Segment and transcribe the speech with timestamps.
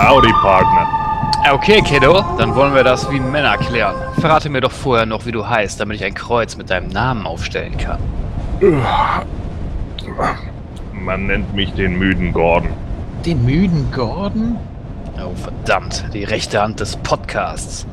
[0.00, 0.88] Howdy, Partner.
[1.52, 3.94] Okay, Kiddo, dann wollen wir das wie Männer klären.
[4.18, 7.26] Verrate mir doch vorher noch, wie du heißt, damit ich ein Kreuz mit deinem Namen
[7.26, 7.98] aufstellen kann.
[10.92, 12.70] Man nennt mich den müden Gordon.
[13.26, 14.58] Den müden Gordon?
[15.22, 17.86] Oh, verdammt, die rechte Hand des Podcasts.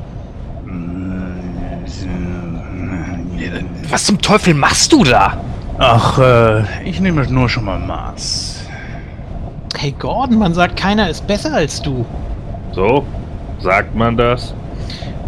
[3.90, 5.36] Was zum Teufel machst du da?
[5.78, 8.57] Ach, äh, ich nehme nur schon mal Maß.
[9.80, 12.04] Hey Gordon, man sagt, keiner ist besser als du.
[12.72, 13.06] So?
[13.60, 14.52] Sagt man das?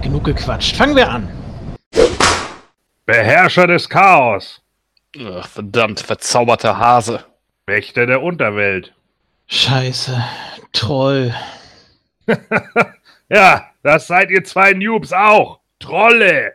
[0.02, 0.74] Genug gequatscht.
[0.74, 1.28] Fangen wir an.
[3.06, 4.60] Beherrscher des Chaos.
[5.16, 7.24] Ach, verdammt, verzauberter Hase.
[7.66, 8.92] Wächter der Unterwelt.
[9.46, 10.20] Scheiße.
[10.72, 11.32] Troll.
[13.32, 15.60] Ja, das seid ihr zwei Noobs auch.
[15.78, 16.54] Trolle.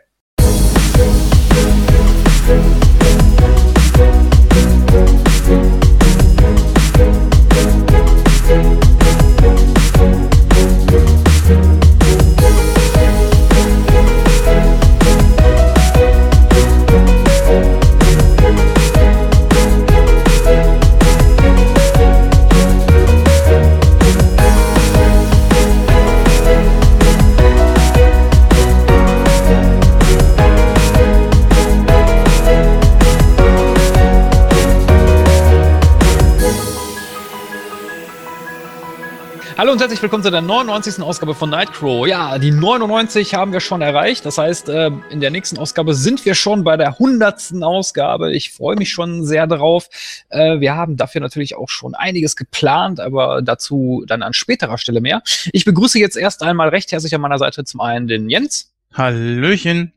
[39.58, 41.02] Hallo und herzlich willkommen zu der 99.
[41.02, 42.06] Ausgabe von Nightcrow.
[42.06, 44.26] Ja, die 99 haben wir schon erreicht.
[44.26, 47.62] Das heißt, äh, in der nächsten Ausgabe sind wir schon bei der 100.
[47.62, 48.34] Ausgabe.
[48.34, 49.88] Ich freue mich schon sehr drauf.
[50.28, 55.00] Äh, wir haben dafür natürlich auch schon einiges geplant, aber dazu dann an späterer Stelle
[55.00, 55.22] mehr.
[55.52, 59.94] Ich begrüße jetzt erst einmal recht herzlich an meiner Seite zum einen den Jens, Hallöchen.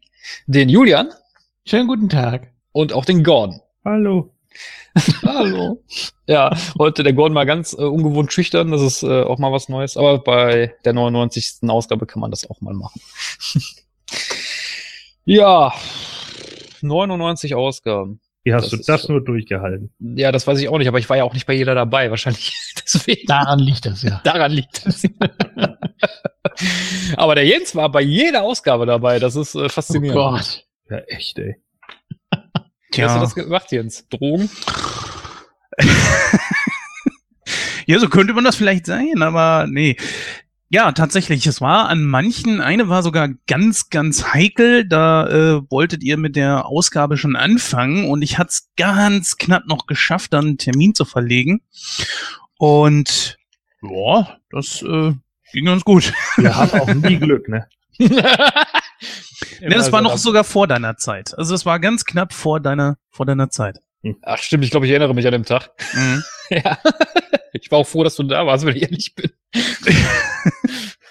[0.48, 1.10] den Julian
[1.66, 2.48] Schönen guten Tag.
[2.72, 3.60] und auch den Gordon.
[3.84, 4.32] Hallo.
[5.23, 5.84] Hallo.
[6.28, 8.72] Ja, heute der Gordon mal ganz äh, ungewohnt schüchtern.
[8.72, 9.98] Das ist äh, auch mal was Neues.
[9.98, 11.70] Aber bei der 99.
[11.70, 13.02] Ausgabe kann man das auch mal machen.
[15.26, 15.73] ja,
[16.82, 18.20] 99 Ausgaben.
[18.44, 19.92] Wie hast Das du ist das nur durchgehalten?
[20.00, 22.10] Ja, das weiß ich auch nicht, aber ich war ja auch nicht bei jeder dabei.
[22.10, 23.27] Wahrscheinlich deswegen.
[23.27, 24.21] Daran liegt das ja.
[24.23, 25.04] Daran liegt es.
[27.17, 29.20] aber der Jens war bei jeder Ausgabe dabei.
[29.20, 30.16] Das ist äh, Oh faszinierend.
[30.16, 30.66] Gott.
[30.89, 31.58] Ja, echt, ey.
[32.92, 34.08] Wie hast du das gemacht, Jens?
[34.10, 34.50] Drogen?
[37.89, 39.95] Ja, so könnte man das vielleicht sein, aber nee.
[40.70, 46.04] Ja, tatsächlich, es war an manchen, eine war sogar ganz, ganz heikel, da äh, wolltet
[46.04, 50.45] ihr mit der Ausgabe schon anfangen und ich hatte es ganz knapp noch geschafft, dann
[50.45, 51.61] einen Termin zu verlegen.
[52.60, 53.39] Und
[53.82, 55.16] ja, das äh,
[55.52, 56.14] ging ganz gut.
[56.38, 57.67] Wir haben auch nie Glück, ne?
[59.61, 61.38] Ne, das war noch sogar vor deiner Zeit.
[61.38, 63.80] Also es war ganz knapp vor deiner, vor deiner Zeit.
[64.23, 65.72] Ach stimmt, ich glaube, ich erinnere mich an den Tag.
[65.94, 66.23] Mhm.
[66.52, 66.80] Ja.
[67.54, 69.32] Ich war auch froh, dass du da warst, wenn ich ehrlich bin.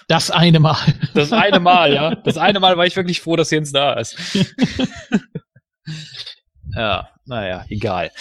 [0.09, 0.79] Das eine Mal.
[1.13, 2.15] Das eine Mal, ja.
[2.15, 4.17] Das eine Mal war ich wirklich froh, dass Jens da ist.
[6.75, 8.11] ja, naja, egal.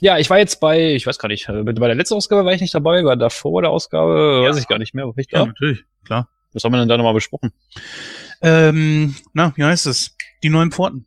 [0.00, 2.52] Ja, ich war jetzt bei, ich weiß gar nicht, äh, bei der letzten Ausgabe war
[2.52, 5.06] ich nicht dabei, bei davor der Ausgabe weiß ich gar nicht mehr.
[5.06, 5.46] War ich Ja, da?
[5.46, 6.28] natürlich, klar.
[6.52, 7.52] Was haben wir denn da nochmal besprochen?
[8.42, 10.16] Ähm, na, wie heißt es?
[10.42, 11.06] Die neuen Pforten.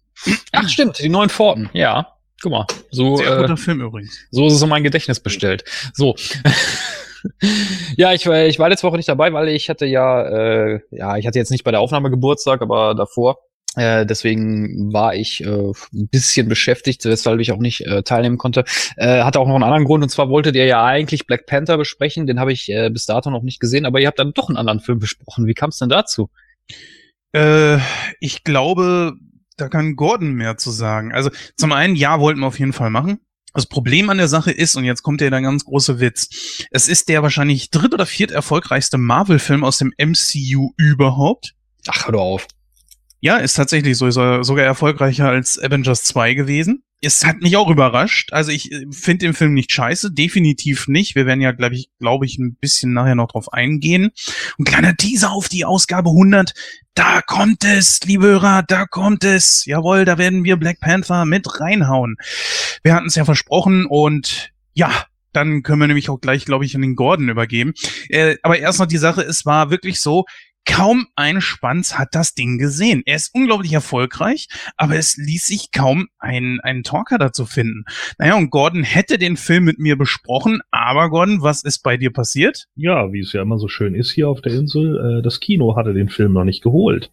[0.52, 1.70] Ach, stimmt, die neuen Pforten.
[1.74, 2.68] Ja, guck mal.
[2.92, 4.18] So, Sehr äh, guter Film übrigens.
[4.32, 5.64] So ist es in mein Gedächtnis bestellt.
[5.94, 6.16] So.
[7.98, 11.18] ja, ich, war- ich war letzte Woche nicht dabei, weil ich hatte ja, äh, ja,
[11.18, 13.38] ich hatte jetzt nicht bei der Aufnahme Geburtstag, aber davor.
[13.76, 15.48] Äh, deswegen war ich äh,
[15.94, 18.66] ein bisschen beschäftigt, weshalb ich auch nicht äh, teilnehmen konnte.
[18.98, 21.78] Äh, hatte auch noch einen anderen Grund, und zwar wolltet ihr ja eigentlich Black Panther
[21.78, 22.26] besprechen.
[22.26, 24.58] Den habe ich äh, bis dato noch nicht gesehen, aber ihr habt dann doch einen
[24.58, 25.46] anderen Film besprochen.
[25.46, 26.30] Wie kam es denn dazu?
[27.34, 27.80] Äh,
[28.20, 29.14] ich glaube,
[29.58, 31.14] da kann Gordon mehr zu sagen.
[31.14, 33.20] Also zum einen, ja, wollten wir auf jeden Fall machen.
[33.54, 36.88] Das Problem an der Sache ist, und jetzt kommt ja der ganz große Witz, es
[36.88, 41.56] ist der wahrscheinlich dritt oder viert erfolgreichste Marvel-Film aus dem MCU überhaupt.
[41.88, 42.48] Ach, hör doch auf.
[43.22, 46.84] Ja, ist tatsächlich so, ist er sogar erfolgreicher als Avengers 2 gewesen.
[47.02, 48.34] Es hat mich auch überrascht.
[48.34, 51.16] Also ich finde den Film nicht scheiße, definitiv nicht.
[51.16, 54.12] Wir werden ja, glaube ich, glaube ich, ein bisschen nachher noch drauf eingehen.
[54.58, 56.54] Und kleiner Teaser auf die Ausgabe 100.
[56.96, 59.66] Da kommt es, liebe Hörer, da kommt es.
[59.66, 62.18] Jawohl, da werden wir Black Panther mit reinhauen.
[62.84, 64.92] Wir hatten es ja versprochen und ja,
[65.32, 67.74] dann können wir nämlich auch gleich, glaube ich, an den Gordon übergeben.
[68.10, 70.26] Äh, aber erst noch die Sache, es war wirklich so,
[70.66, 73.02] kaum ein Schwanz hat das Ding gesehen.
[73.06, 74.48] Er ist unglaublich erfolgreich,
[74.78, 77.86] aber es ließ sich kaum ein, einen Talker dazu finden.
[78.18, 82.12] Naja, und Gordon hätte den Film mit mir besprochen, aber Gordon, was ist bei dir
[82.12, 82.68] passiert?
[82.76, 85.76] Ja, wie es ja immer so schön ist hier auf der Insel, äh, das Kino
[85.76, 87.12] hatte den Film noch nicht geholt.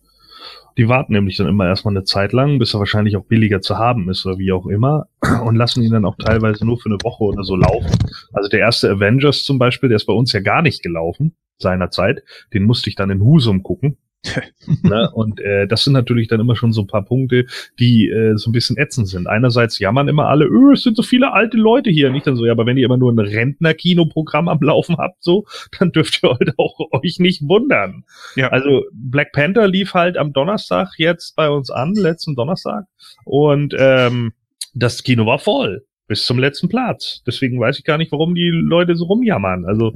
[0.77, 3.79] Die warten nämlich dann immer erstmal eine Zeit lang, bis er wahrscheinlich auch billiger zu
[3.79, 5.09] haben ist oder wie auch immer
[5.45, 7.97] und lassen ihn dann auch teilweise nur für eine Woche oder so laufen.
[8.33, 12.23] Also der erste Avengers zum Beispiel, der ist bei uns ja gar nicht gelaufen seinerzeit.
[12.53, 13.97] Den musste ich dann in Husum gucken.
[14.83, 15.11] ne?
[15.13, 17.47] Und äh, das sind natürlich dann immer schon so ein paar Punkte,
[17.79, 19.27] die äh, so ein bisschen ätzend sind.
[19.27, 22.11] Einerseits jammern immer alle, öh, es sind so viele alte Leute hier.
[22.11, 25.47] Nicht dann so, ja, aber wenn ihr immer nur ein Rentner-Kinoprogramm am Laufen habt, so,
[25.79, 28.05] dann dürft ihr heute auch euch nicht wundern.
[28.35, 28.49] Ja.
[28.49, 32.85] Also Black Panther lief halt am Donnerstag jetzt bei uns an, letzten Donnerstag.
[33.25, 34.33] Und ähm,
[34.75, 37.23] das Kino war voll bis zum letzten Platz.
[37.27, 39.65] Deswegen weiß ich gar nicht, warum die Leute so rumjammern.
[39.65, 39.93] Also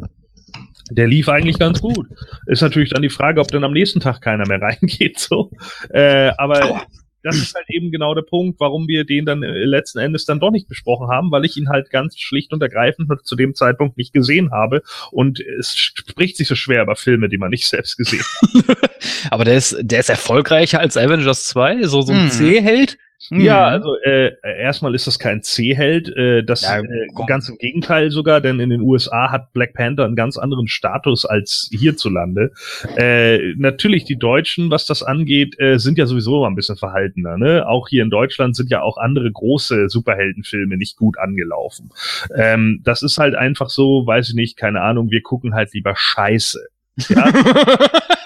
[0.90, 2.06] der lief eigentlich ganz gut.
[2.46, 5.18] Ist natürlich dann die Frage, ob dann am nächsten Tag keiner mehr reingeht.
[5.18, 5.50] So,
[5.90, 6.82] äh, aber
[7.22, 10.40] das ist halt eben genau der Punkt, warum wir den dann äh, letzten Endes dann
[10.40, 13.98] doch nicht besprochen haben, weil ich ihn halt ganz schlicht und ergreifend zu dem Zeitpunkt
[13.98, 14.82] nicht gesehen habe.
[15.10, 18.78] Und es spricht sich so schwer über Filme, die man nicht selbst gesehen hat.
[19.30, 22.30] Aber der ist, der ist erfolgreicher als Avengers 2, so, so ein Mhm.
[22.30, 22.96] C-Held.
[23.28, 28.10] Ja, also äh, erstmal ist das kein C-Held, äh, das Ja, äh, ganz im Gegenteil
[28.10, 32.52] sogar, denn in den USA hat Black Panther einen ganz anderen Status als hierzulande.
[32.96, 37.36] Äh, natürlich die Deutschen, was das angeht, äh, sind ja sowieso immer ein bisschen verhaltener.
[37.36, 37.68] Ne?
[37.68, 41.90] Auch hier in Deutschland sind ja auch andere große Superheldenfilme nicht gut angelaufen.
[42.34, 45.94] Ähm, das ist halt einfach so, weiß ich nicht, keine Ahnung, wir gucken halt lieber
[45.94, 46.66] Scheiße.
[47.08, 47.30] Ja,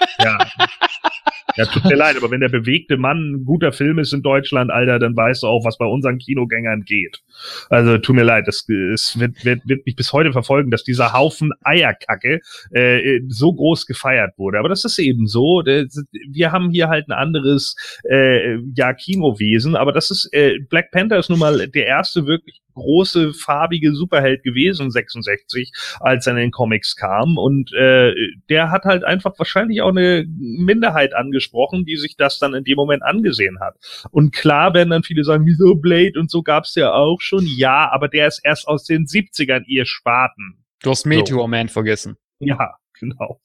[1.55, 1.65] ja.
[1.65, 4.99] Tut mir leid, aber wenn der bewegte Mann ein guter Film ist in Deutschland, Alter,
[4.99, 7.21] dann weißt du auch, was bei unseren Kinogängern geht.
[7.69, 11.13] Also tut mir leid, das, es wird, wird, wird mich bis heute verfolgen, dass dieser
[11.13, 12.41] Haufen Eierkacke
[12.71, 14.59] äh, so groß gefeiert wurde.
[14.59, 15.61] Aber das ist eben so.
[15.61, 15.87] äh,
[16.29, 17.75] Wir haben hier halt ein anderes
[18.09, 22.61] äh, ja, Kinowesen, aber das ist äh, Black Panther ist nun mal der erste wirklich
[22.75, 28.13] große farbige Superheld gewesen 66 als er in den Comics kam und äh,
[28.49, 32.75] der hat halt einfach wahrscheinlich auch eine Minderheit angesprochen, die sich das dann in dem
[32.75, 33.75] Moment angesehen hat.
[34.11, 37.45] Und klar werden dann viele sagen, wieso Blade und so gab's ja auch schon.
[37.57, 40.63] Ja, aber der ist erst aus den 70ern, ihr Spaten.
[40.83, 42.17] Du hast Meteor Man vergessen.
[42.39, 43.41] Ja, genau.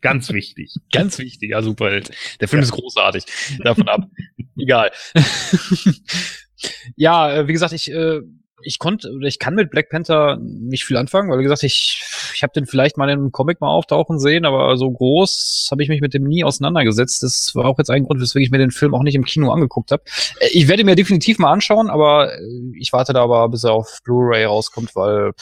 [0.00, 0.74] Ganz wichtig.
[0.92, 2.10] Ganz wichtiger Superheld.
[2.40, 2.64] Der Film Ja.
[2.64, 3.24] ist großartig.
[3.64, 4.02] Davon ab.
[4.58, 4.90] Egal.
[6.96, 8.20] ja, äh, wie gesagt, ich, äh,
[8.62, 12.02] ich konnte oder ich kann mit Black Panther nicht viel anfangen, weil wie gesagt, ich,
[12.34, 15.82] ich habe den vielleicht mal in einem Comic mal auftauchen sehen, aber so groß habe
[15.82, 17.22] ich mich mit dem nie auseinandergesetzt.
[17.22, 19.50] Das war auch jetzt ein Grund, weswegen ich mir den Film auch nicht im Kino
[19.50, 20.02] angeguckt habe.
[20.40, 22.38] Äh, Ich werde ihn mir definitiv mal anschauen, aber äh,
[22.78, 25.32] ich warte da aber, bis er auf Blu-ray rauskommt, weil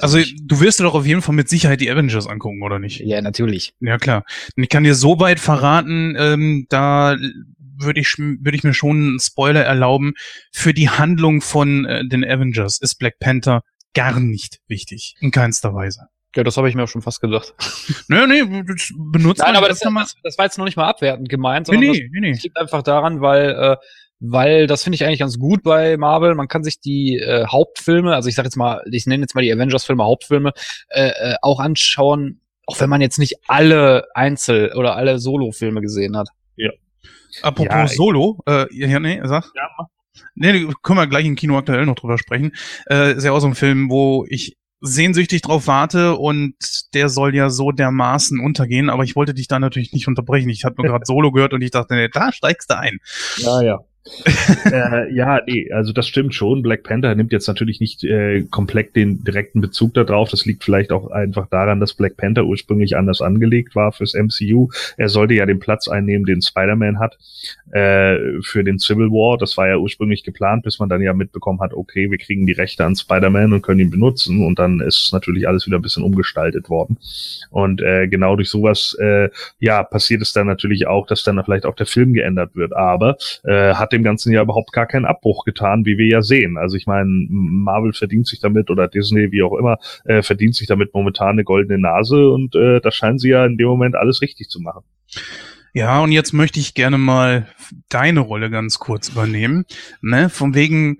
[0.00, 0.36] Also nicht.
[0.44, 3.00] du wirst dir doch auf jeden Fall mit Sicherheit die Avengers angucken, oder nicht?
[3.00, 3.74] ja, natürlich.
[3.80, 4.22] Ja, klar.
[4.56, 7.16] Und ich kann dir so weit verraten, ähm, da
[7.82, 10.14] würde ich, würde ich mir schon einen Spoiler erlauben.
[10.52, 13.62] Für die Handlung von äh, den Avengers ist Black Panther
[13.94, 15.14] gar nicht wichtig.
[15.20, 16.08] In keinster Weise.
[16.34, 17.54] Ja, das habe ich mir auch schon fast gedacht.
[18.08, 21.28] Nee, nee, das benutzt Nein, aber das, das, das war jetzt noch nicht mal abwertend
[21.28, 22.32] gemeint, sondern nee, nee, nee.
[22.32, 23.76] das liegt einfach daran, weil, äh,
[24.20, 26.34] weil das finde ich eigentlich ganz gut bei Marvel.
[26.34, 29.42] Man kann sich die äh, Hauptfilme, also ich sage jetzt mal, ich nenne jetzt mal
[29.42, 30.52] die Avengers-Filme Hauptfilme,
[30.88, 36.16] äh, äh, auch anschauen, auch wenn man jetzt nicht alle Einzel- oder alle Solo-Filme gesehen
[36.16, 36.28] hat.
[37.42, 39.50] Apropos Ja, Solo, äh, ja, nee, sag.
[39.54, 39.86] Ja, mach.
[40.34, 42.52] Nee, nee, können wir gleich im Kino aktuell noch drüber sprechen.
[42.90, 46.54] Äh, ist ja auch so ein Film, wo ich sehnsüchtig drauf warte und
[46.92, 50.48] der soll ja so dermaßen untergehen, aber ich wollte dich da natürlich nicht unterbrechen.
[50.48, 52.98] Ich habe nur gerade Solo gehört und ich dachte, nee, da steigst du ein.
[53.38, 53.80] Ja, ja.
[54.64, 56.62] Äh, ja, nee, also das stimmt schon.
[56.62, 60.28] Black Panther nimmt jetzt natürlich nicht äh, komplett den direkten Bezug darauf.
[60.30, 64.68] Das liegt vielleicht auch einfach daran, dass Black Panther ursprünglich anders angelegt war fürs MCU.
[64.96, 67.16] Er sollte ja den Platz einnehmen, den Spider-Man hat
[67.70, 69.38] äh, für den Civil War.
[69.38, 72.52] Das war ja ursprünglich geplant, bis man dann ja mitbekommen hat, okay, wir kriegen die
[72.52, 74.44] Rechte an Spider-Man und können ihn benutzen.
[74.44, 76.98] Und dann ist natürlich alles wieder ein bisschen umgestaltet worden.
[77.50, 79.30] Und äh, genau durch sowas, äh,
[79.60, 82.74] ja, passiert es dann natürlich auch, dass dann vielleicht auch der Film geändert wird.
[82.74, 86.56] Aber äh, hat dem Ganzen ja überhaupt gar keinen Abbruch getan, wie wir ja sehen.
[86.56, 90.66] Also ich meine, Marvel verdient sich damit oder Disney, wie auch immer, äh, verdient sich
[90.66, 94.22] damit momentan eine goldene Nase und äh, da scheinen sie ja in dem Moment alles
[94.22, 94.84] richtig zu machen.
[95.74, 97.46] Ja, und jetzt möchte ich gerne mal
[97.88, 99.64] deine Rolle ganz kurz übernehmen.
[100.02, 100.28] Ne?
[100.28, 100.98] Von wegen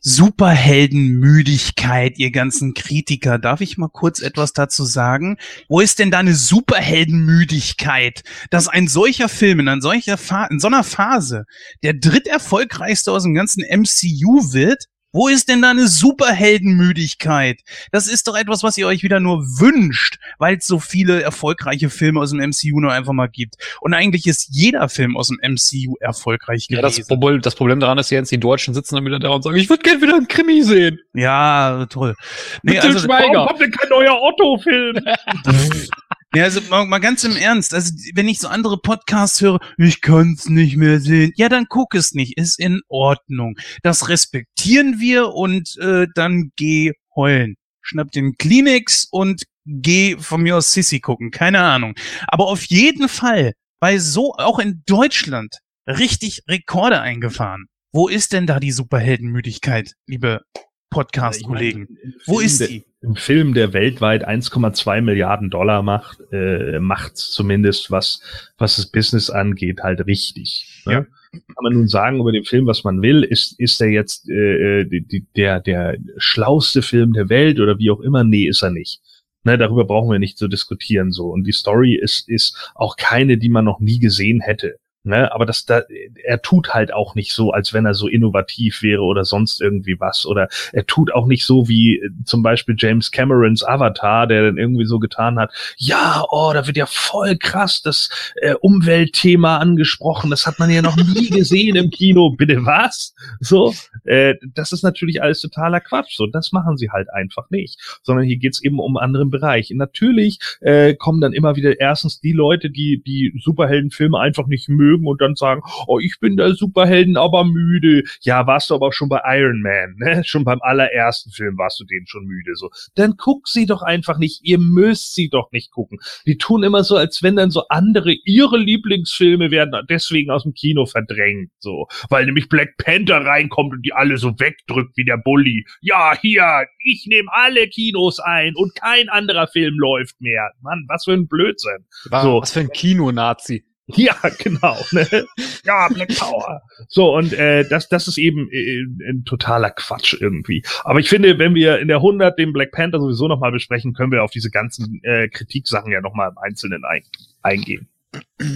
[0.00, 3.38] Superheldenmüdigkeit, ihr ganzen Kritiker.
[3.38, 5.38] Darf ich mal kurz etwas dazu sagen?
[5.68, 10.18] Wo ist denn deine Superheldenmüdigkeit, dass ein solcher Film in, solcher
[10.50, 11.44] in so einer Phase
[11.82, 14.86] der dritterfolgreichste aus dem ganzen MCU wird?
[15.12, 17.60] Wo ist denn deine Superheldenmüdigkeit?
[17.92, 21.88] Das ist doch etwas, was ihr euch wieder nur wünscht, weil es so viele erfolgreiche
[21.88, 23.56] Filme aus dem MCU nur einfach mal gibt.
[23.80, 27.08] Und eigentlich ist jeder Film aus dem MCU erfolgreich Ja, das, gewesen.
[27.08, 29.70] Problem, das Problem daran ist jetzt, die Deutschen sitzen dann wieder da und sagen, ich
[29.70, 30.98] würde gerne wieder einen Krimi sehen.
[31.14, 32.14] Ja, toll.
[32.62, 33.32] Nee, Mit Til also, Schweiger.
[33.32, 34.96] Warum kommt denn kein neuer Otto-Film?
[36.34, 40.02] Ja, also mal, mal ganz im Ernst, also wenn ich so andere Podcasts höre, ich
[40.02, 43.56] kann's nicht mehr sehen, ja, dann guck es nicht, ist in Ordnung.
[43.82, 47.56] Das respektieren wir und äh, dann geh heulen.
[47.80, 51.94] Schnapp den Kleenex und geh von mir aus Sissy gucken, keine Ahnung.
[52.26, 55.56] Aber auf jeden Fall, bei so, auch in Deutschland,
[55.86, 57.68] richtig Rekorde eingefahren.
[57.90, 60.42] Wo ist denn da die Superheldenmüdigkeit, liebe
[60.90, 61.98] Podcast-Kollegen?
[62.26, 62.84] Wo ist die?
[63.02, 68.20] Ein Film, der weltweit 1,2 Milliarden Dollar macht, äh, macht zumindest was,
[68.58, 70.82] was das Business angeht, halt richtig.
[70.84, 70.92] Ne?
[70.92, 71.06] Ja.
[71.30, 74.84] Kann man nun sagen über den Film, was man will, ist, ist er jetzt äh,
[74.84, 78.24] die, die, der, der schlauste Film der Welt oder wie auch immer?
[78.24, 79.00] Nee, ist er nicht.
[79.44, 81.28] Ne, darüber brauchen wir nicht zu diskutieren so.
[81.28, 84.78] Und die Story ist, ist auch keine, die man noch nie gesehen hätte.
[85.08, 85.84] Ne, aber das da,
[86.22, 89.98] er tut halt auch nicht so, als wenn er so innovativ wäre oder sonst irgendwie
[89.98, 90.26] was.
[90.26, 94.58] Oder er tut auch nicht so wie äh, zum Beispiel James Camerons Avatar, der dann
[94.58, 100.28] irgendwie so getan hat, ja, oh, da wird ja voll krass das äh, Umweltthema angesprochen.
[100.28, 102.28] Das hat man ja noch nie gesehen im Kino.
[102.36, 103.14] Bitte was?
[103.40, 103.72] So,
[104.04, 106.16] äh, das ist natürlich alles totaler Quatsch.
[106.16, 107.80] So, das machen sie halt einfach nicht.
[108.02, 109.70] Sondern hier geht's eben um einen anderen Bereich.
[109.70, 114.68] Und natürlich äh, kommen dann immer wieder erstens die Leute, die die Superheldenfilme einfach nicht
[114.68, 118.02] mögen und dann sagen, oh, ich bin der Superhelden, aber müde.
[118.20, 120.22] Ja, warst du aber auch schon bei Iron Man, ne?
[120.28, 122.54] Schon beim allerersten Film warst du den schon müde.
[122.54, 124.40] So, dann guck sie doch einfach nicht.
[124.44, 125.98] Ihr müsst sie doch nicht gucken.
[126.26, 130.54] Die tun immer so, als wenn dann so andere ihre Lieblingsfilme werden deswegen aus dem
[130.54, 131.50] Kino verdrängt.
[131.58, 135.64] So, weil nämlich Black Panther reinkommt und die alle so wegdrückt wie der Bully.
[135.80, 140.50] Ja, hier, ich nehme alle Kinos ein und kein anderer Film läuft mehr.
[140.62, 141.86] Mann, was für ein Blödsinn.
[142.10, 142.40] Was, So.
[142.42, 143.64] was für ein Kino-Nazi.
[143.96, 144.76] Ja, genau.
[144.92, 145.26] Ne?
[145.64, 146.62] Ja, Black Power.
[146.88, 150.62] So, und äh, das, das ist eben äh, ein totaler Quatsch irgendwie.
[150.84, 154.12] Aber ich finde, wenn wir in der 100 den Black Panther sowieso nochmal besprechen, können
[154.12, 157.02] wir auf diese ganzen äh, Kritiksachen ja nochmal im Einzelnen ein,
[157.42, 157.88] eingehen.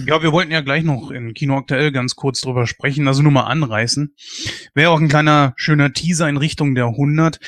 [0.07, 3.31] Ja, wir wollten ja gleich noch in Kino aktuell ganz kurz drüber sprechen, also nur
[3.31, 4.15] mal anreißen.
[4.73, 7.39] Wäre auch ein kleiner schöner Teaser in Richtung der 100.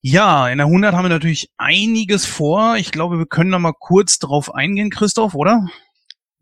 [0.00, 2.76] Ja, in der 100 haben wir natürlich einiges vor.
[2.76, 5.68] Ich glaube, wir können da mal kurz drauf eingehen, Christoph, oder?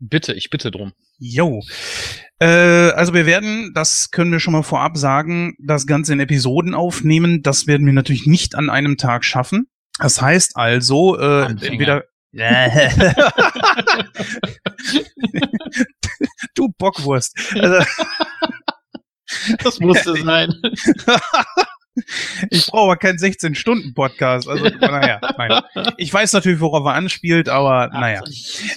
[0.03, 0.93] Bitte, ich bitte drum.
[1.19, 1.61] Jo.
[2.39, 6.73] Äh, also wir werden, das können wir schon mal vorab sagen, das Ganze in Episoden
[6.73, 7.43] aufnehmen.
[7.43, 9.67] Das werden wir natürlich nicht an einem Tag schaffen.
[9.99, 11.71] Das heißt also, äh, Anfänger.
[11.71, 12.03] entweder
[16.55, 17.37] du Bockwurst.
[17.59, 17.85] Also,
[19.59, 20.51] Das musste sein.
[22.49, 24.47] ich brauche aber keinen 16-Stunden-Podcast.
[24.47, 25.61] Also, naja, nein.
[25.97, 28.21] Ich weiß natürlich, worauf er anspielt, aber naja.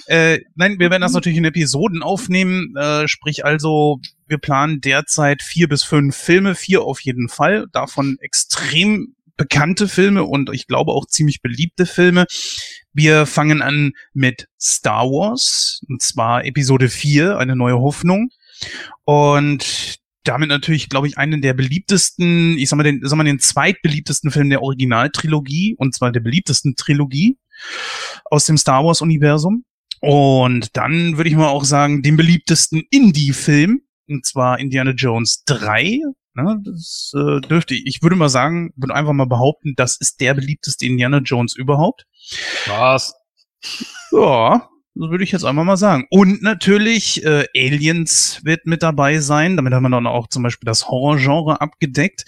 [0.07, 2.75] Äh, nein, wir werden das natürlich in Episoden aufnehmen.
[2.75, 7.67] Äh, sprich also, wir planen derzeit vier bis fünf Filme, vier auf jeden Fall.
[7.71, 12.25] Davon extrem bekannte Filme und ich glaube auch ziemlich beliebte Filme.
[12.93, 18.29] Wir fangen an mit Star Wars, und zwar Episode 4, eine neue Hoffnung.
[19.03, 23.39] Und damit natürlich, glaube ich, einen der beliebtesten, ich sag mal, den, sag mal, den
[23.39, 27.37] zweitbeliebtesten Film der Originaltrilogie, und zwar der beliebtesten Trilogie
[28.25, 29.63] aus dem Star Wars-Universum.
[30.01, 35.99] Und dann würde ich mal auch sagen, den beliebtesten Indie-Film, und zwar Indiana Jones 3.
[36.37, 40.19] Ne, das äh, dürfte ich, ich würde mal sagen, würde einfach mal behaupten, das ist
[40.19, 42.05] der beliebteste Indiana Jones überhaupt.
[42.67, 43.13] Was?
[44.11, 46.07] Ja, das würde ich jetzt einfach mal sagen.
[46.09, 49.57] Und natürlich äh, Aliens wird mit dabei sein.
[49.57, 52.25] Damit haben wir dann auch zum Beispiel das Horrorgenre abgedeckt.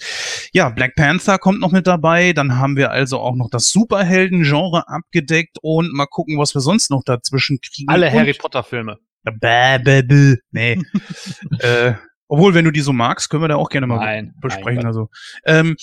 [0.52, 2.34] Ja, Black Panther kommt noch mit dabei.
[2.34, 6.90] Dann haben wir also auch noch das Superhelden-Genre abgedeckt und mal gucken, was wir sonst
[6.90, 7.88] noch dazwischen kriegen.
[7.88, 8.98] Alle und Harry Potter-Filme.
[9.24, 10.36] Bäh, bäh, bäh.
[10.50, 10.82] Nee.
[11.60, 11.94] äh,
[12.28, 14.34] obwohl, wenn du die so magst, können wir da auch gerne mal Nein.
[14.40, 14.82] besprechen.
[14.82, 15.08] Nein, also,
[15.46, 15.76] ähm,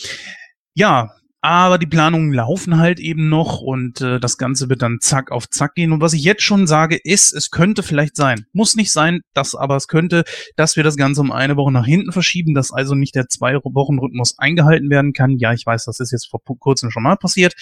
[0.76, 1.16] ja,
[1.46, 5.48] aber die Planungen laufen halt eben noch und äh, das Ganze wird dann zack auf
[5.48, 5.92] zack gehen.
[5.92, 9.54] Und was ich jetzt schon sage, ist, es könnte vielleicht sein, muss nicht sein, das
[9.54, 10.24] aber es könnte,
[10.56, 13.54] dass wir das Ganze um eine Woche nach hinten verschieben, dass also nicht der zwei
[13.56, 15.38] Wochen Rhythmus eingehalten werden kann.
[15.38, 17.54] Ja, ich weiß, das ist jetzt vor kurzem schon mal passiert.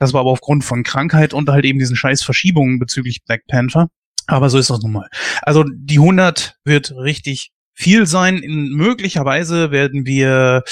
[0.00, 3.86] Das war aber aufgrund von Krankheit und halt eben diesen scheiß Verschiebungen bezüglich Black Panther.
[4.26, 5.08] Aber so ist das nun mal.
[5.42, 8.38] Also die 100 wird richtig viel sein.
[8.38, 10.62] In, möglicherweise werden wir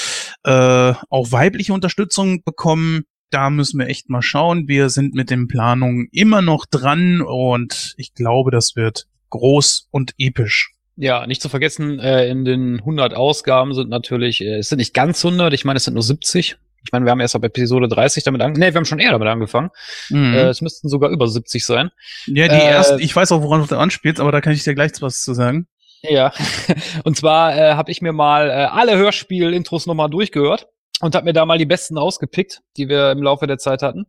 [0.43, 3.03] äh, auch weibliche Unterstützung bekommen.
[3.29, 4.67] Da müssen wir echt mal schauen.
[4.67, 10.13] Wir sind mit den Planungen immer noch dran und ich glaube, das wird groß und
[10.17, 10.71] episch.
[10.97, 14.93] Ja, nicht zu vergessen, äh, in den 100 Ausgaben sind natürlich, äh, es sind nicht
[14.93, 16.57] ganz 100, ich meine, es sind nur 70.
[16.83, 18.67] Ich meine, wir haben erst ab Episode 30 damit angefangen.
[18.67, 19.69] Nee, wir haben schon eher damit angefangen.
[20.09, 20.33] Mhm.
[20.33, 21.91] Äh, es müssten sogar über 70 sein.
[22.25, 24.73] ja, die äh, ersten, ich weiß auch, woran du anspielst, aber da kann ich dir
[24.73, 25.67] gleich was zu sagen.
[26.03, 26.31] Ja.
[27.03, 30.67] Und zwar äh, habe ich mir mal äh, alle Hörspiel-Intros nochmal durchgehört.
[31.01, 34.05] und habe mir da mal die besten rausgepickt, die wir im Laufe der Zeit hatten.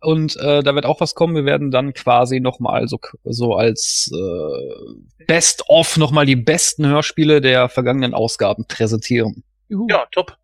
[0.00, 1.34] Und äh, da wird auch was kommen.
[1.34, 6.86] Wir werden dann quasi noch mal so, so als äh, Best-of noch mal die besten
[6.86, 9.42] Hörspiele der vergangenen Ausgaben präsentieren.
[9.68, 9.86] Juhu.
[9.88, 10.36] Ja, top.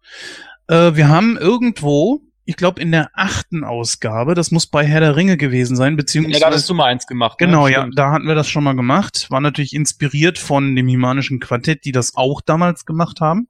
[0.68, 5.14] Äh, wir haben irgendwo, ich glaube in der achten Ausgabe, das muss bei Herr der
[5.14, 7.40] Ringe gewesen sein, Ja, beziehungsweise da hattest du mal eins gemacht.
[7.40, 7.46] ne?
[7.46, 7.96] Genau, ja, Stimmt.
[7.98, 9.28] da hatten wir das schon mal gemacht.
[9.30, 13.46] War natürlich inspiriert von dem Himanischen Quartett, die das auch damals gemacht haben.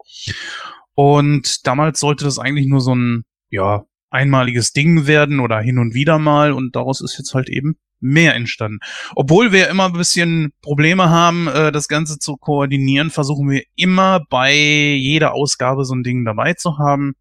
[0.94, 5.94] Und damals sollte das eigentlich nur so ein, ja, einmaliges Ding werden oder hin und
[5.94, 8.80] wieder mal und daraus ist jetzt halt eben mehr entstanden.
[9.14, 14.20] Obwohl wir immer ein bisschen Probleme haben, äh, das Ganze zu koordinieren, versuchen wir immer
[14.28, 17.14] bei jeder Ausgabe so ein Ding dabei zu haben.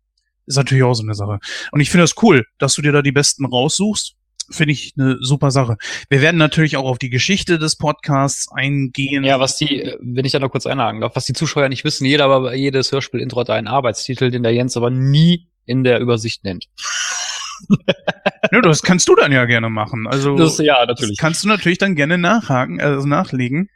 [0.49, 1.37] Ist natürlich auch so eine Sache.
[1.71, 4.15] Und ich finde das cool, dass du dir da die besten raussuchst.
[4.49, 5.77] Finde ich eine super Sache.
[6.09, 9.23] Wir werden natürlich auch auf die Geschichte des Podcasts eingehen.
[9.23, 12.03] Ja, was die, wenn ich da noch kurz einhaken darf, was die Zuschauer nicht wissen,
[12.05, 16.43] jeder, aber jedes Hörspiel-Intro hat einen Arbeitstitel, den der Jens aber nie in der Übersicht
[16.43, 16.65] nennt.
[18.51, 20.07] Ja, das kannst du dann ja gerne machen.
[20.07, 21.17] Also Das, ja, das natürlich.
[21.19, 23.69] kannst du natürlich dann gerne nachhaken, also nachlegen.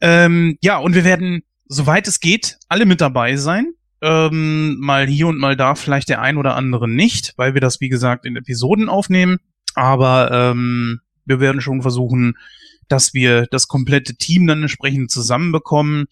[0.00, 3.74] Ähm, ja, und wir werden, soweit es geht, alle mit dabei sein.
[4.00, 7.80] Ähm, mal hier und mal da vielleicht der ein oder andere nicht, weil wir das,
[7.80, 9.38] wie gesagt, in Episoden aufnehmen.
[9.74, 12.34] Aber ähm, wir werden schon versuchen,
[12.88, 16.06] dass wir das komplette Team dann entsprechend zusammenbekommen.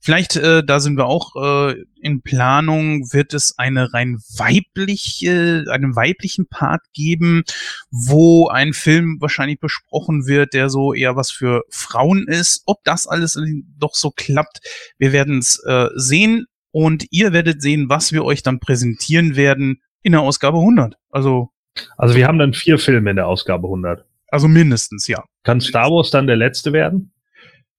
[0.00, 5.96] Vielleicht, äh, da sind wir auch äh, in Planung, wird es eine rein weibliche, einen
[5.96, 7.44] weiblichen Part geben,
[7.90, 12.62] wo ein Film wahrscheinlich besprochen wird, der so eher was für Frauen ist.
[12.66, 13.38] Ob das alles
[13.78, 14.60] doch so klappt,
[14.98, 19.82] wir werden es äh, sehen und ihr werdet sehen, was wir euch dann präsentieren werden
[20.02, 20.94] in der Ausgabe 100.
[21.10, 21.50] Also,
[21.96, 24.04] Also wir haben dann vier Filme in der Ausgabe 100.
[24.30, 25.24] also mindestens, ja.
[25.44, 27.12] Kann Star Wars dann der letzte werden?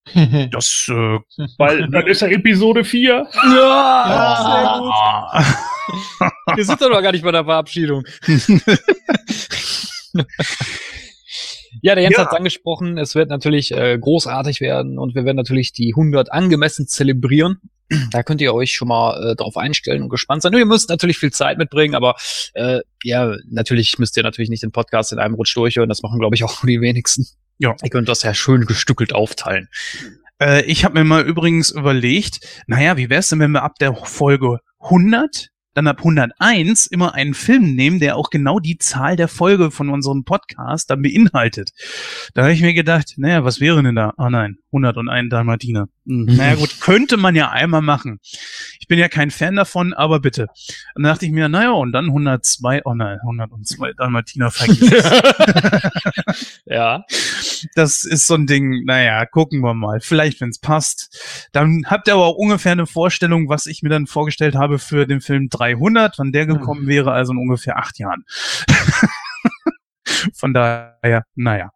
[0.51, 1.19] Das, äh,
[1.59, 3.27] Weil dann ist ja Episode 4.
[3.33, 4.93] Ja, sehr gut.
[6.57, 8.03] Wir sind doch noch gar nicht bei der Verabschiedung.
[11.81, 12.25] Ja, der Jens Ja.
[12.25, 16.87] hat angesprochen, es wird natürlich äh, großartig werden und wir werden natürlich die 100 angemessen
[16.87, 17.59] zelebrieren.
[18.11, 20.51] Da könnt ihr euch schon mal äh, drauf einstellen und gespannt sein.
[20.51, 22.15] Nur ihr müsst natürlich viel Zeit mitbringen, aber
[22.53, 25.89] äh, ja, natürlich müsst ihr natürlich nicht den Podcast in einem Rutsch durchhören.
[25.89, 27.25] Das machen, glaube ich, auch nur die wenigsten.
[27.57, 27.75] Ja.
[27.83, 29.69] Ihr könnt das ja schön gestückelt aufteilen.
[30.39, 33.95] Äh, ich habe mir mal übrigens überlegt, naja, wie wär's denn, wenn wir ab der
[33.95, 35.49] Folge 100,
[35.79, 39.89] dann ab 101 immer einen Film nehmen, der auch genau die Zahl der Folge von
[39.89, 41.71] unserem Podcast dann beinhaltet.
[42.33, 44.13] Da habe ich mir gedacht, naja, was wäre denn da?
[44.17, 45.87] Ah nein, 101 Dalmatiner.
[46.09, 46.25] Hm.
[46.25, 48.19] Naja gut, könnte man ja einmal machen.
[48.79, 50.47] Ich bin ja kein Fan davon, aber bitte.
[50.95, 55.05] Dann dachte ich mir, naja, und dann 102, oh nein, 102 Dalmatiner vergiss es.
[56.65, 57.03] Ja.
[57.73, 59.99] Das ist so ein Ding, naja, gucken wir mal.
[60.01, 61.47] Vielleicht, wenn es passt.
[61.51, 65.07] Dann habt ihr aber auch ungefähr eine Vorstellung, was ich mir dann vorgestellt habe für
[65.07, 68.23] den Film 300, wann der gekommen wäre, also in ungefähr acht Jahren.
[70.33, 71.71] Von daher, naja.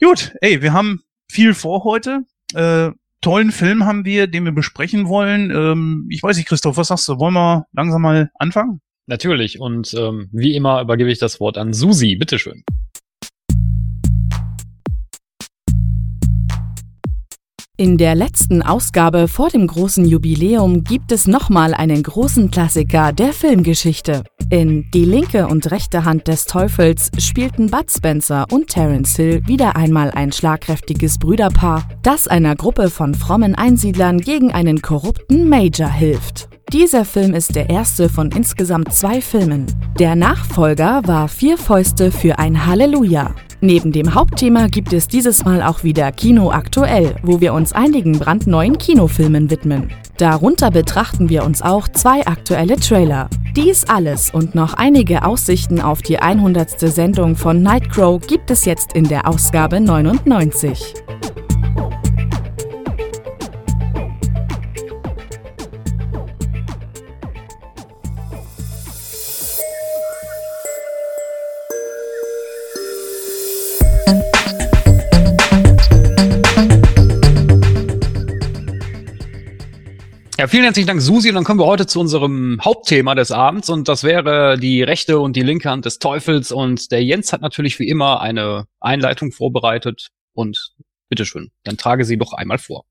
[0.00, 2.22] Gut, ey, wir haben viel vor heute.
[2.54, 5.50] Äh, tollen Film haben wir, den wir besprechen wollen.
[5.50, 7.18] Ähm, ich weiß nicht, Christoph, was sagst du?
[7.18, 8.80] Wollen wir langsam mal anfangen?
[9.06, 9.60] Natürlich.
[9.60, 12.16] Und ähm, wie immer übergebe ich das Wort an Susi.
[12.16, 12.64] Bitteschön.
[17.76, 23.32] In der letzten Ausgabe vor dem großen Jubiläum gibt es nochmal einen großen Klassiker der
[23.32, 24.22] Filmgeschichte.
[24.48, 29.74] In Die linke und rechte Hand des Teufels spielten Bud Spencer und Terence Hill wieder
[29.74, 36.48] einmal ein schlagkräftiges Brüderpaar, das einer Gruppe von frommen Einsiedlern gegen einen korrupten Major hilft.
[36.72, 39.66] Dieser Film ist der erste von insgesamt zwei Filmen.
[39.98, 43.34] Der Nachfolger war Vier Fäuste für ein Halleluja.
[43.64, 48.18] Neben dem Hauptthema gibt es dieses Mal auch wieder Kino aktuell, wo wir uns einigen
[48.18, 49.90] brandneuen Kinofilmen widmen.
[50.18, 53.30] Darunter betrachten wir uns auch zwei aktuelle Trailer.
[53.56, 56.78] Dies alles und noch einige Aussichten auf die 100.
[56.78, 60.92] Sendung von Nightcrow gibt es jetzt in der Ausgabe 99.
[80.44, 81.30] Ja, vielen herzlichen Dank, Susi.
[81.30, 83.70] Und dann kommen wir heute zu unserem Hauptthema des Abends.
[83.70, 86.52] Und das wäre die rechte und die linke Hand des Teufels.
[86.52, 90.10] Und der Jens hat natürlich wie immer eine Einleitung vorbereitet.
[90.34, 90.74] Und
[91.08, 92.84] bitteschön, dann trage sie doch einmal vor.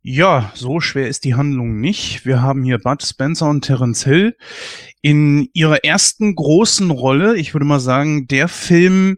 [0.00, 2.24] Ja, so schwer ist die Handlung nicht.
[2.24, 4.36] Wir haben hier Bud Spencer und Terence Hill
[5.02, 7.36] in ihrer ersten großen Rolle.
[7.36, 9.16] Ich würde mal sagen, der Film,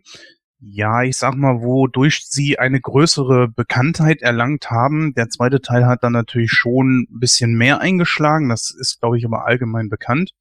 [0.61, 5.15] ja, ich sag mal, wodurch sie eine größere Bekanntheit erlangt haben.
[5.15, 8.51] Der zweite Teil hat dann natürlich schon ein bisschen mehr eingeschlagen.
[8.51, 10.33] Das ist, glaube ich, aber allgemein bekannt.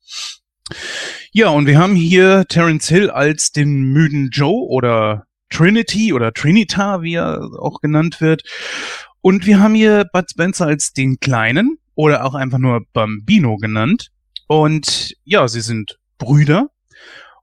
[1.31, 7.01] Ja, und wir haben hier Terence Hill als den müden Joe oder Trinity oder Trinita,
[7.01, 8.43] wie er auch genannt wird.
[9.21, 14.09] Und wir haben hier Bud Spencer als den Kleinen oder auch einfach nur Bambino genannt.
[14.47, 16.69] Und ja, sie sind Brüder.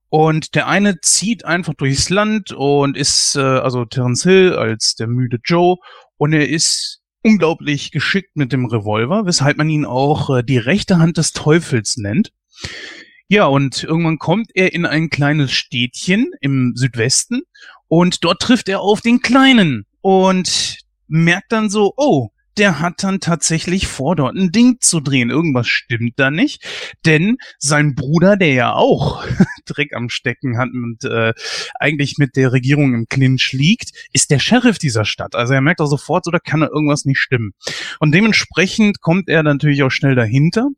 [0.09, 5.09] Und der eine zieht einfach durchs Land und ist, äh, also Terence Hill als der
[5.09, 5.77] müde Joe.
[6.17, 10.99] Und er ist unglaublich geschickt mit dem Revolver, weshalb man ihn auch äh, die rechte
[10.99, 12.33] Hand des Teufels nennt.
[13.29, 17.43] Ja, und irgendwann kommt er in ein kleines Städtchen im Südwesten
[17.89, 23.21] und dort trifft er auf den Kleinen und merkt dann so, oh, der hat dann
[23.21, 25.31] tatsächlich vor, dort ein Ding zu drehen.
[25.31, 26.65] Irgendwas stimmt da nicht,
[27.05, 29.25] denn sein Bruder, der ja auch
[29.67, 31.33] Dreck am Stecken hat und äh,
[31.79, 35.35] eigentlich mit der Regierung im Clinch liegt, ist der Sheriff dieser Stadt.
[35.35, 37.53] Also er merkt auch sofort, so da kann da irgendwas nicht stimmen.
[38.01, 40.69] Und dementsprechend kommt er natürlich auch schnell dahinter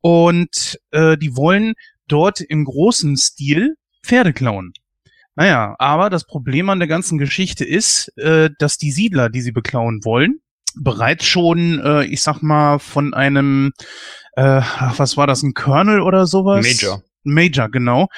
[0.00, 1.74] und äh, die wollen
[2.08, 4.72] dort im großen Stil Pferde klauen.
[5.36, 9.52] Naja, aber das Problem an der ganzen Geschichte ist, äh, dass die Siedler, die sie
[9.52, 10.40] beklauen wollen,
[10.76, 13.72] bereits schon, äh, ich sag mal, von einem,
[14.34, 14.62] äh,
[14.96, 16.64] was war das, ein Colonel oder sowas?
[16.64, 17.02] Major.
[17.24, 18.08] Major, genau.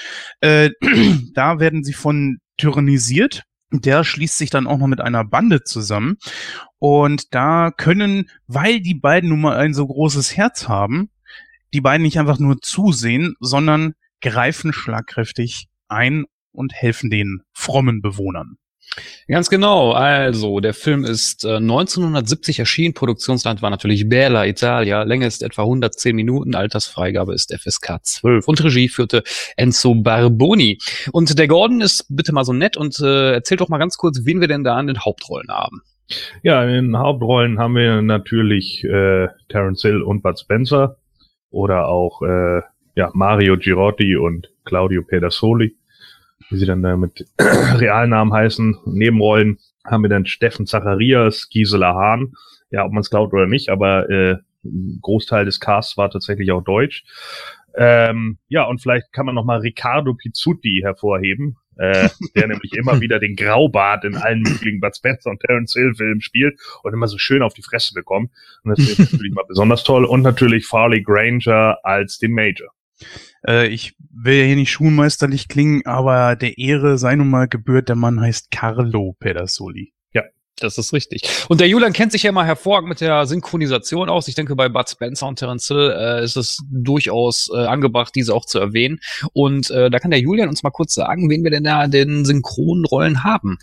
[0.41, 0.71] Äh,
[1.35, 3.43] da werden sie von tyrannisiert.
[3.71, 6.19] Der schließt sich dann auch noch mit einer Bande zusammen.
[6.79, 11.11] Und da können, weil die beiden nun mal ein so großes Herz haben,
[11.73, 18.57] die beiden nicht einfach nur zusehen, sondern greifen schlagkräftig ein und helfen den frommen Bewohnern.
[19.29, 19.93] Ganz genau.
[19.93, 22.95] Also, der Film ist äh, 1970 erschienen.
[22.95, 25.03] Produktionsland war natürlich Bella Italia.
[25.05, 26.55] Länge ist etwa 110 Minuten.
[26.55, 28.49] Altersfreigabe ist FSK 12.
[28.49, 29.23] Und Regie führte
[29.57, 30.79] Enzo Barboni.
[31.13, 34.21] Und der Gordon ist bitte mal so nett und äh, erzählt doch mal ganz kurz,
[34.25, 35.83] wen wir denn da an den Hauptrollen haben.
[36.43, 40.97] Ja, in den Hauptrollen haben wir natürlich äh, Terence Hill und Bud Spencer
[41.51, 42.61] oder auch äh,
[42.95, 45.77] ja, Mario Girotti und Claudio Pedersoli
[46.53, 52.35] wie sie dann äh, mit Realnamen heißen, Nebenrollen, haben wir dann Steffen Zacharias, Gisela Hahn,
[52.71, 56.53] ja, ob man es glaubt oder nicht, aber äh, ein Großteil des Casts war tatsächlich
[56.53, 57.05] auch deutsch.
[57.75, 63.01] Ähm, ja, und vielleicht kann man noch mal Riccardo Pizzuti hervorheben, äh, der nämlich immer
[63.01, 67.09] wieder den Graubart in allen möglichen Bud Spencer und Terence Hill Filmen spielt und immer
[67.09, 68.31] so schön auf die Fresse bekommt.
[68.63, 70.05] Und das ist natürlich mal besonders toll.
[70.05, 72.71] Und natürlich Farley Granger als den Major.
[73.47, 77.89] Äh, ich will ja hier nicht schulmeisterlich klingen, aber der Ehre sei nun mal gebührt,
[77.89, 79.93] der Mann heißt Carlo Pedersoli.
[80.13, 80.23] Ja,
[80.59, 81.23] das ist richtig.
[81.49, 84.29] Und der Julian kennt sich ja immer hervorragend mit der Synchronisation aus.
[84.29, 88.35] Ich denke, bei Bud Spencer und Terence Hill äh, ist es durchaus äh, angebracht, diese
[88.35, 89.01] auch zu erwähnen.
[89.33, 92.25] Und äh, da kann der Julian uns mal kurz sagen, wen wir denn da den
[92.25, 93.59] Synchronrollen haben.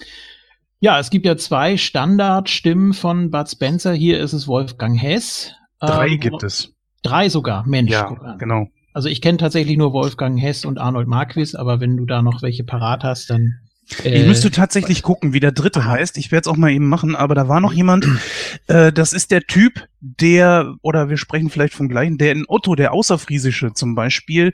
[0.82, 3.94] Ja, es gibt ja zwei Standardstimmen von Bud Spencer.
[3.94, 5.52] Hier ist es Wolfgang Hess.
[5.82, 6.74] Drei ähm, gibt es.
[7.04, 7.92] Drei sogar, Mensch.
[7.92, 8.68] Ja, genau.
[9.00, 12.42] Also ich kenne tatsächlich nur Wolfgang Hess und Arnold Marquis, aber wenn du da noch
[12.42, 13.62] welche parat hast, dann.
[14.04, 16.18] Äh, ich müsste tatsächlich gucken, wie der dritte heißt.
[16.18, 18.06] Ich werde es auch mal eben machen, aber da war noch jemand,
[18.68, 22.76] äh, das ist der Typ, der, oder wir sprechen vielleicht vom gleichen, der in Otto,
[22.76, 24.52] der Außerfriesische zum Beispiel,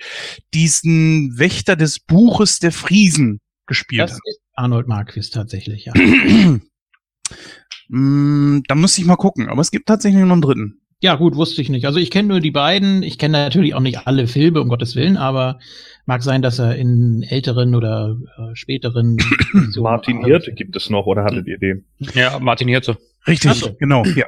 [0.54, 4.20] diesen Wächter des Buches der Friesen gespielt das hat.
[4.26, 5.94] Ist Arnold Marquis tatsächlich, ja.
[7.88, 10.85] mm, da müsste ich mal gucken, aber es gibt tatsächlich noch einen dritten.
[11.02, 11.86] Ja, gut, wusste ich nicht.
[11.86, 13.04] Also ich kenne nur die beiden.
[13.04, 15.60] Ich kenne natürlich auch nicht alle Filme, um Gottes Willen, aber
[16.06, 19.18] mag sein, dass er in älteren oder äh, späteren.
[19.72, 21.86] so Martin Hirte gibt es noch, oder hattet ihr den?
[22.14, 22.98] Ja, Martin Hirte.
[23.28, 23.76] Richtig, so.
[23.78, 24.26] genau, ja.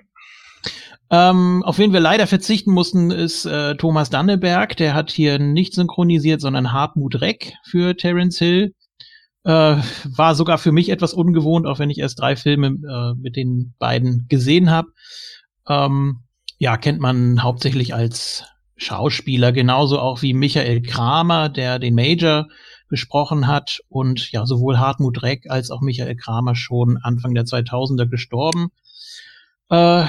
[1.09, 4.75] Ähm, auf wen wir leider verzichten mussten, ist äh, Thomas Danneberg.
[4.75, 8.73] Der hat hier nicht synchronisiert, sondern Hartmut Reck für Terence Hill.
[9.45, 13.37] Äh, war sogar für mich etwas ungewohnt, auch wenn ich erst drei Filme äh, mit
[13.37, 14.89] den beiden gesehen habe.
[15.69, 16.23] Ähm,
[16.57, 18.43] ja, kennt man hauptsächlich als
[18.75, 22.47] Schauspieler, genauso auch wie Michael Kramer, der den Major
[22.89, 28.05] gesprochen hat und ja, sowohl Hartmut Reck als auch Michael Kramer schon Anfang der 2000er
[28.05, 28.69] gestorben.
[29.69, 30.05] Äh,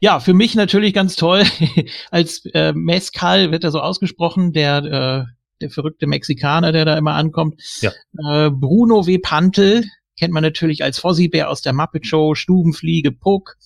[0.00, 1.44] ja, für mich natürlich ganz toll.
[2.10, 7.14] als äh, Mescal wird er so ausgesprochen, der, äh, der verrückte Mexikaner, der da immer
[7.14, 7.60] ankommt.
[7.80, 7.90] Ja.
[8.18, 9.18] Äh, Bruno W.
[9.18, 9.84] Pantel
[10.18, 13.56] kennt man natürlich als Fossibär aus der Muppet Show, Stubenfliege, Puck.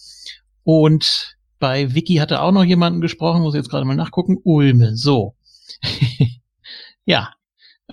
[0.62, 4.38] Und bei Wiki hatte auch noch jemanden gesprochen, muss jetzt gerade mal nachgucken.
[4.42, 5.36] Ulme, so.
[7.04, 7.34] ja.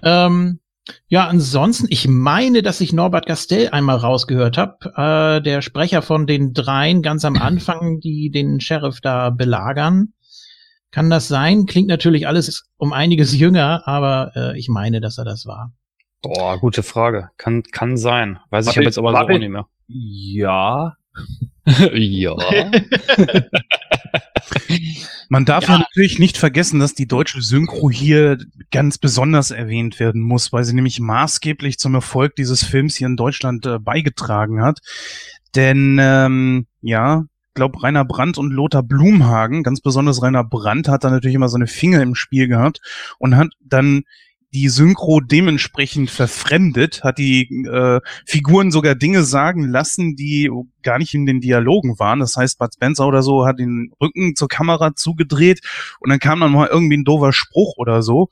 [0.01, 0.59] Ähm,
[1.07, 6.25] ja, ansonsten, ich meine, dass ich Norbert Gastel einmal rausgehört habe, äh, der Sprecher von
[6.25, 10.13] den dreien ganz am Anfang, die den Sheriff da belagern.
[10.91, 11.65] Kann das sein?
[11.65, 15.73] Klingt natürlich alles um einiges jünger, aber äh, ich meine, dass er das war.
[16.21, 17.29] Boah, gute Frage.
[17.37, 18.39] Kann, kann sein.
[18.49, 19.67] Weiß ich aber jetzt aber so auch nicht mehr.
[19.87, 20.95] Ja.
[21.93, 22.35] Ja.
[25.29, 25.79] Man darf ja.
[25.79, 28.37] Natürlich nicht vergessen, dass die deutsche Synchro hier
[28.71, 33.17] ganz besonders erwähnt werden muss, weil sie nämlich maßgeblich zum Erfolg dieses Films hier in
[33.17, 34.79] Deutschland äh, beigetragen hat.
[35.55, 41.09] Denn ähm, ja, glaube Rainer Brandt und Lothar Blumhagen, ganz besonders Rainer Brandt, hat da
[41.09, 42.79] natürlich immer seine Finger im Spiel gehabt
[43.19, 44.03] und hat dann
[44.57, 50.49] die Synchro dementsprechend verfremdet, hat die äh, Figuren sogar Dinge sagen lassen, die
[50.81, 52.19] gar nicht in den Dialogen waren.
[52.19, 55.61] Das heißt, Bud Spencer oder so hat den Rücken zur Kamera zugedreht
[55.99, 58.29] und dann kam dann mal irgendwie ein doofer Spruch oder so.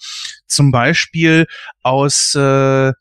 [0.47, 1.45] Zum Beispiel
[1.83, 2.93] aus, äh, äh,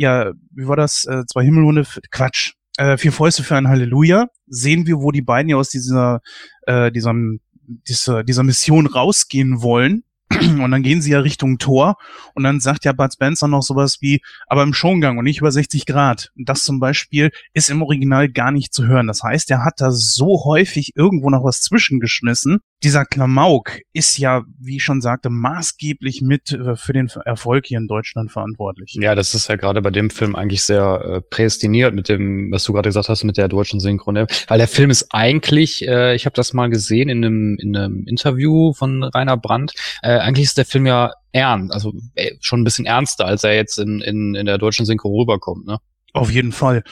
[0.00, 1.04] ja, wie war das?
[1.04, 2.54] Äh, zwei Himmelhunde, Quatsch.
[2.78, 4.26] Äh, vier Fäuste für ein Halleluja.
[4.48, 6.20] Sehen wir, wo die beiden ja aus dieser,
[6.66, 7.40] äh, diesem,
[7.88, 10.02] dieser, dieser Mission rausgehen wollen.
[10.40, 11.96] Und dann gehen sie ja Richtung Tor
[12.34, 15.50] und dann sagt ja Bud Spencer noch sowas wie, aber im Schongang und nicht über
[15.50, 16.32] 60 Grad.
[16.36, 19.06] Das zum Beispiel ist im Original gar nicht zu hören.
[19.06, 22.60] Das heißt, er hat da so häufig irgendwo noch was zwischengeschmissen.
[22.84, 27.78] Dieser Klamauk ist ja, wie ich schon sagte, maßgeblich mit äh, für den Erfolg hier
[27.78, 28.96] in Deutschland verantwortlich.
[29.00, 32.62] Ja, das ist ja gerade bei dem Film eigentlich sehr äh, prädestiniert mit dem, was
[32.64, 34.14] du gerade gesagt hast, mit der deutschen Synchron.
[34.14, 34.26] ne?
[34.46, 38.04] Weil der Film ist eigentlich, äh, ich habe das mal gesehen in einem, in einem
[38.06, 42.64] Interview von Rainer Brandt, äh, eigentlich ist der Film ja ernst, also äh, schon ein
[42.64, 45.66] bisschen ernster, als er jetzt in, in, in der deutschen Synchro rüberkommt.
[45.66, 45.78] Ne?
[46.12, 46.84] Auf jeden Fall.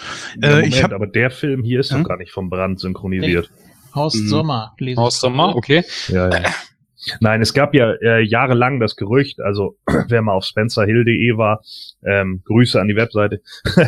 [0.42, 2.03] Ja, Äh, Moment, ich hab, aber der Film hier ist Hm?
[2.03, 3.51] doch gar nicht vom Brand synchronisiert.
[3.96, 4.28] Horst Mhm.
[4.28, 4.74] Sommer.
[4.78, 5.85] ich Sommer, okay.
[6.09, 6.42] Ja, ja.
[7.20, 9.76] Nein, es gab ja äh, jahrelang das Gerücht, also
[10.09, 11.62] wer mal auf spencerhill.de war,
[12.04, 13.40] ähm, Grüße an die Webseite,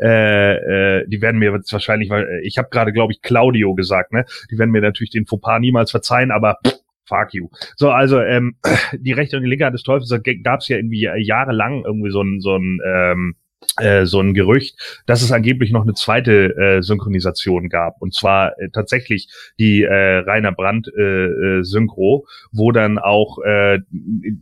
[0.00, 3.74] äh, äh, die werden mir jetzt wahrscheinlich, weil äh, ich habe gerade, glaube ich, Claudio
[3.74, 4.24] gesagt, ne?
[4.50, 6.74] Die werden mir natürlich den Fauxpas niemals verzeihen, aber pff,
[7.06, 7.48] fuck you.
[7.76, 8.56] So, also ähm,
[8.92, 12.10] die rechte und die linke Hand des Teufels, da gab es ja irgendwie jahrelang irgendwie
[12.10, 13.34] so ein, so ein ähm,
[13.76, 18.00] äh, so ein Gerücht, dass es angeblich noch eine zweite äh, Synchronisation gab.
[18.00, 23.80] Und zwar äh, tatsächlich die äh, Rainer Brandt äh, äh, Synchro, wo dann auch äh,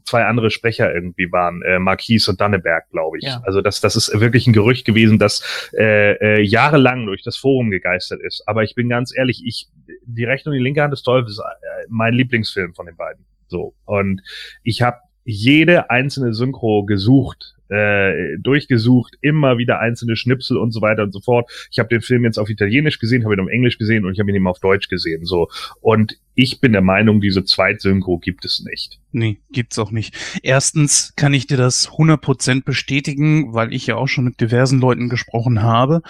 [0.05, 3.25] zwei andere Sprecher irgendwie waren, äh, Marquis und Danneberg, glaube ich.
[3.25, 3.43] Ja.
[3.45, 7.71] Also das, das ist wirklich ein Gerücht gewesen, das äh, äh, jahrelang durch das Forum
[7.71, 8.43] gegeistert ist.
[8.47, 9.69] Aber ich bin ganz ehrlich, ich
[10.07, 13.25] die rechte und die linke Hand des Teufels ist äh, mein Lieblingsfilm von den beiden.
[13.49, 14.23] So und
[14.63, 21.03] ich habe jede einzelne Synchro gesucht, äh, durchgesucht, immer wieder einzelne Schnipsel und so weiter
[21.03, 21.51] und so fort.
[21.71, 24.21] Ich habe den Film jetzt auf Italienisch gesehen, habe ihn auf Englisch gesehen und ich
[24.21, 25.25] habe ihn eben auf Deutsch gesehen.
[25.25, 25.49] So
[25.81, 29.01] und ich bin der Meinung, diese Zweitsynchro gibt es nicht.
[29.11, 30.17] Nee, gibt's auch nicht.
[30.45, 35.09] Erstens kann ich dir das 100% bestätigen, weil ich ja auch schon mit diversen Leuten
[35.09, 36.01] gesprochen habe.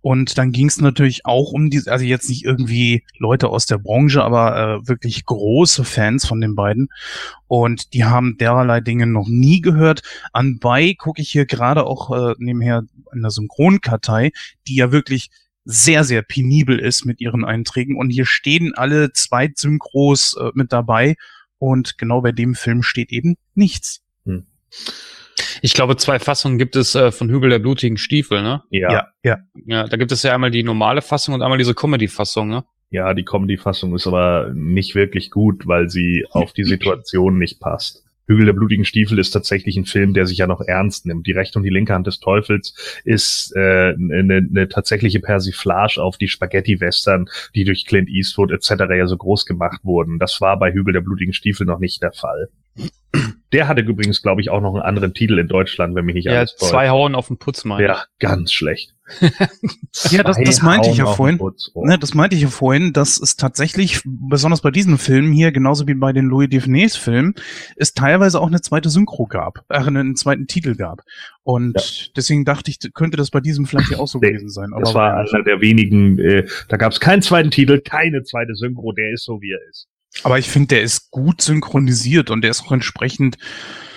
[0.00, 3.76] Und dann ging es natürlich auch um diese, also jetzt nicht irgendwie Leute aus der
[3.76, 6.88] Branche, aber äh, wirklich große Fans von den beiden.
[7.46, 10.00] Und die haben dererlei Dinge noch nie gehört.
[10.32, 14.32] Anbei gucke ich hier gerade auch äh, nebenher in der Synchronkartei,
[14.66, 15.28] die ja wirklich
[15.66, 17.98] sehr, sehr penibel ist mit ihren Einträgen.
[17.98, 21.16] Und hier stehen alle Zweitsynchros äh, mit dabei.
[21.58, 24.02] Und genau bei dem Film steht eben nichts.
[25.60, 28.62] Ich glaube, zwei Fassungen gibt es äh, von Hügel der blutigen Stiefel, ne?
[28.70, 29.08] Ja, ja, ja.
[29.22, 29.38] ja.
[29.66, 32.64] Ja, da gibt es ja einmal die normale Fassung und einmal diese Comedy-Fassung, ne?
[33.12, 38.03] die Comedy-Fassung ist aber nicht wirklich gut, weil sie auf die Situation nicht passt.
[38.26, 41.26] Hügel der blutigen Stiefel ist tatsächlich ein Film, der sich ja noch ernst nimmt.
[41.26, 46.16] Die rechte und die linke Hand des Teufels ist äh, eine, eine tatsächliche Persiflage auf
[46.16, 48.84] die Spaghetti-Western, die durch Clint Eastwood etc.
[48.96, 50.18] ja so groß gemacht wurden.
[50.18, 52.48] Das war bei Hügel der blutigen Stiefel noch nicht der Fall.
[53.54, 56.26] Der hatte übrigens, glaube ich, auch noch einen anderen Titel in Deutschland, wenn mich nicht
[56.26, 56.70] Ja, alles täuscht.
[56.72, 58.94] zwei Hauen auf den Putz, meine Ja, ganz schlecht.
[60.10, 61.38] Ja, das, das meinte ich ja vorhin.
[61.38, 61.70] Putz.
[61.74, 61.86] Oh.
[61.86, 65.86] Ne, das meinte ich ja vorhin, dass es tatsächlich, besonders bei diesen Filmen hier, genauso
[65.86, 67.34] wie bei den Louis Duveneys Filmen,
[67.76, 71.02] es teilweise auch eine zweite Synchro gab, äh, einen zweiten Titel gab.
[71.44, 74.70] Und deswegen dachte ich, könnte das bei diesem vielleicht ja auch so Nee, gewesen sein.
[74.80, 78.92] Das war einer der wenigen, äh, da gab es keinen zweiten Titel, keine zweite Synchro,
[78.92, 79.86] der ist so, wie er ist.
[80.22, 83.36] Aber ich finde, der ist gut synchronisiert und der ist auch entsprechend,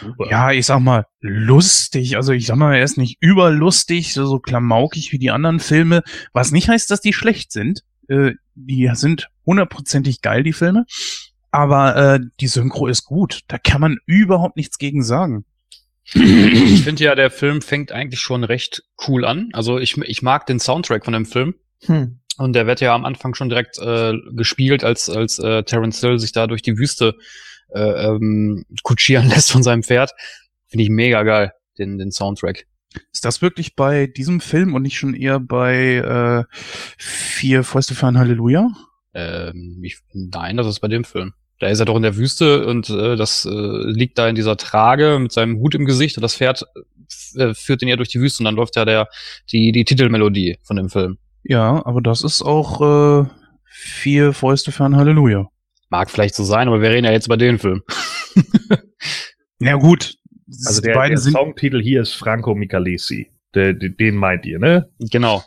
[0.01, 0.29] Super.
[0.29, 2.17] ja, ich sag mal, lustig.
[2.17, 6.03] Also ich sag mal, er ist nicht überlustig, so, so klamaukig wie die anderen Filme,
[6.33, 7.83] was nicht heißt, dass die schlecht sind.
[8.07, 10.85] Äh, die sind hundertprozentig geil, die Filme.
[11.51, 13.41] Aber äh, die Synchro ist gut.
[13.47, 15.45] Da kann man überhaupt nichts gegen sagen.
[16.13, 19.49] Ich finde ja, der Film fängt eigentlich schon recht cool an.
[19.53, 21.55] Also ich, ich mag den Soundtrack von dem Film.
[21.85, 22.19] Hm.
[22.37, 26.19] Und der wird ja am Anfang schon direkt äh, gespielt, als, als äh, Terence Hill
[26.19, 27.15] sich da durch die Wüste
[27.73, 30.11] äh, ähm, kutschieren lässt von seinem Pferd.
[30.67, 32.65] Finde ich mega geil, den, den Soundtrack.
[33.11, 36.55] Ist das wirklich bei diesem Film und nicht schon eher bei äh,
[36.97, 38.69] Vier Fäuste für ein Halleluja?
[39.13, 41.33] Ähm, ich, nein, das ist bei dem Film.
[41.59, 44.57] Da ist er doch in der Wüste und äh, das äh, liegt da in dieser
[44.57, 46.63] Trage mit seinem Hut im Gesicht und das Pferd
[47.35, 49.09] äh, führt ihn ja durch die Wüste und dann läuft ja der
[49.51, 51.17] die die Titelmelodie von dem Film.
[51.43, 52.81] Ja, aber das ist auch
[53.23, 53.25] äh,
[53.65, 55.47] vier Fäuste für ein Halleluja.
[55.89, 57.81] Mag vielleicht so sein, aber wir reden ja jetzt über den Film.
[59.59, 60.13] Ja gut,
[60.67, 63.31] Also der, der Songtitel hier ist Franco Micalesi.
[63.55, 64.87] Der, der, den meint ihr, ne?
[64.99, 65.41] genau.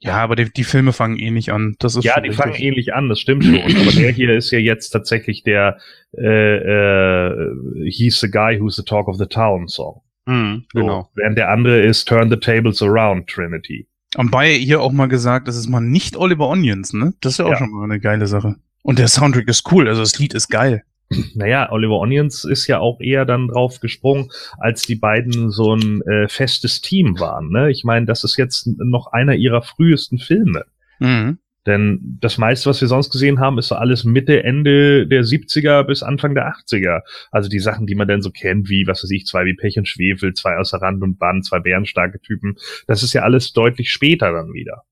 [0.00, 1.76] ja, aber die, die Filme fangen eh nicht an.
[1.78, 2.36] Das ist Ja, die richtig.
[2.44, 3.54] fangen ähnlich an, das stimmt schon.
[3.62, 5.78] Aber der hier ist ja jetzt tatsächlich der
[6.18, 10.00] äh, äh, He's the Guy Who's the Talk of the Town Song.
[10.26, 10.80] Mhm, So.
[10.80, 11.10] genau.
[11.14, 13.86] Während der andere ist Turn the Tables Around Trinity.
[14.16, 17.14] Und bei hier auch mal gesagt, das ist mal nicht Oliver Onions, ne?
[17.20, 17.58] Das ist ja auch Ja.
[17.58, 18.56] schon mal eine geile Sache.
[18.82, 20.82] Und der Soundtrack ist cool, also das Lied ist geil.
[21.34, 26.00] Naja, Oliver Onions ist ja auch eher dann drauf gesprungen, als die beiden so ein
[26.02, 27.50] äh, festes Team waren.
[27.50, 27.70] Ne?
[27.70, 30.64] Ich meine, das ist jetzt noch einer ihrer frühesten Filme.
[30.98, 31.38] Mhm.
[31.66, 35.82] Denn das meiste, was wir sonst gesehen haben, ist so alles Mitte, Ende der 70er
[35.84, 37.00] bis Anfang der 80er.
[37.30, 39.78] Also die Sachen, die man dann so kennt, wie, was weiß ich, zwei wie Pech
[39.78, 42.56] und Schwefel, zwei außer Rand und Band, zwei bärenstarke Typen.
[42.86, 44.82] Das ist ja alles deutlich später dann wieder.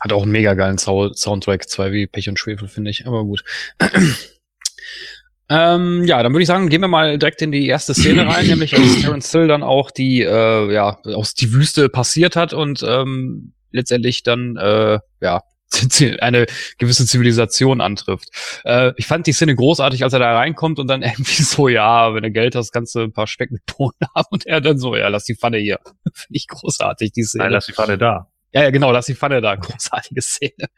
[0.00, 3.24] Hat auch einen mega geilen Sau- Soundtrack, zwei wie Pech und Schwefel, finde ich, aber
[3.24, 3.44] gut.
[5.48, 8.46] ähm, ja, dann würde ich sagen, gehen wir mal direkt in die erste Szene rein,
[8.48, 12.84] nämlich als Terence Hill dann auch die, äh, ja, aus die Wüste passiert hat und
[12.86, 15.42] ähm, letztendlich dann, äh, ja,
[16.20, 16.46] eine
[16.78, 18.28] gewisse Zivilisation antrifft.
[18.64, 22.14] Äh, ich fand die Szene großartig, als er da reinkommt und dann irgendwie so, ja,
[22.14, 24.78] wenn du Geld hast, kannst du ein paar Speck mit Bohnen haben und er dann
[24.78, 25.78] so, ja, lass die Pfanne hier.
[26.12, 27.44] Finde ich großartig, die Szene.
[27.44, 28.30] Nein, lass die Pfanne da.
[28.52, 29.56] ja, ja, genau, lass die Pfanne da.
[29.56, 30.68] Großartige Szene.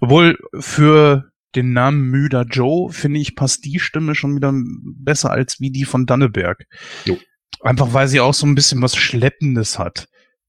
[0.00, 5.60] Obwohl für den Namen Müder Joe, finde ich, passt die Stimme schon wieder besser als
[5.60, 6.66] wie die von Danneberg.
[7.04, 7.16] Jo.
[7.60, 10.08] Einfach weil sie auch so ein bisschen was Schleppendes hat.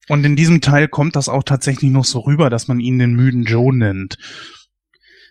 [0.10, 3.13] Und in diesem Teil kommt das auch tatsächlich noch so rüber, dass man ihn den
[3.13, 4.17] müden Joe nennt.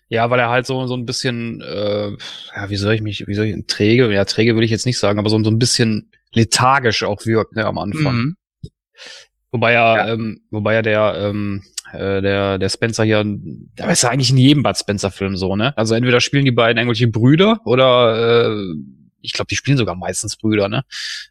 [0.09, 2.11] Ja, weil er halt so, so ein bisschen, äh,
[2.57, 4.99] ja, wie soll ich mich, wie soll ich, träge, ja, träge will ich jetzt nicht
[4.99, 8.17] sagen, aber so, so ein bisschen lethargisch auch wirkt, ne, am Anfang.
[8.17, 8.37] Mhm.
[9.51, 11.63] Wobei ja, ähm, wobei ja der, ähm,
[11.93, 15.77] äh, der, der Spencer hier, der ist ja eigentlich in jedem Bud Spencer-Film so, ne?
[15.77, 18.75] Also entweder spielen die beiden irgendwelche Brüder oder äh,
[19.21, 20.85] ich glaube, die spielen sogar meistens Brüder, ne?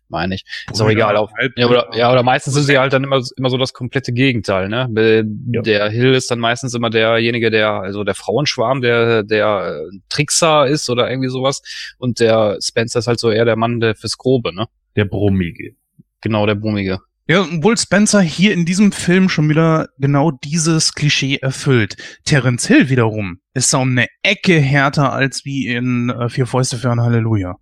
[0.10, 0.44] Meine ich.
[0.72, 1.16] Ist auch egal.
[1.18, 4.14] Auf, ja, oder, ja, oder meistens sind sie halt dann immer, immer so das komplette
[4.14, 4.88] Gegenteil, ne?
[4.90, 5.62] Be- Ja.
[5.62, 10.68] Der Hill ist dann meistens immer derjenige, der, also der Frauenschwarm, der, der äh, Trickser
[10.68, 11.62] ist oder irgendwie sowas.
[11.98, 14.68] Und der Spencer ist halt so eher der Mann der fürs Grobe, ne?
[14.96, 15.76] Der Brummige.
[16.22, 17.00] Genau, der Brummige.
[17.30, 21.98] Ja, obwohl Spencer hier in diesem Film schon wieder genau dieses Klischee erfüllt.
[22.24, 26.90] Terence Hill wiederum ist so eine Ecke härter als wie in äh, Vier Fäuste für
[26.90, 27.58] ein Halleluja.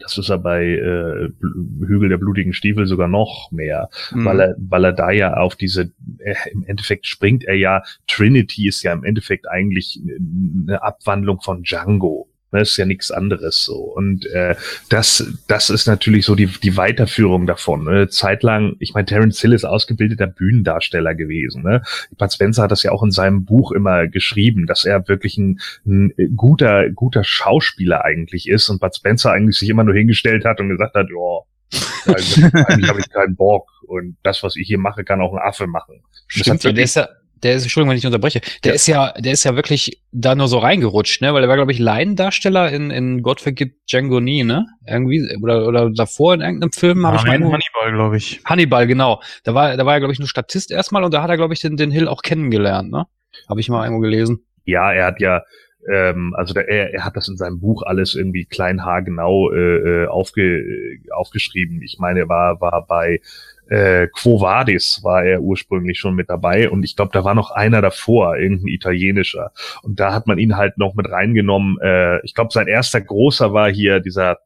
[0.00, 3.88] Das ist er bei äh, Hügel der blutigen Stiefel sogar noch mehr.
[4.12, 4.24] Mhm.
[4.24, 8.68] weil er, weil er da ja auf diese, äh, im Endeffekt springt er ja, Trinity
[8.68, 12.27] ist ja im Endeffekt eigentlich eine Abwandlung von Django.
[12.50, 13.76] Das ist ja nichts anderes so.
[13.76, 14.56] Und äh,
[14.88, 17.84] das, das ist natürlich so die, die Weiterführung davon.
[17.84, 18.08] Ne?
[18.08, 21.62] Zeitlang, ich meine, Terence Hill ist ausgebildeter Bühnendarsteller gewesen.
[21.62, 21.82] Ne?
[22.16, 25.60] Bud Spencer hat das ja auch in seinem Buch immer geschrieben, dass er wirklich ein,
[25.86, 30.60] ein guter, guter Schauspieler eigentlich ist und Bud Spencer eigentlich sich immer nur hingestellt hat
[30.60, 34.78] und gesagt hat, ja, also, eigentlich habe ich keinen Bock und das, was ich hier
[34.78, 36.00] mache, kann auch ein Affe machen.
[36.12, 37.08] Das Stimmt, hat ja, der wirklich- ja,
[37.42, 38.74] der ist, Entschuldigung, wenn ich unterbreche, der Ja.
[38.74, 41.34] ist ja, der ist ja wirklich da nur so reingerutscht, ne?
[41.34, 44.66] Weil er war, glaube ich, Laiendarsteller in, in God Forgive Django Nie, ne?
[44.86, 47.52] Irgendwie, oder, oder davor in irgendeinem Film, habe ich Nein, meine.
[47.52, 48.40] Hannibal, glaube ich.
[48.44, 49.20] Hannibal, genau.
[49.44, 51.54] Da war, da war er, glaube ich, nur Statist erstmal und da hat er, glaube
[51.54, 53.06] ich, den, den Hill auch kennengelernt, ne?
[53.48, 54.44] Habe ich mal irgendwo gelesen.
[54.64, 55.42] ja, er hat ja,
[55.90, 59.58] ähm, also der, er, er hat das in seinem Buch alles irgendwie kleinhaargenau äh,
[60.04, 61.80] äh, aufge, äh, aufgeschrieben.
[61.82, 63.20] Ich meine, er war, war bei
[63.68, 67.50] äh, Quo Vadis war er ursprünglich schon mit dabei und ich glaube, da war noch
[67.50, 69.52] einer davor, irgendein italienischer.
[69.82, 71.78] Und da hat man ihn halt noch mit reingenommen.
[71.80, 74.38] Äh, ich glaube, sein erster großer war hier dieser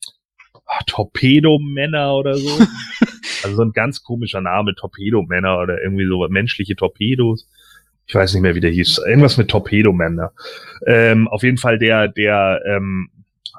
[0.67, 2.51] ah, Torpedomänner oder so.
[3.45, 7.49] also so ein ganz komischer Name, Torpedomänner oder irgendwie so menschliche Torpedos.
[8.07, 9.03] Ich weiß nicht mehr, wie der hieß.
[9.07, 10.33] Irgendwas mit Torpedomänner.
[10.87, 13.09] Ähm, auf jeden Fall der, der, ähm,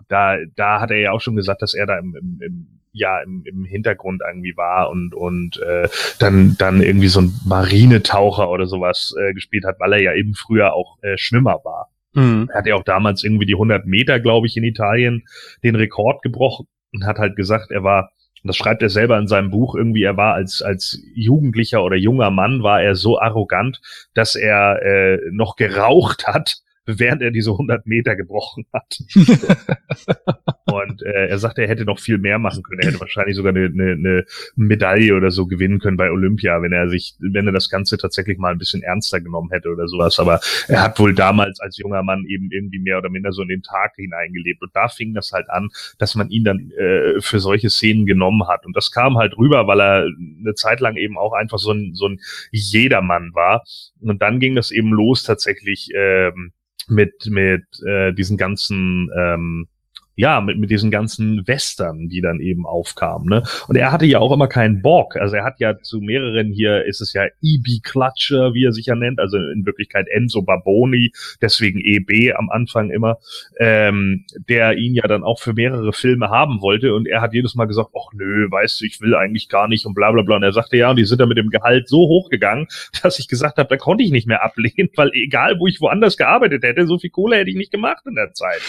[0.08, 3.22] da, da hat er ja auch schon gesagt, dass er da im, im, im ja
[3.22, 5.90] im, im Hintergrund irgendwie war und und äh,
[6.20, 10.36] dann dann irgendwie so ein Marinetaucher oder sowas äh, gespielt hat, weil er ja eben
[10.36, 11.90] früher auch äh, Schwimmer war.
[12.14, 12.50] Mhm.
[12.52, 15.24] Er hat ja auch damals irgendwie die 100 Meter, glaube ich, in Italien
[15.64, 18.12] den Rekord gebrochen und hat halt gesagt, er war,
[18.44, 21.96] und das schreibt er selber in seinem Buch, irgendwie, er war als, als Jugendlicher oder
[21.96, 23.82] junger Mann, war er so arrogant,
[24.14, 29.00] dass er äh, noch geraucht hat, während er diese 100 Meter gebrochen hat.
[30.66, 32.82] und äh, er sagte, er hätte noch viel mehr machen können.
[32.82, 34.26] Er hätte wahrscheinlich sogar eine, eine, eine
[34.56, 38.38] Medaille oder so gewinnen können bei Olympia, wenn er sich, wenn er das Ganze tatsächlich
[38.38, 40.20] mal ein bisschen ernster genommen hätte oder sowas.
[40.20, 43.50] Aber er hat wohl damals als junger Mann eben irgendwie mehr oder minder so in
[43.50, 44.62] den Tag hineingelebt.
[44.62, 45.70] Und da fing das halt an,
[46.00, 48.66] dass man ihn dann äh, für solche Szenen genommen hat.
[48.66, 50.08] Und das kam halt rüber, weil er
[50.40, 52.20] eine Zeit lang eben auch einfach so ein, so ein
[52.52, 53.64] Jedermann war.
[54.02, 56.52] Und dann ging das eben los tatsächlich ähm,
[56.88, 59.68] mit, mit äh, diesen ganzen ähm,
[60.16, 63.28] ja, mit, mit diesen ganzen Western, die dann eben aufkamen.
[63.28, 63.44] Ne?
[63.68, 65.16] Und er hatte ja auch immer keinen Bock.
[65.16, 68.86] Also er hat ja zu mehreren hier, ist es ja EB Clutcher, wie er sich
[68.86, 71.12] ja nennt, also in Wirklichkeit Enzo Barboni,
[71.42, 73.18] deswegen EB am Anfang immer,
[73.60, 76.94] ähm, der ihn ja dann auch für mehrere Filme haben wollte.
[76.94, 79.86] Und er hat jedes Mal gesagt, ach nö, weißt du, ich will eigentlich gar nicht
[79.86, 80.36] und bla bla bla.
[80.36, 82.68] Und er sagte ja, und die sind dann mit dem Gehalt so hochgegangen,
[83.02, 86.18] dass ich gesagt habe, da konnte ich nicht mehr ablehnen, weil egal, wo ich woanders
[86.18, 88.62] gearbeitet hätte, so viel Kohle hätte ich nicht gemacht in der Zeit.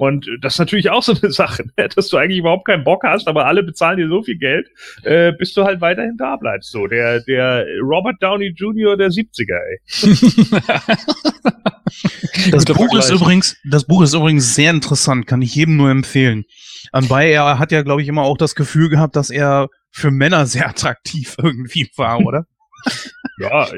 [0.00, 1.88] Und das ist natürlich auch so eine Sache, ne?
[1.94, 4.66] dass du eigentlich überhaupt keinen Bock hast, aber alle bezahlen dir so viel Geld,
[5.02, 6.70] äh, bis du halt weiterhin da bleibst.
[6.70, 8.96] So, der, der Robert Downey Jr.
[8.96, 9.78] der 70er, ey.
[12.50, 16.44] das Buch ist übrigens, das Buch ist übrigens sehr interessant, kann ich jedem nur empfehlen.
[16.92, 20.46] Anbei er hat ja, glaube ich, immer auch das Gefühl gehabt, dass er für Männer
[20.46, 22.46] sehr attraktiv irgendwie war, oder?
[23.38, 23.68] Ja,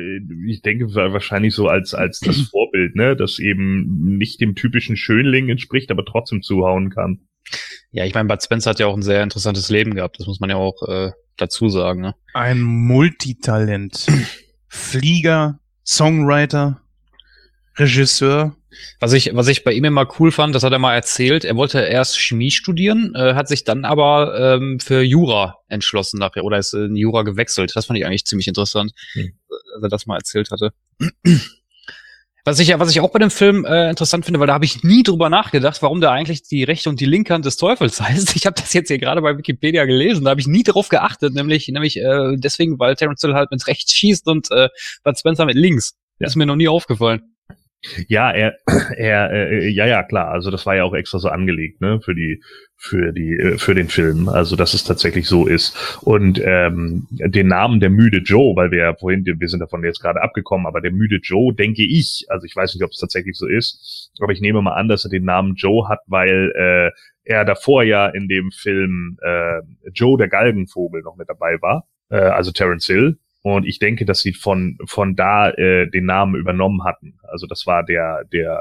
[0.47, 5.49] ich denke wahrscheinlich so als, als das Vorbild, ne, das eben nicht dem typischen Schönling
[5.49, 7.21] entspricht, aber trotzdem zuhauen kann.
[7.91, 10.41] Ja, ich meine, Bud Spencer hat ja auch ein sehr interessantes Leben gehabt, das muss
[10.41, 12.01] man ja auch äh, dazu sagen.
[12.01, 12.15] Ne?
[12.35, 14.07] Ein Multitalent.
[14.69, 16.81] Flieger, Songwriter,
[17.77, 18.57] Regisseur.
[19.01, 21.57] Was ich, was ich bei ihm immer cool fand, das hat er mal erzählt, er
[21.57, 26.59] wollte erst Chemie studieren, äh, hat sich dann aber ähm, für Jura entschlossen nachher oder
[26.59, 27.73] ist in Jura gewechselt.
[27.75, 29.33] Das fand ich eigentlich ziemlich interessant, hm.
[29.75, 30.73] dass er das mal erzählt hatte.
[32.45, 34.65] Was ich ja, was ich auch bei dem Film äh, interessant finde, weil da habe
[34.65, 38.01] ich nie drüber nachgedacht, warum der eigentlich die rechte und die linke Hand des Teufels
[38.01, 38.35] heißt.
[38.35, 41.35] Ich habe das jetzt hier gerade bei Wikipedia gelesen, da habe ich nie drauf geachtet,
[41.35, 44.69] nämlich nämlich äh, deswegen, weil Terence Hill halt mit rechts schießt und äh,
[45.05, 45.95] Bud Spencer mit links.
[46.19, 46.27] Ja.
[46.27, 47.32] ist mir noch nie aufgefallen.
[48.09, 48.57] Ja, er,
[48.97, 50.29] er, äh, ja, ja, klar.
[50.29, 52.43] Also das war ja auch extra so angelegt, ne, für die,
[52.77, 54.29] für die, äh, für den Film.
[54.29, 55.99] Also dass es tatsächlich so ist.
[56.03, 60.01] Und ähm, den Namen der müde Joe, weil wir ja vorhin, wir sind davon jetzt
[60.01, 63.37] gerade abgekommen, aber der müde Joe, denke ich, also ich weiß nicht, ob es tatsächlich
[63.37, 66.91] so ist, aber ich nehme mal an, dass er den Namen Joe hat, weil äh,
[67.25, 69.61] er davor ja in dem Film äh,
[69.93, 71.89] Joe der Galgenvogel noch mit dabei war.
[72.11, 76.37] Äh, also Terence Hill und ich denke, dass sie von, von da äh, den Namen
[76.37, 77.19] übernommen hatten.
[77.23, 78.61] Also das war der, der,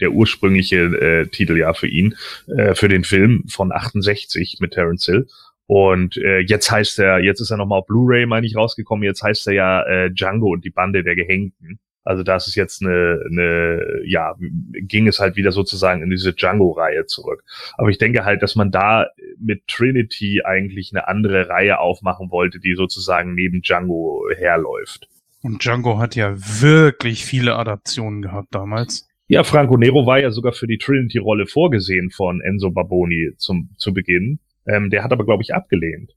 [0.00, 2.16] der ursprüngliche äh, Titel ja für ihn,
[2.56, 5.26] äh, für den Film von 68 mit Terence Hill.
[5.66, 9.22] Und äh, jetzt heißt er, jetzt ist er nochmal auf Blu-ray, meine ich, rausgekommen, jetzt
[9.22, 11.78] heißt er ja äh, Django und die Bande der Gehängten.
[12.04, 16.32] Also da ist es jetzt eine, eine, ja, ging es halt wieder sozusagen in diese
[16.32, 17.44] Django-Reihe zurück.
[17.76, 19.06] Aber ich denke halt, dass man da
[19.38, 25.08] mit Trinity eigentlich eine andere Reihe aufmachen wollte, die sozusagen neben Django herläuft.
[25.42, 29.08] Und Django hat ja wirklich viele Adaptionen gehabt damals.
[29.28, 33.94] Ja, Franco Nero war ja sogar für die Trinity-Rolle vorgesehen von Enzo Barboni zum, zu
[33.94, 34.40] Beginn.
[34.66, 36.12] Ähm, der hat aber, glaube ich, abgelehnt.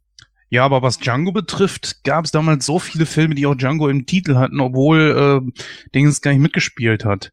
[0.50, 4.06] Ja, aber was Django betrifft, gab es damals so viele Filme, die auch Django im
[4.06, 5.62] Titel hatten, obwohl äh,
[5.94, 7.32] Dings gar nicht mitgespielt hat.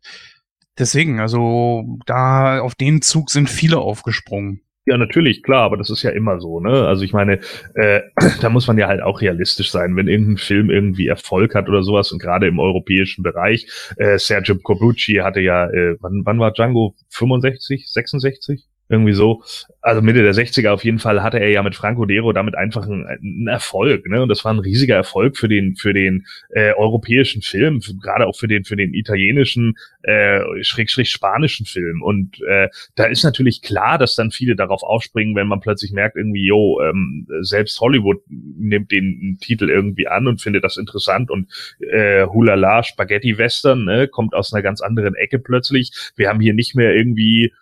[0.79, 4.63] Deswegen, also da auf den Zug sind viele aufgesprungen.
[4.85, 6.89] Ja, natürlich, klar, aber das ist ja immer so, ne?
[6.89, 7.39] Also ich meine,
[7.75, 8.01] äh,
[8.41, 11.85] da muss man ja halt auch realistisch sein, wenn irgendein Film irgendwie Erfolg hat oder
[11.85, 13.69] sowas und gerade im europäischen Bereich.
[13.97, 16.97] Äh, Sergio Corbucci hatte ja, äh, wann, wann war Django?
[17.11, 18.67] 65, 66?
[18.89, 19.43] Irgendwie so.
[19.81, 22.85] Also Mitte der 60er auf jeden Fall hatte er ja mit Franco Dero damit einfach
[22.85, 24.23] einen, einen Erfolg, ne?
[24.23, 28.37] Und das war ein riesiger Erfolg für den, für den äh, europäischen Film, gerade auch
[28.37, 32.03] für den, für den italienischen, äh, schräg, schräg spanischen Film.
[32.03, 36.17] Und äh, da ist natürlich klar, dass dann viele darauf aufspringen, wenn man plötzlich merkt,
[36.17, 41.49] irgendwie, yo, ähm, selbst Hollywood nimmt den Titel irgendwie an und findet das interessant und
[41.81, 45.93] äh, Hulala, Spaghetti Western, ne, kommt aus einer ganz anderen Ecke plötzlich.
[46.15, 47.53] Wir haben hier nicht mehr irgendwie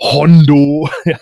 [0.00, 1.18] Hondo, ja,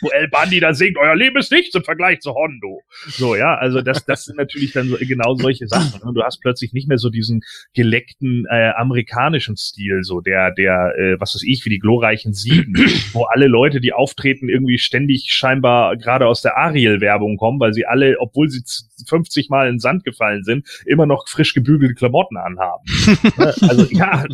[0.00, 2.82] wo El Bandi da singt, euer Leben ist nichts im Vergleich zu Hondo.
[3.06, 6.00] So, ja, also das, das sind natürlich dann so, genau solche Sachen.
[6.04, 6.12] Ne?
[6.14, 7.42] du hast plötzlich nicht mehr so diesen
[7.72, 12.74] geleckten äh, amerikanischen Stil, so der, der, äh, was weiß ich, wie die glorreichen Sieben,
[13.12, 17.86] wo alle Leute, die auftreten, irgendwie ständig scheinbar gerade aus der Ariel-Werbung kommen, weil sie
[17.86, 18.62] alle, obwohl sie
[19.06, 22.84] 50 Mal in Sand gefallen sind, immer noch frisch gebügelte Klamotten anhaben.
[23.36, 23.52] Ne?
[23.62, 24.24] also ja,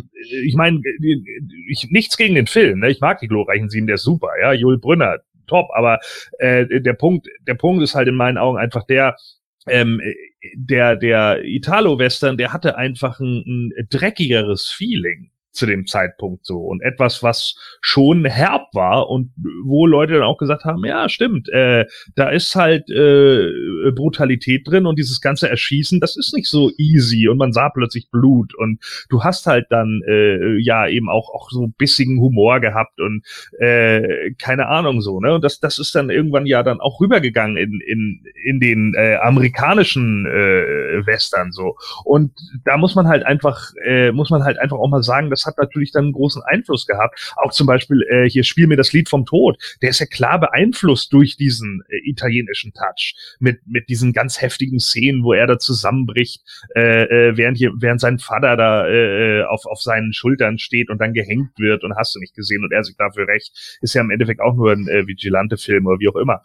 [0.43, 0.81] ich meine,
[1.69, 2.89] ich, nichts gegen den Film, ne?
[2.89, 5.99] ich mag mag die glorreichen Sieben, der ist super, ja, Jul Brünner, top, aber
[6.39, 9.15] äh, der Punkt, der Punkt ist halt in meinen Augen einfach der,
[9.67, 10.01] ähm,
[10.55, 16.81] der, der Italo-Western, der hatte einfach ein, ein dreckigeres Feeling zu dem Zeitpunkt so und
[16.81, 19.31] etwas, was schon herb war und
[19.65, 21.85] wo Leute dann auch gesagt haben, ja, stimmt, äh,
[22.15, 23.49] da ist halt äh,
[23.93, 28.09] Brutalität drin und dieses ganze Erschießen, das ist nicht so easy und man sah plötzlich
[28.09, 28.79] Blut und
[29.09, 33.25] du hast halt dann äh, ja eben auch auch so bissigen Humor gehabt und
[33.59, 35.33] äh, keine Ahnung so, ne?
[35.33, 39.15] Und das das ist dann irgendwann ja dann auch rübergegangen in in in den äh,
[39.15, 41.75] amerikanischen äh, Western so
[42.05, 42.31] und
[42.63, 45.45] da muss man halt einfach äh, muss man halt einfach auch mal sagen, dass das
[45.45, 47.33] hat natürlich dann einen großen Einfluss gehabt.
[47.35, 49.57] Auch zum Beispiel äh, hier Spiel mir das Lied vom Tod.
[49.81, 54.79] Der ist ja klar beeinflusst durch diesen äh, italienischen Touch mit mit diesen ganz heftigen
[54.79, 56.41] Szenen, wo er da zusammenbricht,
[56.75, 60.89] äh, äh, während hier während sein Vater da äh, äh, auf auf seinen Schultern steht
[60.89, 63.77] und dann gehängt wird und hast du nicht gesehen und er sich dafür recht.
[63.81, 66.41] Ist ja im Endeffekt auch nur ein äh, Vigilante-Film oder wie auch immer.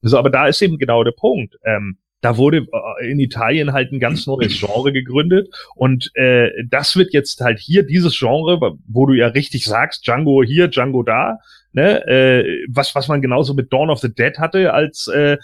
[0.00, 1.56] So, aber da ist eben genau der Punkt.
[1.64, 2.66] Ähm, da wurde
[3.00, 7.58] äh, in Italien halt ein ganz neues Genre gegründet und äh, das wird jetzt halt
[7.60, 11.38] hier dieses Genre, wo du ja richtig sagst, Django hier, Django da,
[11.72, 15.38] ne, äh, was was man genauso mit Dawn of the Dead hatte als äh,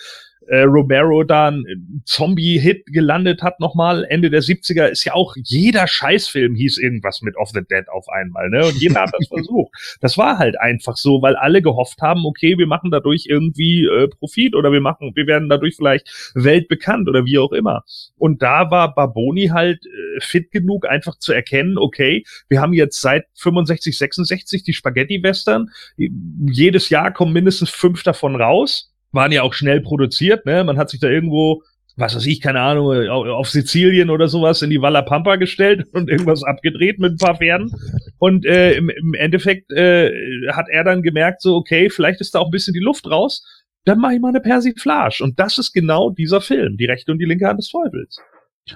[0.49, 5.87] äh, Romero da ein Zombie-Hit gelandet hat nochmal, Ende der 70er, ist ja auch jeder
[5.87, 8.67] Scheißfilm hieß irgendwas mit Of the Dead auf einmal, ne?
[8.67, 9.73] Und jeder hat das versucht.
[10.01, 14.09] Das war halt einfach so, weil alle gehofft haben, okay, wir machen dadurch irgendwie äh,
[14.09, 17.85] Profit oder wir machen, wir werden dadurch vielleicht weltbekannt oder wie auch immer.
[18.17, 23.01] Und da war Barboni halt äh, fit genug, einfach zu erkennen, okay, wir haben jetzt
[23.01, 25.71] seit 65, 66 die Spaghetti-Western.
[25.97, 30.65] Jedes Jahr kommen mindestens fünf davon raus waren ja auch schnell produziert, ne?
[30.65, 31.63] Man hat sich da irgendwo,
[31.97, 36.11] was weiß ich, keine Ahnung, auf Sizilien oder sowas in die Valla Pampa gestellt und
[36.11, 37.73] irgendwas abgedreht mit ein paar Pferden.
[38.19, 40.11] Und äh, im, im Endeffekt äh,
[40.53, 43.45] hat er dann gemerkt, so, okay, vielleicht ist da auch ein bisschen die Luft raus,
[43.85, 45.23] dann mache ich mal eine Persiflage.
[45.23, 48.19] Und das ist genau dieser Film, die rechte und die linke Hand des Teufels.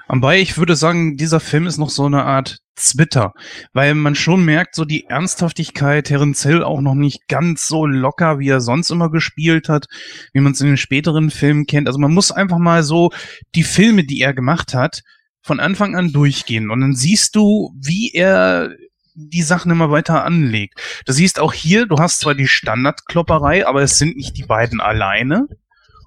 [0.08, 3.32] Wobei ich würde sagen, dieser Film ist noch so eine Art Zwitter,
[3.72, 8.38] weil man schon merkt, so die Ernsthaftigkeit, Terence Hill auch noch nicht ganz so locker,
[8.38, 9.86] wie er sonst immer gespielt hat,
[10.32, 11.88] wie man es in den späteren Filmen kennt.
[11.88, 13.10] Also man muss einfach mal so
[13.54, 15.02] die Filme, die er gemacht hat,
[15.42, 18.74] von Anfang an durchgehen und dann siehst du, wie er
[19.14, 20.80] die Sachen immer weiter anlegt.
[21.04, 24.80] Du siehst auch hier, du hast zwar die Standardklopperei, aber es sind nicht die beiden
[24.80, 25.48] alleine.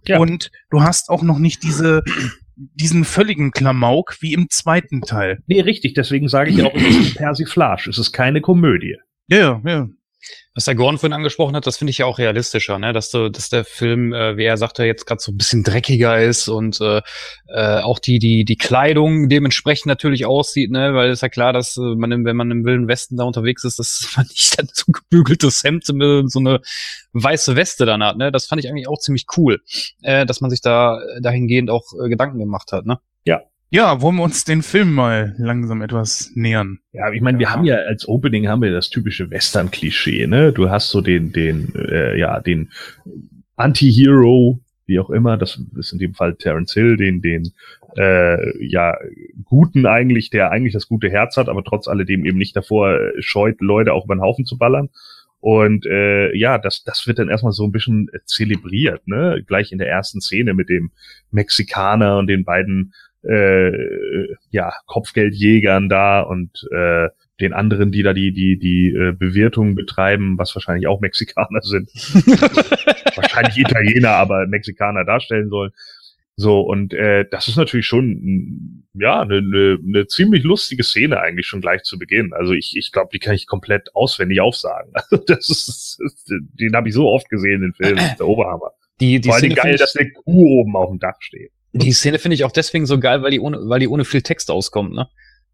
[0.05, 0.17] Ja.
[0.17, 2.03] Und du hast auch noch nicht diese
[2.73, 5.39] diesen völligen Klamauk wie im zweiten Teil.
[5.47, 5.93] Nee, richtig.
[5.93, 7.89] Deswegen sage ich auch, es ist Persiflage.
[7.89, 8.97] Es ist keine Komödie.
[9.27, 9.87] Ja, ja.
[10.53, 12.91] Was der Gordon vorhin angesprochen hat, das finde ich ja auch realistischer, ne?
[12.91, 16.21] dass, du, dass der Film, äh, wie er sagte, jetzt gerade so ein bisschen dreckiger
[16.21, 17.01] ist und äh,
[17.47, 20.93] äh, auch die, die, die Kleidung dementsprechend natürlich aussieht, ne?
[20.93, 23.63] weil es ist ja klar, dass äh, man, wenn man im Wilden Westen da unterwegs
[23.63, 26.59] ist, dass man nicht dann so gebügeltes Hemd mit so eine
[27.13, 28.17] weiße Weste dann hat.
[28.17, 28.29] Ne?
[28.33, 29.61] Das fand ich eigentlich auch ziemlich cool,
[30.01, 32.85] äh, dass man sich da dahingehend auch äh, Gedanken gemacht hat.
[32.85, 32.99] Ne?
[33.73, 36.79] Ja, wollen wir uns den Film mal langsam etwas nähern?
[36.91, 40.51] Ja, ich meine, wir haben ja als Opening haben wir das typische Western-Klischee, ne?
[40.51, 42.69] Du hast so den, den, äh, ja, den
[43.55, 47.53] Anti-Hero, wie auch immer, das ist in dem Fall Terence Hill, den, den,
[47.95, 48.97] äh, ja,
[49.45, 53.61] Guten eigentlich, der eigentlich das gute Herz hat, aber trotz alledem eben nicht davor scheut,
[53.61, 54.89] Leute auch über den Haufen zu ballern.
[55.39, 59.41] Und äh, ja, das, das wird dann erstmal so ein bisschen zelebriert, ne?
[59.47, 60.91] Gleich in der ersten Szene mit dem
[61.31, 62.93] Mexikaner und den beiden
[63.23, 67.09] äh, ja, Kopfgeldjägern da und äh,
[67.39, 71.89] den anderen, die da die, die, die äh, Bewirtung betreiben, was wahrscheinlich auch Mexikaner sind.
[73.15, 75.71] wahrscheinlich Italiener, aber Mexikaner darstellen sollen.
[76.37, 81.45] So, und äh, das ist natürlich schon ja eine ne, ne ziemlich lustige Szene eigentlich
[81.45, 82.33] schon gleich zu Beginn.
[82.33, 84.93] Also ich, ich glaube, die kann ich komplett auswendig aufsagen.
[85.11, 88.71] Also das ist, den habe ich so oft gesehen, den Film, der Oberhammer.
[88.99, 91.51] Die, die Vor allem geil, dass eine Kuh oben auf dem Dach steht.
[91.73, 94.21] Die Szene finde ich auch deswegen so geil, weil die ohne, weil die ohne viel
[94.21, 95.07] Text auskommt, ne?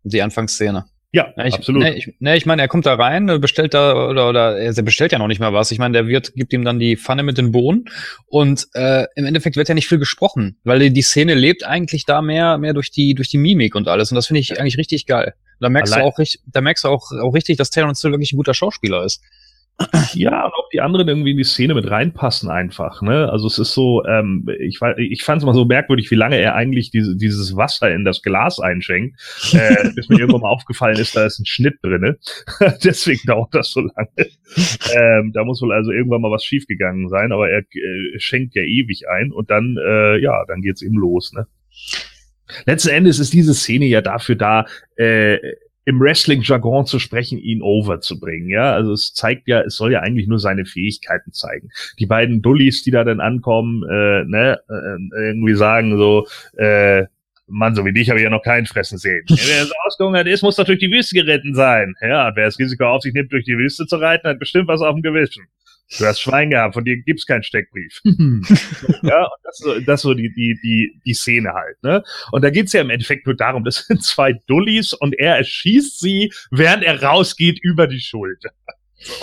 [0.04, 0.86] Die Anfangsszene.
[1.14, 1.84] Ja, ich, absolut.
[1.84, 5.14] Ne, ich, ne, ich meine, er kommt da rein, bestellt da oder, oder er bestellt
[5.14, 5.72] ja noch nicht mal was.
[5.72, 7.86] Ich meine, der Wirt gibt ihm dann die Pfanne mit den Bohnen
[8.26, 12.06] und äh, im Endeffekt wird ja nicht viel gesprochen, weil die, die Szene lebt eigentlich
[12.06, 14.58] da mehr mehr durch die durch die Mimik und alles und das finde ich ja.
[14.58, 15.34] eigentlich richtig geil.
[15.60, 16.06] Da merkst Allein.
[16.06, 18.54] du auch richtig, da merkst du auch, auch richtig, dass Terence Hill wirklich ein guter
[18.54, 19.24] Schauspieler ist.
[20.14, 23.02] Ja, und auch die anderen irgendwie in die Szene mit reinpassen einfach.
[23.02, 23.30] Ne?
[23.32, 26.56] Also es ist so, ähm, ich, ich fand es mal so merkwürdig, wie lange er
[26.56, 29.20] eigentlich diese, dieses Wasser in das Glas einschenkt,
[29.54, 32.18] äh, bis mir irgendwann mal aufgefallen ist, da ist ein Schnitt drinne.
[32.84, 34.30] Deswegen dauert das so lange.
[34.96, 38.64] ähm, da muss wohl also irgendwann mal was schiefgegangen sein, aber er äh, schenkt ja
[38.64, 41.34] ewig ein und dann, äh, ja, dann geht's eben los.
[41.34, 41.46] Ne?
[42.66, 44.66] Letzten Endes ist diese Szene ja dafür da,
[44.96, 45.38] äh,
[45.88, 48.50] im Wrestling-Jargon zu sprechen, ihn overzubringen.
[48.50, 51.70] Ja, also es zeigt ja, es soll ja eigentlich nur seine Fähigkeiten zeigen.
[51.98, 56.28] Die beiden Dullis, die da dann ankommen, äh, ne, äh, irgendwie sagen so,
[56.58, 57.06] äh,
[57.48, 59.24] Mann, so wie dich habe ich ja noch keinen fressen sehen.
[59.30, 61.96] wer so ausgehungert ist, muss doch durch die Wüste geritten sein.
[62.02, 64.82] Ja, wer das Risiko auf sich nimmt, durch die Wüste zu reiten, hat bestimmt was
[64.82, 65.48] auf dem Gewissen.
[65.98, 68.02] Du hast Schwein gehabt, von dir gibt's keinen Steckbrief.
[68.04, 72.04] ja, und das ist so, das ist so die, die, die, die Szene halt, ne?
[72.32, 76.00] Und da geht's ja im Endeffekt nur darum, das sind zwei Dullis und er erschießt
[76.00, 78.50] sie, während er rausgeht über die Schulter.
[78.96, 79.14] So.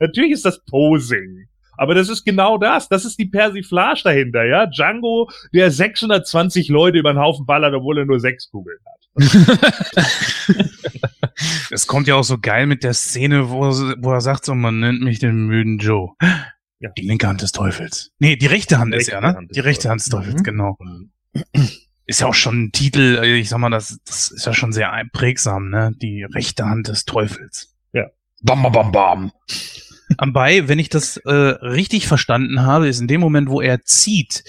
[0.00, 1.46] Natürlich ist das Posing.
[1.76, 2.90] Aber das ist genau das.
[2.90, 4.66] Das ist die Persiflage dahinter, ja.
[4.66, 8.99] Django, der 620 Leute über den Haufen ballert, obwohl er nur sechs Kugeln hat.
[11.70, 14.80] Es kommt ja auch so geil mit der Szene, wo, wo er sagt so, man
[14.80, 16.10] nennt mich den müden Joe.
[16.80, 16.90] Ja.
[16.96, 18.10] Die linke Hand des Teufels.
[18.18, 19.34] Nee, die rechte Hand die ist er, ne?
[19.34, 20.44] Hand die rechte Hand des Teufels, mhm.
[20.44, 20.78] genau.
[22.06, 24.90] Ist ja auch schon ein Titel, ich sag mal, das, das ist ja schon sehr
[25.12, 25.92] prägsam, ne?
[26.00, 27.74] Die rechte Hand des Teufels.
[27.92, 28.06] Ja.
[28.42, 29.32] Bam, bam, bam, bam.
[30.16, 34.42] Anbei, wenn ich das äh, richtig verstanden habe, ist in dem Moment, wo er zieht,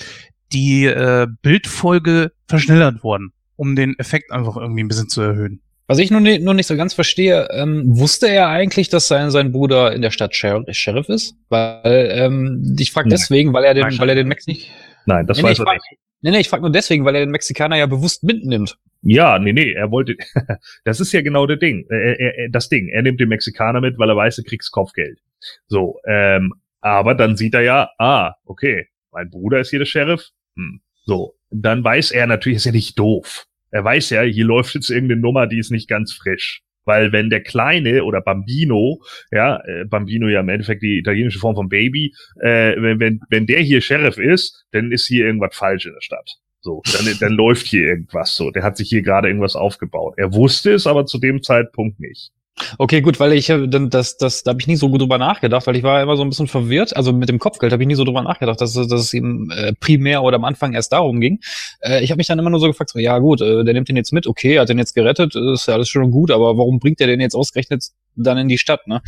[0.54, 5.62] die äh, Bildfolge verschnellert worden, um den Effekt einfach irgendwie ein bisschen zu erhöhen.
[5.86, 9.52] Was ich nur, nur nicht so ganz verstehe, ähm, wusste er eigentlich, dass sein, sein
[9.52, 11.36] Bruder in der Stadt Sher Sheriff ist?
[11.50, 14.74] Weil ähm, ich frage deswegen, weil er den, weil er den Mexikaner.
[15.06, 15.86] Nein, das nee, weiß nee, er nicht.
[16.22, 18.80] Nee, nee, ich frage nur deswegen, weil er den Mexikaner ja bewusst mitnimmt.
[19.04, 20.16] Ja, nee, nee, er wollte,
[20.86, 22.88] das ist ja genau der Ding, er, er, das Ding.
[22.88, 25.20] Er nimmt den Mexikaner mit, weil er weiß, er kriegt Kopfgeld.
[25.68, 30.30] So, ähm, aber dann sieht er ja, ah, okay, mein Bruder ist hier der Sheriff.
[30.56, 30.82] Hm.
[31.06, 34.90] So, dann weiß er natürlich, ist ja nicht doof er weiß ja, hier läuft jetzt
[34.90, 36.62] irgendeine Nummer, die ist nicht ganz frisch.
[36.84, 39.02] Weil wenn der Kleine oder Bambino,
[39.32, 43.46] ja, äh, Bambino ja im Endeffekt die italienische Form von Baby, äh, wenn, wenn, wenn
[43.46, 46.30] der hier Sheriff ist, dann ist hier irgendwas falsch in der Stadt.
[46.62, 48.50] So, dann, dann läuft hier irgendwas so.
[48.52, 50.16] Der hat sich hier gerade irgendwas aufgebaut.
[50.18, 52.32] Er wusste es aber zu dem Zeitpunkt nicht.
[52.78, 55.18] Okay, gut, weil ich äh, dann das, das, da habe ich nie so gut drüber
[55.18, 56.96] nachgedacht, weil ich war immer so ein bisschen verwirrt.
[56.96, 59.74] Also mit dem Kopfgeld habe ich nie so drüber nachgedacht, dass, dass es ihm äh,
[59.80, 61.40] primär oder am Anfang erst darum ging.
[61.82, 63.90] Äh, ich habe mich dann immer nur so gefragt, so, ja gut, äh, der nimmt
[63.90, 66.80] den jetzt mit, okay, hat den jetzt gerettet, ist ja alles schon gut, aber warum
[66.80, 67.86] bringt der den jetzt ausgerechnet
[68.16, 69.02] dann in die Stadt, ne?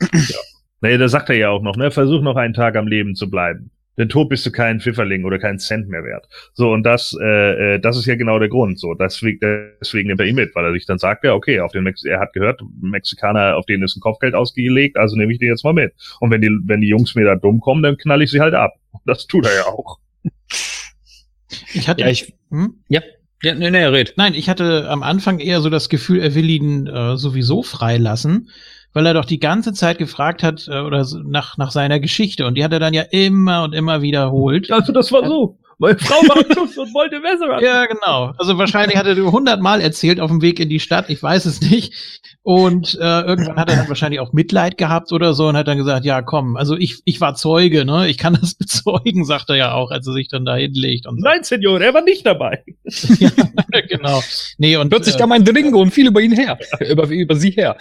[0.00, 0.38] Ja.
[0.80, 1.90] Naja, da sagt er ja auch noch, ne?
[1.90, 5.38] Versuch noch einen Tag am Leben zu bleiben denn tot bist du kein Pfifferling oder
[5.38, 6.26] kein Cent mehr wert.
[6.52, 8.78] So, und das, äh, äh, das ist ja genau der Grund.
[8.78, 9.38] So, deswegen,
[9.80, 12.04] deswegen nimmt er ihn mit, weil er sich dann sagt, ja, okay, auf den Mex
[12.04, 15.64] er hat gehört, Mexikaner, auf denen ist ein Kopfgeld ausgelegt, also nehme ich den jetzt
[15.64, 15.92] mal mit.
[16.20, 18.54] Und wenn die, wenn die Jungs mir da dumm kommen, dann knall ich sie halt
[18.54, 18.74] ab.
[18.92, 19.98] Und das tut er ja auch.
[21.72, 22.82] Ich hatte, ja, ich, hm?
[22.88, 23.00] ja.
[23.42, 24.14] Ja, nee, nee, red.
[24.16, 28.48] Nein, ich hatte am Anfang eher so das Gefühl, er will ihn äh, sowieso freilassen
[28.94, 32.54] weil er doch die ganze Zeit gefragt hat äh, oder nach, nach seiner Geschichte und
[32.54, 34.70] die hat er dann ja immer und immer wiederholt.
[34.70, 35.58] Also das war so.
[35.84, 37.62] Meine Frau war Schuss und wollte Messer.
[37.62, 38.32] Ja, genau.
[38.38, 41.60] Also wahrscheinlich hat er hundertmal erzählt auf dem Weg in die Stadt, ich weiß es
[41.60, 41.92] nicht.
[42.42, 45.78] Und äh, irgendwann hat er dann wahrscheinlich auch Mitleid gehabt oder so und hat dann
[45.78, 48.08] gesagt, ja komm, also ich, ich war Zeuge, ne?
[48.08, 51.06] Ich kann das bezeugen, sagt er ja auch, als er sich dann da hinlegt.
[51.06, 51.24] Und so.
[51.24, 52.64] Nein, Senor, er war nicht dabei.
[53.18, 53.30] ja,
[53.88, 54.22] genau.
[54.58, 57.50] Nee, und plötzlich äh, kam ein Dringo und fiel über ihn her, über, über sie
[57.50, 57.76] her.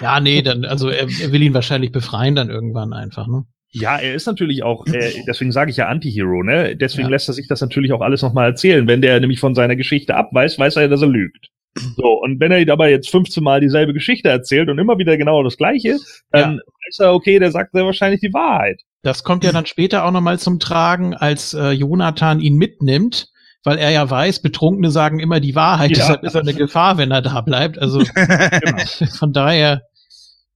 [0.00, 3.44] ja, nee, dann, also er, er will ihn wahrscheinlich befreien dann irgendwann einfach, ne?
[3.70, 6.76] Ja, er ist natürlich auch, äh, deswegen sage ich ja Anti-Hero, ne?
[6.76, 7.10] Deswegen ja.
[7.10, 8.86] lässt er sich das natürlich auch alles nochmal erzählen.
[8.86, 11.48] Wenn der nämlich von seiner Geschichte abweist, weiß er ja, dass er lügt.
[11.96, 15.42] So, und wenn er dabei jetzt 15 Mal dieselbe Geschichte erzählt und immer wieder genau
[15.42, 15.98] das Gleiche,
[16.30, 16.58] dann ja.
[16.58, 18.80] weiß er, okay, der sagt sehr wahrscheinlich die Wahrheit.
[19.02, 23.28] Das kommt ja dann später auch nochmal zum Tragen, als äh, Jonathan ihn mitnimmt,
[23.62, 25.96] weil er ja weiß, Betrunkene sagen immer die Wahrheit, ja.
[25.96, 27.78] deshalb ist er eine Gefahr, wenn er da bleibt.
[27.78, 28.84] Also genau.
[29.18, 29.82] von daher.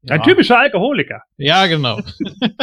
[0.02, 0.14] Ja.
[0.14, 1.22] Ein typischer Alkoholiker.
[1.36, 2.00] Ja, genau.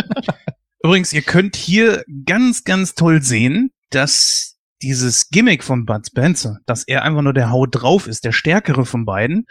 [0.83, 6.83] Übrigens, ihr könnt hier ganz, ganz toll sehen, dass dieses Gimmick von Bud Spencer, dass
[6.83, 9.47] er einfach nur der Haut drauf ist, der stärkere von beiden.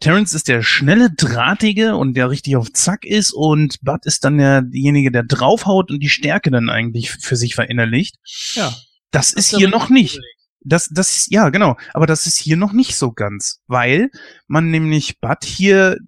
[0.00, 4.38] Terence ist der schnelle, drahtige und der richtig auf Zack ist und Bud ist dann
[4.38, 8.16] derjenige, der draufhaut und die Stärke dann eigentlich für sich verinnerlicht.
[8.54, 8.72] Ja.
[9.10, 10.18] Das, das ist hier noch nicht.
[10.62, 11.76] Das, das ist, ja, genau.
[11.94, 14.10] Aber das ist hier noch nicht so ganz, weil
[14.46, 15.98] man nämlich Bud hier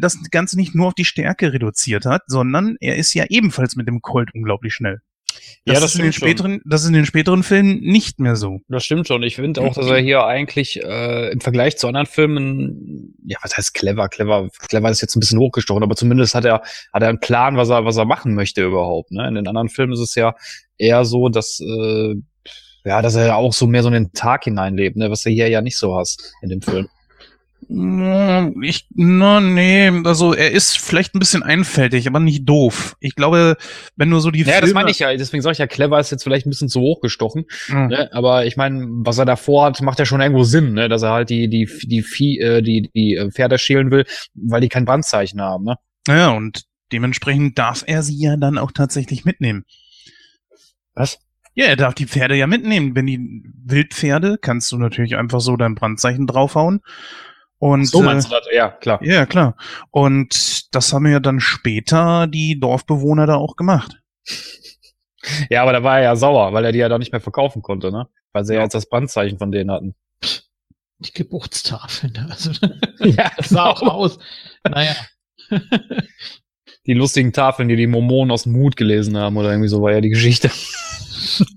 [0.00, 3.88] das Ganze nicht nur auf die Stärke reduziert hat, sondern er ist ja ebenfalls mit
[3.88, 5.00] dem Colt unglaublich schnell.
[5.64, 6.62] Das, ja, das ist in den späteren, schon.
[6.64, 8.60] das ist in den späteren Filmen nicht mehr so.
[8.68, 9.22] Das stimmt schon.
[9.22, 13.56] Ich finde auch, dass er hier eigentlich äh, im Vergleich zu anderen Filmen, ja, was
[13.56, 14.08] heißt clever?
[14.08, 16.62] Clever, clever ist jetzt ein bisschen hochgestochen, aber zumindest hat er,
[16.92, 19.10] hat er einen Plan, was er, was er machen möchte überhaupt.
[19.12, 19.28] Ne?
[19.28, 20.34] In den anderen Filmen ist es ja
[20.78, 22.14] eher so, dass äh,
[22.84, 25.10] ja, dass er ja auch so mehr so in den Tag hineinlebt, ne?
[25.10, 26.88] was du hier ja nicht so hast in dem Film.
[27.66, 32.96] Mm, Ich, na, nee, also er ist vielleicht ein bisschen einfältig, aber nicht doof.
[33.00, 33.56] Ich glaube,
[33.96, 35.14] wenn du so die Ja, das meine ich ja.
[35.16, 37.46] Deswegen sage ich ja, clever ist jetzt vielleicht ein bisschen zu hoch gestochen.
[37.68, 37.88] Mhm.
[37.88, 38.12] Ne?
[38.12, 40.88] Aber ich meine, was er davor hat, macht ja schon irgendwo Sinn, ne?
[40.88, 44.60] dass er halt die, die, die, Vieh, äh, die, die äh, Pferde schälen will, weil
[44.60, 45.64] die kein Brandzeichen haben.
[45.64, 45.76] Ne?
[46.06, 49.64] Ja, und dementsprechend darf er sie ja dann auch tatsächlich mitnehmen.
[50.94, 51.18] Was?
[51.54, 52.94] Ja, er darf die Pferde ja mitnehmen.
[52.94, 56.80] Wenn die Wildpferde, kannst du natürlich einfach so dein Brandzeichen draufhauen.
[57.58, 58.46] Und So meinst du das?
[58.52, 59.02] Ja, klar.
[59.02, 59.56] äh, ja, klar.
[59.90, 64.00] Und das haben ja dann später die Dorfbewohner da auch gemacht.
[65.50, 67.60] Ja, aber da war er ja sauer, weil er die ja dann nicht mehr verkaufen
[67.60, 68.06] konnte, ne?
[68.32, 69.94] Weil sie ja jetzt das Brandzeichen von denen hatten.
[71.00, 72.14] Die Geburtstafeln.
[72.14, 72.52] da, Also,
[73.00, 74.18] ja, das sah auch aus.
[74.66, 74.94] Naja.
[76.86, 79.92] Die lustigen Tafeln, die die Mormonen aus dem Mut gelesen haben, oder irgendwie so war
[79.92, 80.50] ja die Geschichte.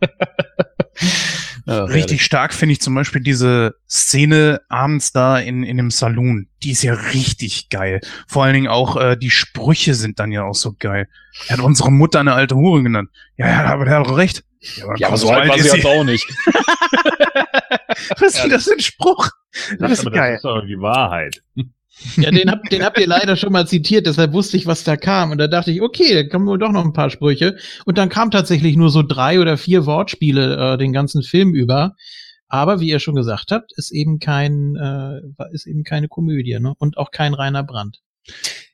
[1.65, 6.47] Ja, Richtig stark finde ich zum Beispiel diese Szene abends da in, in dem Saloon.
[6.63, 8.01] Die ist ja richtig geil.
[8.27, 11.07] Vor allen Dingen auch äh, die Sprüche sind dann ja auch so geil.
[11.47, 13.09] Er hat unsere Mutter eine alte Hure genannt.
[13.37, 14.43] Ja, ja, aber der hat doch recht.
[14.59, 16.27] Ja, aber komm, so alt war sie ist jetzt auch nicht.
[18.17, 19.29] Was ist denn das für ein Spruch?
[19.79, 20.33] Das ist aber geil.
[20.33, 21.43] Das ist doch die Wahrheit.
[22.17, 24.97] Ja, den habt, den habt ihr leider schon mal zitiert, deshalb wusste ich, was da
[24.97, 25.31] kam.
[25.31, 27.57] Und da dachte ich, okay, da kommen wohl doch noch ein paar Sprüche.
[27.85, 31.95] Und dann kam tatsächlich nur so drei oder vier Wortspiele äh, den ganzen Film über.
[32.47, 35.21] Aber wie ihr schon gesagt habt, ist eben kein, äh,
[35.53, 36.73] ist eben keine Komödie, ne?
[36.79, 37.99] Und auch kein reiner Brand.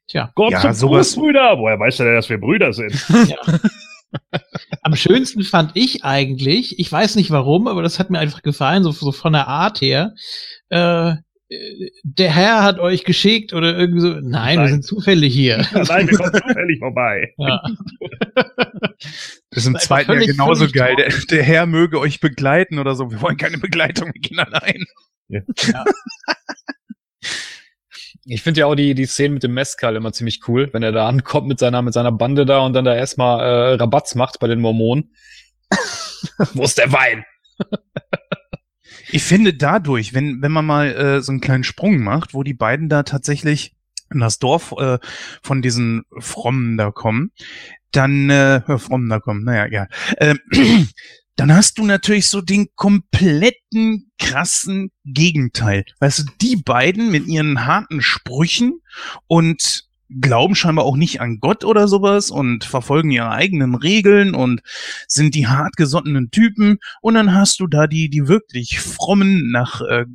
[0.07, 1.57] Tja, Gott Ja, zum sowas- Gruß, Brüder.
[1.59, 2.93] Woher weiß er denn, dass wir Brüder sind?
[3.27, 3.37] ja.
[4.81, 8.83] Am schönsten fand ich eigentlich, ich weiß nicht warum, aber das hat mir einfach gefallen,
[8.83, 10.13] so, so von der Art her.
[10.69, 11.15] Äh,
[12.03, 14.07] der Herr hat euch geschickt oder irgendwie so.
[14.15, 14.67] Nein, wir Nein.
[14.67, 15.57] sind zufällig hier.
[15.73, 17.33] Nein, wir kommen zufällig vorbei.
[17.37, 17.61] Ja.
[19.51, 20.95] Das ist im zweiten ja völlig- genauso geil.
[20.97, 23.09] Der, der Herr möge euch begleiten oder so.
[23.11, 24.85] Wir wollen keine Begleitung, wir gehen allein.
[28.29, 30.91] Ich finde ja auch die, die Szene mit dem Mescal immer ziemlich cool, wenn er
[30.91, 34.39] da ankommt mit seiner, mit seiner Bande da und dann da erstmal äh, Rabatz macht
[34.39, 35.13] bei den Mormonen.
[36.53, 37.23] Wo ist der Wein?
[39.09, 42.53] Ich finde dadurch, wenn, wenn man mal äh, so einen kleinen Sprung macht, wo die
[42.53, 43.73] beiden da tatsächlich
[44.11, 44.99] in das Dorf äh,
[45.41, 47.31] von diesen Frommen da kommen,
[47.91, 49.87] dann, äh, äh, Frommen da kommen, naja, egal.
[50.19, 50.39] Ähm,
[51.35, 55.85] dann hast du natürlich so den kompletten krassen Gegenteil.
[55.99, 58.81] Weißt du, die beiden mit ihren harten Sprüchen
[59.27, 64.61] und glauben scheinbar auch nicht an Gott oder sowas und verfolgen ihre eigenen Regeln und
[65.07, 70.05] sind die hartgesottenen Typen und dann hast du da die, die wirklich frommen, nach äh,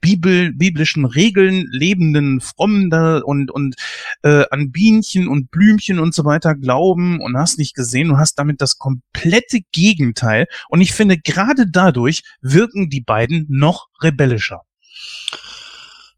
[0.00, 3.76] Bibel, biblischen Regeln lebenden Frommen da und, und
[4.22, 8.34] äh, an Bienchen und Blümchen und so weiter glauben und hast nicht gesehen, du hast
[8.36, 14.62] damit das komplette Gegenteil und ich finde, gerade dadurch wirken die beiden noch rebellischer.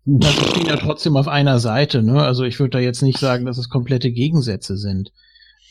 [0.06, 2.22] Also ich bin ja trotzdem auf einer Seite, ne?
[2.22, 5.12] Also ich würde da jetzt nicht sagen, dass es komplette Gegensätze sind.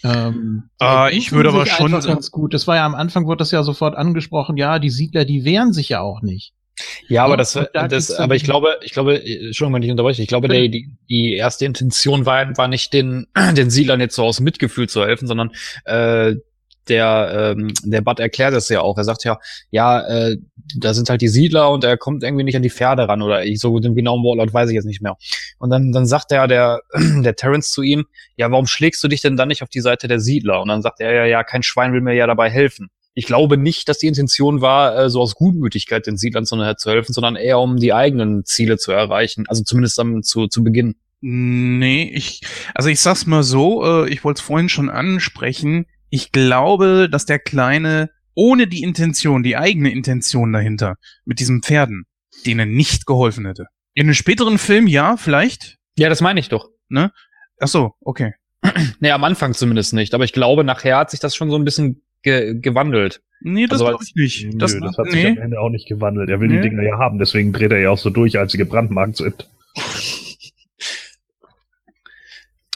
[0.04, 2.54] Ähm, Ah, ergänzen ich würde aber schon ganz gut.
[2.54, 4.56] Das war ja am Anfang wurde das ja sofort angesprochen.
[4.56, 6.54] Ja, die Siedler, die wehren sich ja auch nicht.
[7.10, 10.22] Ja, aber das, da das aber ich glaube, ich glaube, äh, Entschuldigung, wenn ich unterbreche,
[10.22, 13.28] ich glaube, der, die, die erste Intention war, war nicht den,
[13.58, 15.52] den Siedlern jetzt so aus Mitgefühl zu helfen, sondern
[15.86, 16.36] äh,
[16.90, 18.98] der, ähm, der Bud erklärt es ja auch.
[18.98, 19.40] Er sagt ja,
[19.72, 20.38] ja, äh,
[20.78, 23.46] da sind halt die Siedler und er kommt irgendwie nicht an die Pferde ran oder
[23.46, 25.16] ich so den genauen Wortlaut weiß ich jetzt nicht mehr.
[25.58, 29.22] Und dann, dann sagt er der, der Terrence zu ihm, ja, warum schlägst du dich
[29.22, 30.62] denn dann nicht auf die Seite der Siedler?
[30.62, 32.90] Und dann sagt er, ja, ja, kein Schwein will mir ja dabei helfen.
[33.14, 36.90] Ich glaube nicht, dass die Intention war, äh, so aus Gutmütigkeit den Siedlern zu, zu
[36.90, 39.46] helfen, sondern eher um die eigenen Ziele zu erreichen.
[39.48, 40.96] Also zumindest dann zu, zu Beginn.
[41.22, 42.42] Nee, ich,
[42.74, 45.86] also ich sag's mal so, äh, ich wollte es vorhin schon ansprechen.
[46.10, 50.96] Ich glaube, dass der Kleine ohne die Intention, die eigene Intention dahinter,
[51.26, 52.06] mit diesen Pferden,
[52.46, 53.66] denen nicht geholfen hätte.
[53.94, 55.78] In einem späteren Film, ja, vielleicht.
[55.98, 56.70] Ja, das meine ich doch.
[57.60, 58.34] Ach so, okay.
[59.00, 60.14] Nee, am Anfang zumindest nicht.
[60.14, 63.22] Aber ich glaube, nachher hat sich das schon so ein bisschen ge gewandelt.
[63.42, 64.62] Nee, das Also glaube ich nicht.
[64.62, 65.30] Das, Nö, das hat sich nee.
[65.32, 66.30] am Ende auch nicht gewandelt.
[66.30, 66.62] Er will Nee.
[66.62, 69.48] die Dinger ja haben, deswegen dreht er ja auch so durch, als sie gebrandmarkt sind.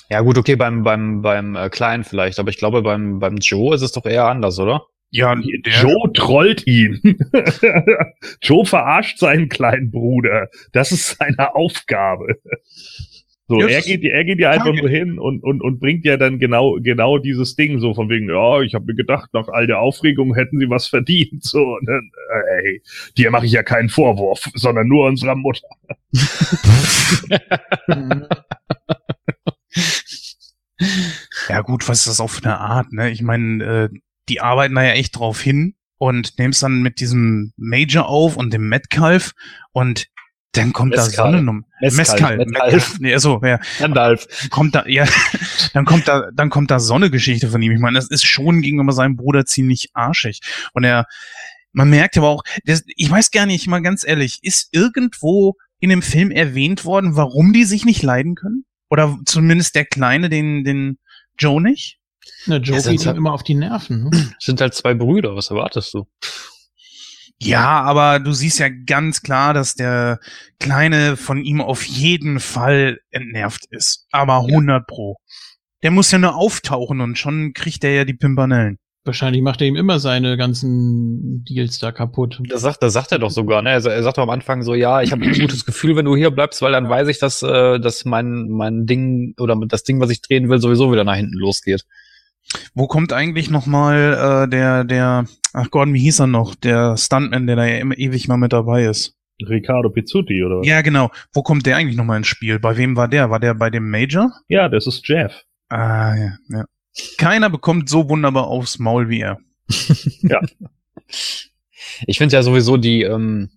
[0.09, 3.73] Ja, gut, okay, beim, beim, beim äh, Kleinen vielleicht, aber ich glaube, beim, beim Joe
[3.73, 4.85] ist es doch eher anders, oder?
[5.15, 6.99] Ja, der, Joe trollt ihn.
[8.41, 10.49] Joe verarscht seinen kleinen Bruder.
[10.71, 12.39] Das ist seine Aufgabe.
[13.47, 16.39] So, er geht, er geht ja einfach nur hin und, und, und bringt ja dann
[16.39, 19.79] genau, genau dieses Ding so von wegen, ja, ich habe mir gedacht, nach all der
[19.79, 21.33] Aufregung hätten sie was verdient.
[21.43, 22.81] So, und dann, äh, ey,
[23.17, 25.67] dir mache ich ja keinen Vorwurf, sondern nur unserer Mutter.
[31.47, 33.09] Ja gut, was ist das auch für eine Art, ne?
[33.11, 33.89] Ich meine, äh,
[34.27, 38.51] die arbeiten da ja echt drauf hin und nimmst dann mit diesem Major auf und
[38.53, 39.33] dem Metcalf
[39.71, 40.07] und
[40.53, 41.07] Dann kommt Mescal.
[41.07, 41.65] da Sonnenum.
[41.79, 42.37] Mescal.
[42.37, 42.81] Mescal.
[42.99, 43.59] Nee, so, ja.
[43.79, 44.27] Gandalf.
[44.49, 45.05] Kommt da, ja,
[45.73, 47.71] dann kommt da, dann kommt da so eine Geschichte von ihm.
[47.71, 50.41] Ich meine, das ist schon gegenüber seinem Bruder ziemlich arschig.
[50.73, 51.05] Und er,
[51.71, 55.89] man merkt aber auch, das, ich weiß gar nicht, mal ganz ehrlich, ist irgendwo in
[55.89, 58.65] dem Film erwähnt worden, warum die sich nicht leiden können?
[58.93, 60.99] Oder zumindest der Kleine, den, den
[61.39, 61.97] Joe nicht?
[62.45, 64.03] Na, Joe Ja, geht hat- immer auf die Nerven.
[64.03, 64.35] Ne?
[64.39, 66.05] Sind halt zwei Brüder, was erwartest du?
[67.41, 70.19] Ja, aber du siehst ja ganz klar, dass der
[70.59, 74.05] Kleine von ihm auf jeden Fall entnervt ist.
[74.11, 75.17] Aber 100 pro.
[75.81, 78.77] Der muss ja nur auftauchen und schon kriegt er ja die Pimpanellen.
[79.05, 82.39] Wahrscheinlich macht er ihm immer seine ganzen Deals da kaputt.
[82.47, 83.71] Das sagt, das sagt er doch sogar, ne?
[83.71, 86.15] Also, er sagt doch am Anfang so, ja, ich habe ein gutes Gefühl, wenn du
[86.15, 89.99] hier bleibst, weil dann weiß ich, dass, äh, dass mein, mein Ding oder das Ding,
[89.99, 91.85] was ich drehen will, sowieso wieder nach hinten losgeht.
[92.73, 96.55] Wo kommt eigentlich noch mal äh, der, der, ach Gordon, wie hieß er noch?
[96.55, 99.15] Der Stuntman, der da ja immer ewig mal mit dabei ist.
[99.41, 100.67] Ricardo Pizzuti, oder was?
[100.67, 101.11] Ja, genau.
[101.33, 102.59] Wo kommt der eigentlich noch mal ins Spiel?
[102.59, 103.29] Bei wem war der?
[103.29, 104.31] War der bei dem Major?
[104.47, 105.43] Ja, das ist Jeff.
[105.69, 106.65] Ah, ja, ja.
[107.17, 109.39] Keiner bekommt so wunderbar aufs Maul wie er.
[112.07, 113.49] Ich finde ja sowieso die, ähm,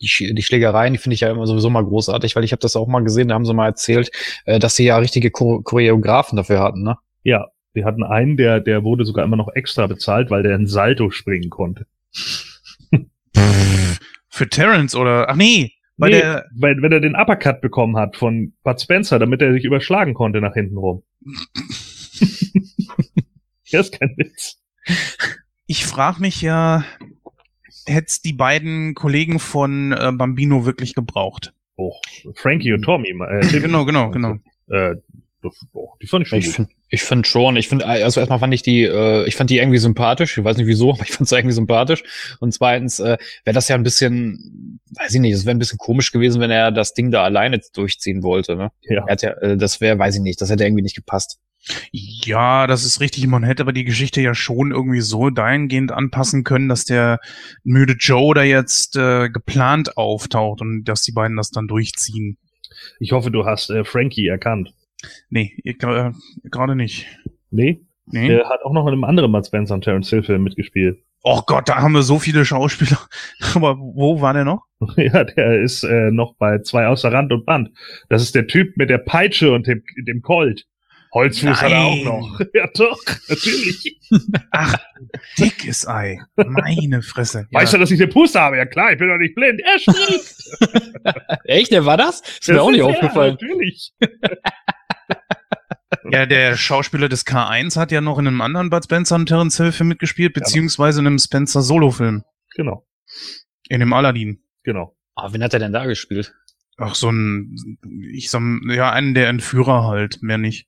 [0.00, 2.60] die, Sch- die Schlägereien, die finde ich ja immer sowieso mal großartig, weil ich habe
[2.60, 4.10] das auch mal gesehen, da haben sie mal erzählt,
[4.46, 6.96] äh, dass sie ja richtige Chor Choreografen dafür hatten, ne?
[7.22, 10.66] Ja, wir hatten einen, der, der wurde sogar immer noch extra bezahlt, weil der ein
[10.66, 11.86] Salto springen konnte.
[14.28, 18.16] Für Terrence oder, ach nee, bei nee, der, weil, wenn er den Uppercut bekommen hat
[18.16, 21.02] von Bud Spencer, damit er sich überschlagen konnte nach hinten rum.
[23.70, 24.60] das ist kein Witz.
[25.66, 26.84] ich frage mich ja,
[27.86, 31.52] hätt's die beiden Kollegen von äh, Bambino wirklich gebraucht?
[31.76, 31.94] Oh,
[32.34, 33.10] Frankie und Tommy.
[33.10, 34.36] Äh, Genau, genau, genau.
[34.68, 34.96] Äh,
[35.42, 38.54] das, oh, die fand ich schon Ich finde find schon, ich finde, also erstmal fand
[38.54, 41.28] ich die, äh, ich fand die irgendwie sympathisch, ich weiß nicht wieso, aber ich fand
[41.28, 42.02] sie irgendwie sympathisch.
[42.40, 45.78] Und zweitens äh, wäre das ja ein bisschen, weiß ich nicht, es wäre ein bisschen
[45.78, 48.70] komisch gewesen, wenn er das Ding da alleine durchziehen wollte, ne?
[48.82, 49.04] Ja.
[49.06, 51.38] Er hat ja, äh, das wäre, weiß ich nicht, das hätte irgendwie nicht gepasst.
[51.92, 53.26] Ja, das ist richtig.
[53.26, 57.20] Man hätte aber die Geschichte ja schon irgendwie so dahingehend anpassen können, dass der
[57.62, 62.36] müde Joe da jetzt äh, geplant auftaucht und dass die beiden das dann durchziehen.
[63.00, 64.74] Ich hoffe, du hast äh, Frankie erkannt.
[65.30, 66.12] Nee, ihr- äh,
[66.50, 67.06] gerade nicht.
[67.50, 67.80] Nee?
[68.06, 68.28] Nee.
[68.28, 70.98] Der hat auch noch in einem anderen Bud Spencer und Terence Hill Film mitgespielt.
[71.22, 72.98] Oh Gott, da haben wir so viele Schauspieler.
[73.54, 74.64] Aber wo war der noch?
[74.96, 77.70] ja, der ist äh, noch bei zwei außer Rand und Band.
[78.10, 80.66] Das ist der Typ mit der Peitsche und dem, dem Colt.
[81.14, 82.04] Holzfuß hat er auch Nein.
[82.04, 82.40] noch.
[82.54, 82.98] Ja, doch,
[83.28, 84.00] natürlich.
[84.50, 84.76] Ach,
[85.38, 86.18] dickes Ei.
[86.36, 87.46] Meine Fresse.
[87.52, 88.56] Weißt du, dass ich eine Puste habe?
[88.56, 89.60] Ja klar, ich bin doch nicht blind.
[89.62, 91.14] Er stimmt.
[91.44, 92.20] Echt, der war das?
[92.20, 93.38] Ist mir Das auch nicht aufgefallen.
[93.40, 93.92] Natürlich.
[96.10, 99.56] Ja, der Schauspieler des K1 hat ja noch in einem anderen Bud Spencer und Terence
[99.56, 102.24] Hill Film mitgespielt, beziehungsweise in einem Spencer Solo-Film.
[102.56, 102.86] Genau,
[103.68, 104.42] In dem Aladdin.
[104.64, 104.96] genau.
[105.16, 106.34] Ah, wen hat er denn da gespielt?
[106.78, 107.56] Ach, so ein,
[108.12, 110.66] ich sag, ja, einen der Entführer halt, mehr nicht.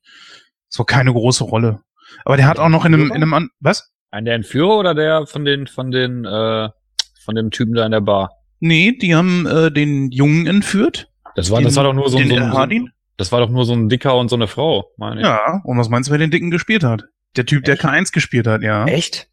[0.69, 1.81] So keine große Rolle.
[2.23, 3.91] Aber der hat auch noch in einem, in einem, an was?
[4.11, 6.69] Ein der Entführer oder der von den, von den, äh,
[7.25, 8.31] von dem Typen da in der Bar?
[8.59, 11.09] Nee, die haben äh, den Jungen entführt.
[11.35, 12.89] Das war, das war doch nur so, ein- den so, so Hardin?
[13.17, 15.25] das war doch nur so ein Dicker und so eine Frau, meine ich.
[15.27, 17.03] Ja, und was meinst du, wer den Dicken gespielt hat?
[17.35, 17.83] Der Typ, der Echt?
[17.83, 18.85] K1 gespielt hat, ja.
[18.85, 19.27] Echt?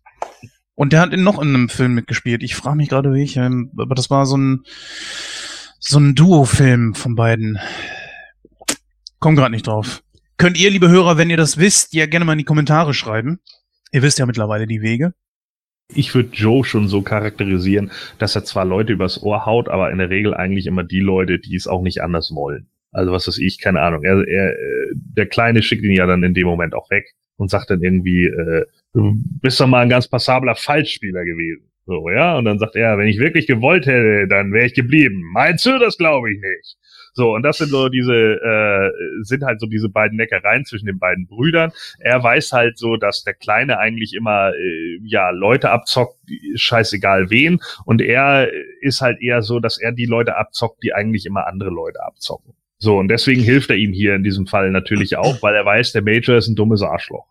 [0.74, 2.42] Und der hat in noch in einem Film mitgespielt.
[2.42, 3.44] Ich frage mich gerade, welcher,
[3.78, 4.64] aber das war so ein
[5.86, 7.58] so ein Duo-Film von beiden.
[9.18, 10.02] Komm gerade nicht drauf.
[10.38, 13.40] Könnt ihr, liebe Hörer, wenn ihr das wisst, ja gerne mal in die Kommentare schreiben.
[13.92, 15.12] Ihr wisst ja mittlerweile die Wege.
[15.94, 19.98] Ich würde Joe schon so charakterisieren, dass er zwar Leute übers Ohr haut, aber in
[19.98, 22.66] der Regel eigentlich immer die Leute, die es auch nicht anders wollen.
[22.90, 24.02] Also was weiß ich, keine Ahnung.
[24.04, 24.54] Er, er,
[24.94, 28.24] der Kleine schickt ihn ja dann in dem Moment auch weg und sagt dann irgendwie,
[28.24, 28.64] äh,
[28.94, 31.70] du bist doch mal ein ganz passabler Falschspieler gewesen.
[31.86, 35.22] So, ja, und dann sagt er, wenn ich wirklich gewollt hätte, dann wäre ich geblieben.
[35.32, 35.78] Meinst du?
[35.78, 36.76] Das glaube ich nicht.
[37.12, 38.90] So, und das sind so diese, äh,
[39.22, 41.72] sind halt so diese beiden Neckereien zwischen den beiden Brüdern.
[42.00, 46.16] Er weiß halt so, dass der Kleine eigentlich immer, äh, ja, Leute abzockt,
[46.56, 47.60] scheißegal wen.
[47.84, 51.70] Und er ist halt eher so, dass er die Leute abzockt, die eigentlich immer andere
[51.70, 52.54] Leute abzocken.
[52.78, 55.92] So, und deswegen hilft er ihm hier in diesem Fall natürlich auch, weil er weiß,
[55.92, 57.26] der Major ist ein dummes Arschloch.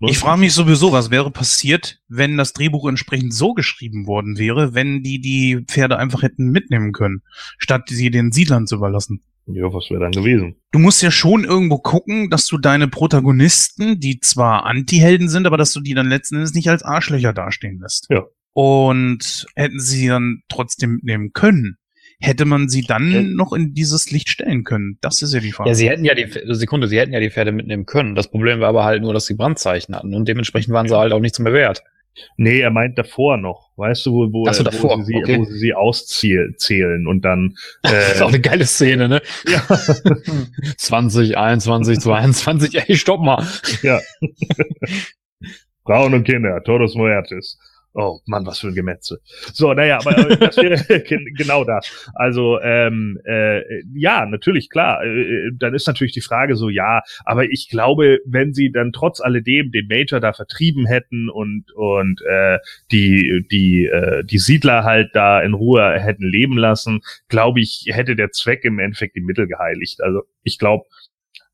[0.00, 4.72] Ich frage mich sowieso, was wäre passiert, wenn das Drehbuch entsprechend so geschrieben worden wäre,
[4.74, 7.22] wenn die die Pferde einfach hätten mitnehmen können,
[7.58, 9.22] statt sie den Siedlern zu überlassen.
[9.46, 10.56] Ja, was wäre dann gewesen?
[10.72, 15.56] Du musst ja schon irgendwo gucken, dass du deine Protagonisten, die zwar Anti-Helden sind, aber
[15.56, 18.06] dass du die dann letzten Endes nicht als Arschlöcher dastehen lässt.
[18.10, 18.24] Ja.
[18.52, 21.77] Und hätten sie dann trotzdem mitnehmen können,
[22.20, 23.22] hätte man sie dann Ja.
[23.22, 24.98] noch in dieses Licht stellen können?
[25.00, 25.70] Das ist ja die Frage.
[25.70, 28.14] Ja, sie hätten ja die Sekunde, sie hätten ja die Pferde mitnehmen können.
[28.14, 31.12] Das Problem war aber halt nur, dass sie Brandzeichen hatten und dementsprechend waren sie halt
[31.12, 31.82] auch nichts mehr wert.
[32.36, 33.70] Nee, er meint davor noch.
[33.76, 35.38] Weißt du, wo, wo, so, wo, davor, sie, okay.
[35.38, 39.22] wo sie sie auszählen und dann Das ist auch äh, eine geile Szene, ne?
[39.46, 39.60] ja,
[40.76, 43.46] 20, 21, 22, ey, stopp mal.
[43.82, 44.00] ja.
[45.84, 47.58] Frauen und Kinder, Todos Muertes.
[48.00, 49.18] Oh Mann, was für ein Gemetzel.
[49.52, 52.08] So, naja, aber äh, das wäre gen- genau das.
[52.14, 53.60] Also ähm, äh,
[53.92, 55.04] ja, natürlich klar.
[55.04, 59.20] Äh, dann ist natürlich die Frage so, ja, aber ich glaube, wenn sie dann trotz
[59.20, 62.58] alledem den Major da vertrieben hätten und und äh,
[62.92, 68.14] die die äh, die Siedler halt da in Ruhe hätten leben lassen, glaube ich, hätte
[68.14, 70.02] der Zweck im Endeffekt die Mittel geheiligt.
[70.02, 70.84] Also ich glaube,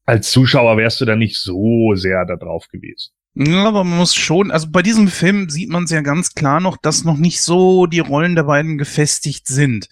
[0.05, 3.13] als Zuschauer wärst du da nicht so sehr da drauf gewesen.
[3.37, 6.61] Ja, aber man muss schon, also bei diesem Film sieht man es ja ganz klar
[6.61, 9.89] noch, dass noch nicht so die Rollen der beiden gefestigt sind.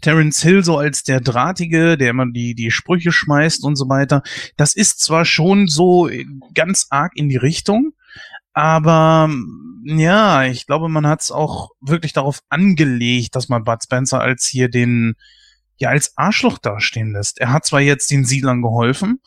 [0.00, 4.22] Terence Hill so als der Drahtige, der immer die, die Sprüche schmeißt und so weiter.
[4.56, 6.08] Das ist zwar schon so
[6.54, 7.92] ganz arg in die Richtung,
[8.54, 13.82] aber mm, ja, ich glaube, man hat es auch wirklich darauf angelegt, dass man Bud
[13.82, 15.14] Spencer als hier den,
[15.76, 17.38] ja, als Arschloch dastehen lässt.
[17.38, 19.20] Er hat zwar jetzt den Siedlern geholfen,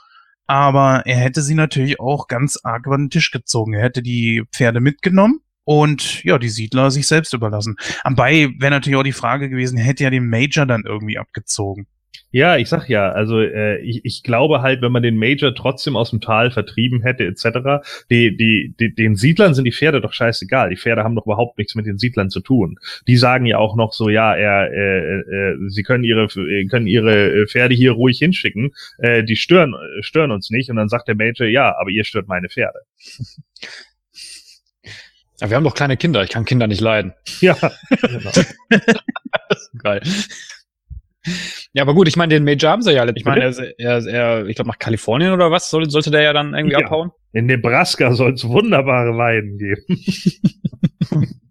[0.52, 3.74] aber er hätte sie natürlich auch ganz arg über den Tisch gezogen.
[3.74, 7.78] Er hätte die Pferde mitgenommen und ja, die Siedler sich selbst überlassen.
[8.04, 11.88] Anbei wäre natürlich auch die Frage gewesen, hätte er den Major dann irgendwie abgezogen.
[12.32, 15.98] Ja, ich sag ja, also äh, ich, ich glaube halt, wenn man den Major trotzdem
[15.98, 20.14] aus dem Tal vertrieben hätte, etc., die, die, die, den Siedlern sind die Pferde doch
[20.14, 20.70] scheißegal.
[20.70, 22.78] Die Pferde haben doch überhaupt nichts mit den Siedlern zu tun.
[23.08, 26.88] Die sagen ja auch noch so, ja, er, äh, äh, sie können ihre äh, können
[26.88, 30.70] ihre Pferde hier ruhig hinschicken, äh, die stören stören uns nicht.
[30.70, 32.80] Und dann sagt der Major, ja, aber ihr stört meine Pferde.
[35.42, 37.14] Ja, wir haben doch kleine Kinder, ich kann Kinder nicht leiden.
[37.42, 37.58] Ja,
[38.02, 38.32] genau.
[39.80, 40.02] Geil.
[41.74, 43.08] Ja, aber gut, ich meine, den Major haben sie ja.
[43.16, 46.34] Ich meine, er, er, er ich glaube, nach Kalifornien oder was soll, sollte der ja
[46.34, 46.86] dann irgendwie Ja.
[46.86, 47.12] abhauen?
[47.34, 51.38] In Nebraska soll es wunderbare Weiden geben.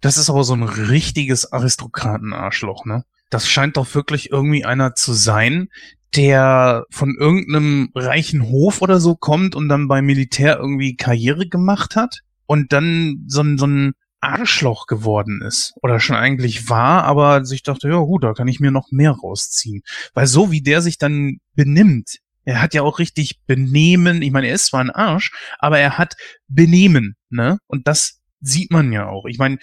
[0.00, 3.04] Das ist aber so ein richtiges Aristokratenarschloch, ne?
[3.30, 5.68] Das scheint doch wirklich irgendwie einer zu sein,
[6.16, 11.94] der von irgendeinem reichen Hof oder so kommt und dann beim Militär irgendwie Karriere gemacht
[11.94, 13.92] hat und dann so ein, so ein
[14.22, 18.60] Arschloch geworden ist oder schon eigentlich war, aber sich dachte, ja gut, da kann ich
[18.60, 19.82] mir noch mehr rausziehen.
[20.14, 24.48] Weil so wie der sich dann benimmt, er hat ja auch richtig Benehmen, ich meine,
[24.48, 26.14] er ist zwar ein Arsch, aber er hat
[26.48, 27.58] Benehmen, ne?
[27.66, 29.26] Und das sieht man ja auch.
[29.26, 29.58] Ich meine,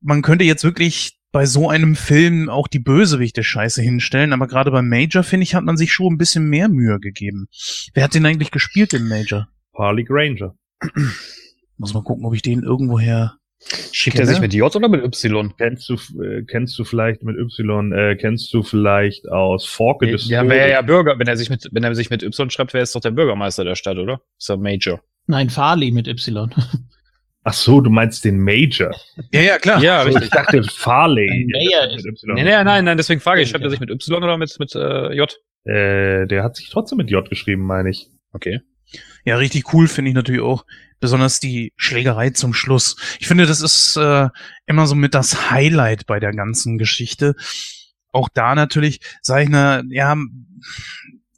[0.00, 4.70] man könnte jetzt wirklich bei so einem Film auch die Bösewichte Scheiße hinstellen, aber gerade
[4.70, 7.46] beim Major, finde ich, hat man sich schon ein bisschen mehr Mühe gegeben.
[7.94, 9.48] Wer hat den eigentlich gespielt, den Major?
[9.76, 10.54] Harley Granger.
[11.78, 13.38] Muss mal gucken, ob ich den irgendwoher
[13.92, 15.54] Schickt er sich mit J oder mit Y?
[15.56, 20.28] Kennst du, äh, kennst du vielleicht mit Y, äh, kennst du vielleicht aus Forke des
[20.28, 22.82] Ja, wäre ja Bürger, wenn er sich mit, wenn er sich mit Y schreibt, wäre
[22.82, 24.20] es doch der Bürgermeister der Stadt, oder?
[24.38, 25.00] Ist er Major.
[25.26, 26.50] Nein, Farley mit Y.
[27.44, 28.94] Ach so, du meinst den Major.
[29.32, 29.82] Ja, ja, klar.
[29.82, 31.46] Ja, So, ich dachte Farley.
[31.50, 32.34] Mayor mit ist- Y.
[32.34, 34.74] Nee, nee, nein, nein, deswegen frage ich, schreibt er sich mit Y oder mit, mit
[34.74, 35.32] äh, J?
[35.64, 38.08] Äh, der hat sich trotzdem mit J geschrieben, meine ich.
[38.32, 38.60] Okay.
[39.24, 40.64] Ja, richtig cool finde ich natürlich auch.
[41.02, 42.96] Besonders die Schlägerei zum Schluss.
[43.18, 44.28] Ich finde, das ist äh,
[44.66, 47.34] immer so mit das Highlight bei der ganzen Geschichte.
[48.12, 50.16] Auch da natürlich, sag ich na, ja,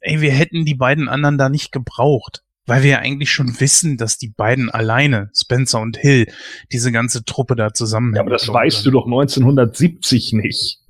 [0.01, 2.43] ey, wir hätten die beiden anderen da nicht gebraucht.
[2.67, 6.31] Weil wir ja eigentlich schon wissen, dass die beiden alleine, Spencer und Hill,
[6.71, 10.79] diese ganze Truppe da zusammen Ja, aber das weißt du doch 1970 nicht.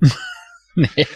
[0.76, 1.06] Nee.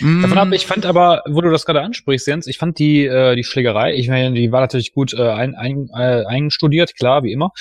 [0.00, 3.04] Mm, Davon ab, ich fand aber, wo du das gerade ansprichst, Jens, ich fand die,
[3.06, 7.22] äh, die Schlägerei, ich meine, die war natürlich gut äh, ein, ein, äh, einstudiert, klar,
[7.22, 7.52] wie immer.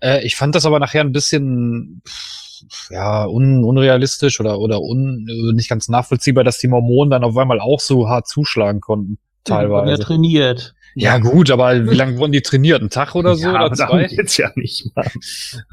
[0.00, 5.26] Äh, ich fand das aber nachher ein bisschen pff, ja, un, unrealistisch oder, oder un,
[5.28, 9.18] äh, nicht ganz nachvollziehbar, dass die Mormonen dann auf einmal auch so hart zuschlagen konnten.
[9.48, 10.02] Ja Teilweise.
[10.02, 10.74] trainiert.
[10.94, 12.82] Ja, gut, aber wie lange wurden die trainiert?
[12.82, 13.46] Ein Tag oder so?
[13.46, 14.08] ja, oder darum zwei?
[14.08, 15.08] geht's ja nicht, Mann.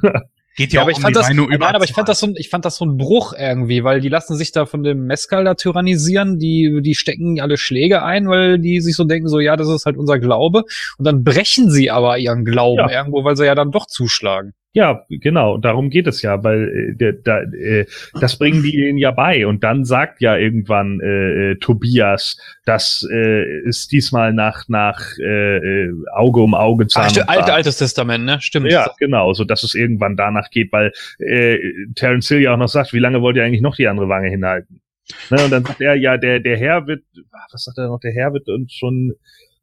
[0.56, 2.28] geht Ja, ja, aber auch ich um fand das, nein, aber ich fand das so,
[2.28, 5.06] ein- ich fand das so ein Bruch irgendwie, weil die lassen sich da von dem
[5.06, 9.40] Mescal da tyrannisieren, die, die stecken alle Schläge ein, weil die sich so denken, so,
[9.40, 10.64] ja, das ist halt unser Glaube.
[10.98, 12.92] Und dann brechen sie aber ihren Glauben Ja.
[13.00, 14.54] irgendwo, weil sie ja dann doch zuschlagen.
[14.76, 17.86] Ja, genau, darum geht es ja, weil äh, da, äh,
[18.20, 23.08] das bringen die ihnen ja bei und dann sagt ja irgendwann äh, äh, Tobias, dass
[23.10, 28.26] äh, es diesmal nach nach äh, äh, Auge um Auge Zahn Ach, alte, altes Testament,
[28.26, 28.42] ne?
[28.42, 28.70] Stimmt.
[28.70, 31.58] Ja, genau, so dass es irgendwann danach geht, weil äh,
[31.96, 34.28] Terence Hill ja auch noch sagt, wie lange wollt ihr eigentlich noch die andere Wange
[34.28, 34.82] hinhalten?
[35.30, 37.06] Ne, und dann sagt er, ja, der der Herr wird,
[37.50, 39.14] was sagt er noch, der Herr wird uns schon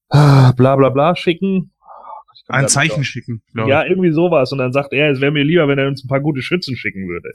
[0.09, 1.71] ah, bla bla bla schicken.
[2.49, 3.43] Ein Zeichen schicken.
[3.53, 3.70] glaub ich.
[3.70, 4.53] Ja, irgendwie sowas.
[4.53, 6.76] Und dann sagt er, es wäre mir lieber, wenn er uns ein paar gute Schützen
[6.76, 7.32] schicken würde.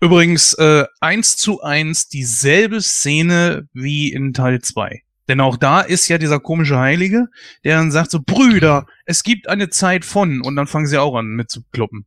[0.00, 5.02] Übrigens, äh, eins zu eins dieselbe Szene wie in Teil 2.
[5.28, 7.28] Denn auch da ist ja dieser komische Heilige,
[7.64, 11.14] der dann sagt so, Brüder, es gibt eine Zeit von, und dann fangen sie auch
[11.14, 12.04] an mit zu kloppen.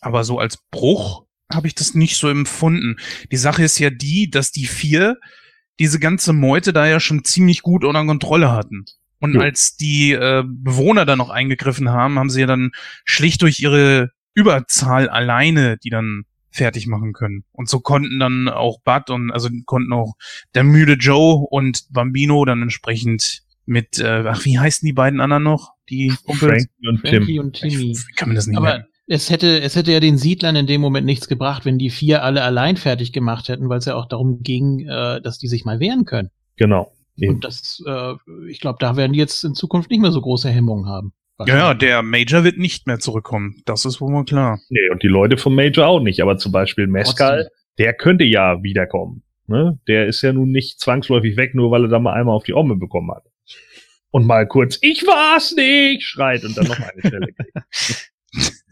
[0.00, 2.96] Aber so als Bruch habe ich das nicht so empfunden.
[3.30, 5.18] Die Sache ist ja die, dass die vier
[5.78, 8.84] diese ganze Meute da ja schon ziemlich gut unter Kontrolle hatten.
[9.22, 9.40] Und Ja.
[9.42, 12.72] als die äh, Bewohner dann noch eingegriffen haben, haben sie ja dann
[13.04, 17.44] schlicht durch ihre Überzahl alleine die dann fertig machen können.
[17.52, 20.14] Und so konnten dann auch Bud und also konnten auch
[20.54, 25.44] der müde Joe und Bambino dann entsprechend mit, äh, ach, wie heißen die beiden anderen
[25.44, 25.72] noch?
[25.88, 26.66] Die Kumpels?
[26.80, 27.38] Frankie und Frankie Tim.
[27.40, 27.92] und Timmy.
[27.92, 28.86] Ich, wie kann man das nicht Aber merken?
[29.06, 32.22] es hätte, es hätte ja den Siedlern in dem Moment nichts gebracht, wenn die vier
[32.24, 35.64] alle allein fertig gemacht hätten, weil es ja auch darum ging, äh, dass die sich
[35.64, 36.30] mal wehren können.
[36.56, 36.92] Genau.
[37.16, 37.34] Eben.
[37.34, 38.14] Und das, äh,
[38.48, 41.12] ich glaube, da werden die jetzt in Zukunft nicht mehr so große Hemmungen haben.
[41.46, 43.62] Ja, ja, der Major wird nicht mehr zurückkommen.
[43.64, 44.60] Das ist wohl mal klar.
[44.68, 46.20] Nee, und die Leute vom Major auch nicht.
[46.22, 47.48] Aber zum Beispiel Mescal,
[47.78, 49.22] der könnte ja wiederkommen.
[49.46, 49.78] Ne?
[49.88, 52.54] Der ist ja nun nicht zwangsläufig weg, nur weil er da mal einmal auf die
[52.54, 53.24] Omme bekommen hat.
[54.10, 58.12] Und mal kurz, ich war's nicht, schreit und dann noch eine Stelle kriegt.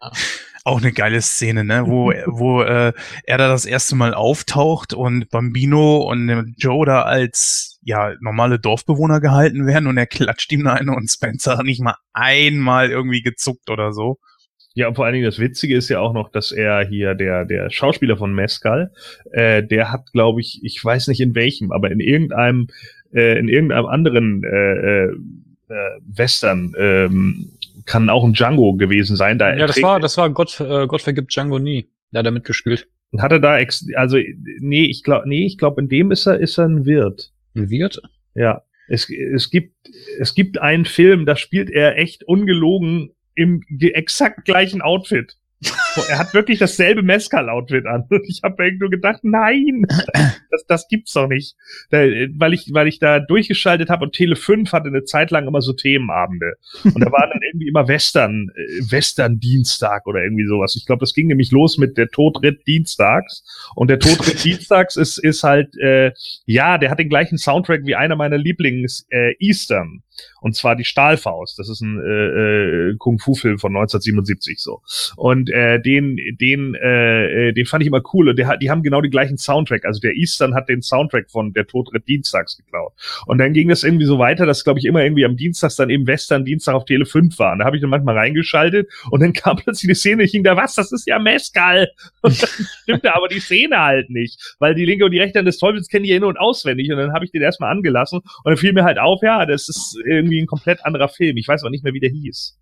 [0.64, 1.84] Auch eine geile Szene, ne?
[1.86, 2.92] Wo, wo äh,
[3.24, 8.60] er da das erste Mal auftaucht und Bambino und äh, Joe da als ja normale
[8.60, 12.90] Dorfbewohner gehalten werden und er klatscht ihm da eine und Spencer hat nicht mal einmal
[12.90, 14.18] irgendwie gezuckt oder so.
[14.74, 17.44] Ja, und vor allen Dingen das Witzige ist ja auch noch, dass er hier, der,
[17.44, 18.92] der Schauspieler von Mescal,
[19.32, 22.68] äh, der hat, glaube ich, ich weiß nicht in welchem, aber in irgendeinem,
[23.12, 25.16] äh, in irgendeinem anderen äh, äh,
[25.68, 27.50] äh, Western ähm,
[27.84, 29.38] kann auch ein Django gewesen sein.
[29.38, 31.88] Da Ja, das war, das war Gott, äh, Gott vergibt Django nie.
[32.10, 32.88] Da hat er mitgespielt.
[33.18, 34.18] Hat er da ex also
[34.60, 37.32] nee, ich glaube nee, ich glaube in dem ist er ist er ein Wirt.
[37.54, 38.00] Ein Wirt?
[38.34, 39.74] Ja, es es gibt
[40.18, 45.36] es gibt einen Film, da spielt er echt ungelogen im exakt gleichen Outfit.
[46.08, 48.04] Er hat wirklich dasselbe Mescal-Outfit an.
[48.08, 49.84] Und ich habe irgendwie nur gedacht, nein,
[50.50, 51.56] das, das gibt's doch nicht.
[51.90, 55.60] Weil ich, weil ich da durchgeschaltet habe und Tele 5 hatte eine Zeit lang immer
[55.60, 56.54] so Themenabende.
[56.84, 60.76] Und da waren dann irgendwie immer Western, äh, Western-Dienstag oder irgendwie sowas.
[60.76, 63.44] Ich glaube, das ging nämlich los mit der Todritt Dienstags.
[63.74, 66.12] Und der Todritt Dienstags ist, ist halt, äh,
[66.46, 70.02] ja, der hat den gleichen Soundtrack wie einer meiner Lieblings äh, Eastern.
[70.40, 71.58] Und zwar die Stahlfaust.
[71.58, 74.82] Das ist ein äh, äh, Kung-Fu-Film von 1977 so.
[75.16, 78.28] Und äh, den, den, äh, äh, den fand ich immer cool.
[78.28, 79.84] Und der, die haben genau den gleichen Soundtrack.
[79.84, 82.92] Also der Eastern hat den Soundtrack von Der Todritt Dienstags geklaut.
[83.26, 85.90] Und dann ging das irgendwie so weiter, dass, glaube ich, immer irgendwie am Dienstags dann
[85.90, 87.52] eben Western Dienstag auf Tele 5 war.
[87.52, 90.44] Und da habe ich dann manchmal reingeschaltet und dann kam plötzlich die Szene, ich ging
[90.44, 91.88] da, was, das ist ja Mescal.
[92.22, 94.56] Und dann stimmte aber die Szene halt nicht.
[94.58, 96.90] Weil die linke und die rechte des Teufels kennen die ja in- und auswendig.
[96.90, 99.68] Und dann habe ich den erstmal angelassen und dann fiel mir halt auf, ja, das
[99.68, 101.36] ist irgendwie ein komplett anderer Film.
[101.36, 102.58] Ich weiß aber nicht mehr, wie der hieß.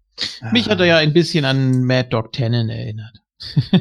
[0.52, 3.16] Mich hat er ja ein bisschen an Mad Dog Tannen erinnert.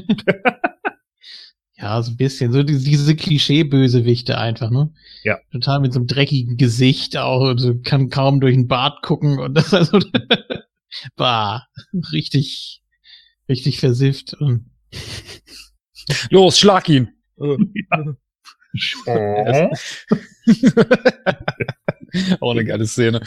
[1.76, 2.52] ja, so ein bisschen.
[2.54, 4.94] So diese, Klischee-Bösewichte einfach, ne?
[5.24, 5.40] Ja.
[5.52, 9.40] Total mit so einem dreckigen Gesicht auch und so kann kaum durch den Bart gucken
[9.40, 10.00] und das also
[11.16, 11.68] bah,
[12.12, 12.82] richtig,
[13.50, 14.70] richtig versifft und
[16.30, 17.10] Los, schlag ihn!
[19.06, 19.70] Oh.
[22.42, 23.22] Auch eine geile Szene.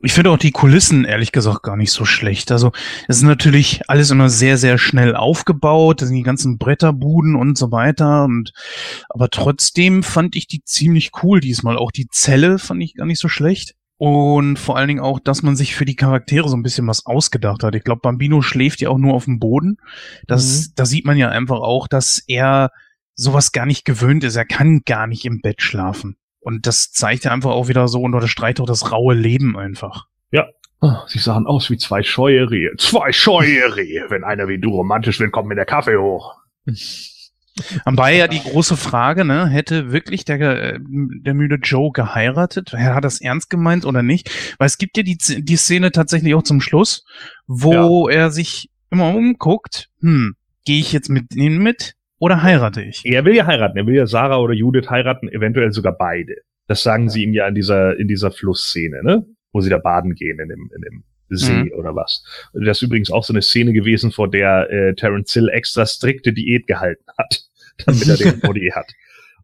[0.00, 2.52] Ich finde auch die Kulissen ehrlich gesagt gar nicht so schlecht.
[2.52, 2.70] Also
[3.08, 7.58] es ist natürlich alles immer sehr, sehr schnell aufgebaut, das sind die ganzen Bretterbuden und
[7.58, 8.24] so weiter.
[8.24, 8.52] Und
[9.08, 11.76] aber trotzdem fand ich die ziemlich cool diesmal.
[11.76, 13.74] Auch die Zelle fand ich gar nicht so schlecht.
[13.96, 17.04] Und vor allen Dingen auch, dass man sich für die Charaktere so ein bisschen was
[17.04, 17.74] ausgedacht hat.
[17.74, 19.78] Ich glaube, Bambino schläft ja auch nur auf dem Boden.
[20.28, 22.70] Das, Da sieht man ja einfach auch, dass er
[23.18, 24.36] sowas gar nicht gewöhnt ist.
[24.36, 26.16] Er kann gar nicht im Bett schlafen.
[26.40, 30.06] Und das zeigt ja einfach auch wieder so und unterstreicht auch das raue Leben einfach.
[30.80, 32.70] Ah, Sie sahen aus wie zwei scheue Rehe.
[32.78, 34.06] Zwei scheue Rehe.
[34.08, 36.36] Wenn einer wie du romantisch wird, kommt mir der Kaffee hoch.
[37.84, 42.72] Wobei ja die große Frage, ne, hätte wirklich der, äh, der müde Joe geheiratet?
[42.72, 44.30] Er hat das ernst gemeint oder nicht?
[44.58, 47.04] Weil es gibt ja die, die Szene tatsächlich auch zum Schluss,
[47.48, 53.02] wo er sich immer umguckt, hm, gehe ich jetzt mit ihnen mit oder heirate ich?
[53.04, 53.76] Er will ja heiraten.
[53.78, 56.36] Er will ja Sarah oder Judith heiraten, eventuell sogar beide.
[56.66, 59.24] Das sagen sie ihm ja in dieser, in dieser Flussszene, ne?
[59.52, 61.72] Wo sie da baden gehen in dem, in dem See Mhm.
[61.76, 62.24] oder was.
[62.54, 66.32] Das ist übrigens auch so eine Szene gewesen, vor der äh, Terence Hill extra strikte
[66.32, 67.42] Diät gehalten hat,
[67.86, 68.90] damit er den Body hat.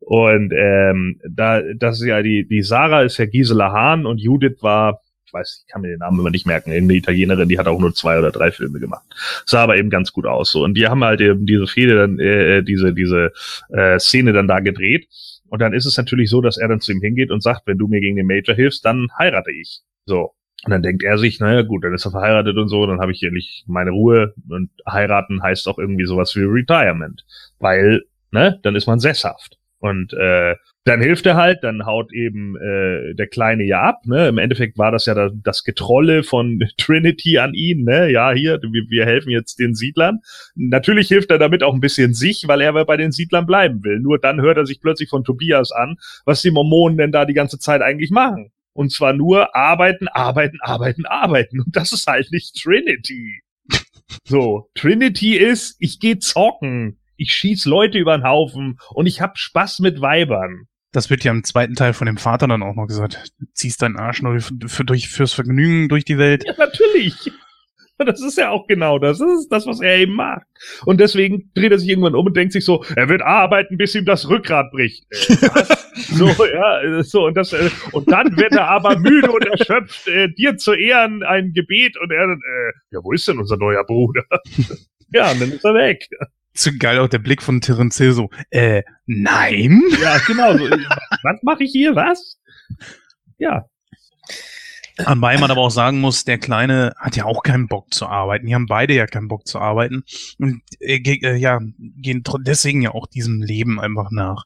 [0.00, 4.62] Und ähm, da, das ist ja die, die Sarah ist ja Gisela Hahn und Judith
[4.62, 7.66] war, ich weiß, ich kann mir den Namen immer nicht merken, irgendeine Italienerin, die hat
[7.66, 9.04] auch nur zwei oder drei Filme gemacht.
[9.46, 10.50] Sah aber eben ganz gut aus.
[10.50, 10.62] So.
[10.62, 13.32] Und die haben halt eben diese Fehde dann, äh, diese, diese
[13.70, 15.08] äh, Szene dann da gedreht.
[15.48, 17.78] Und dann ist es natürlich so, dass er dann zu ihm hingeht und sagt, wenn
[17.78, 19.80] du mir gegen den Major hilfst, dann heirate ich.
[20.06, 20.32] So.
[20.64, 23.12] Und dann denkt er sich, naja gut, dann ist er verheiratet und so, dann habe
[23.12, 24.34] ich hier nicht meine Ruhe.
[24.48, 27.24] Und heiraten heißt auch irgendwie sowas wie Retirement.
[27.58, 29.58] Weil, ne, dann ist man sesshaft.
[29.84, 30.54] Und äh,
[30.84, 34.06] dann hilft er halt, dann haut eben äh, der Kleine ja ab.
[34.06, 34.28] Ne?
[34.28, 37.84] Im Endeffekt war das ja da, das Getrolle von Trinity an ihn.
[37.84, 38.10] Ne?
[38.10, 40.20] Ja, hier, wir, wir helfen jetzt den Siedlern.
[40.54, 44.00] Natürlich hilft er damit auch ein bisschen sich, weil er bei den Siedlern bleiben will.
[44.00, 47.34] Nur dann hört er sich plötzlich von Tobias an, was die Mormonen denn da die
[47.34, 48.50] ganze Zeit eigentlich machen.
[48.72, 51.60] Und zwar nur arbeiten, arbeiten, arbeiten, arbeiten.
[51.60, 53.42] Und das ist halt nicht Trinity.
[54.24, 59.38] So, Trinity ist, ich gehe zocken, ich schieß Leute über den Haufen und ich hab
[59.38, 60.66] Spaß mit Weibern.
[60.92, 63.32] Das wird ja im zweiten Teil von dem Vater dann auch noch gesagt.
[63.40, 66.44] Du ziehst deinen Arsch nur für, durch, fürs Vergnügen durch die Welt.
[66.46, 67.32] Ja, natürlich.
[67.96, 69.18] Das ist ja auch genau das.
[69.18, 70.44] Das ist das, was er eben mag.
[70.84, 73.94] Und deswegen dreht er sich irgendwann um und denkt sich so, er wird arbeiten, bis
[73.94, 75.04] ihm das Rückgrat bricht.
[75.12, 75.64] Äh,
[75.94, 80.28] so, ja, so, und das, äh, und dann wird er aber müde und erschöpft, äh,
[80.28, 84.24] dir zu Ehren ein Gebet und er, äh, ja, wo ist denn unser neuer Bruder?
[85.12, 86.08] ja, und dann ist er weg.
[86.54, 89.82] Zu geil auch der Blick von Terence Hill so, äh, nein?
[90.00, 90.56] Ja, genau.
[90.56, 91.94] So, was mache ich hier?
[91.96, 92.38] Was?
[93.38, 93.66] Ja,
[94.96, 98.46] Anbei man aber auch sagen muss, der Kleine hat ja auch keinen Bock zu arbeiten.
[98.46, 100.04] Die haben beide ja keinen Bock zu arbeiten
[100.38, 104.44] und äh, äh, ja, gehen deswegen ja auch diesem Leben einfach nach.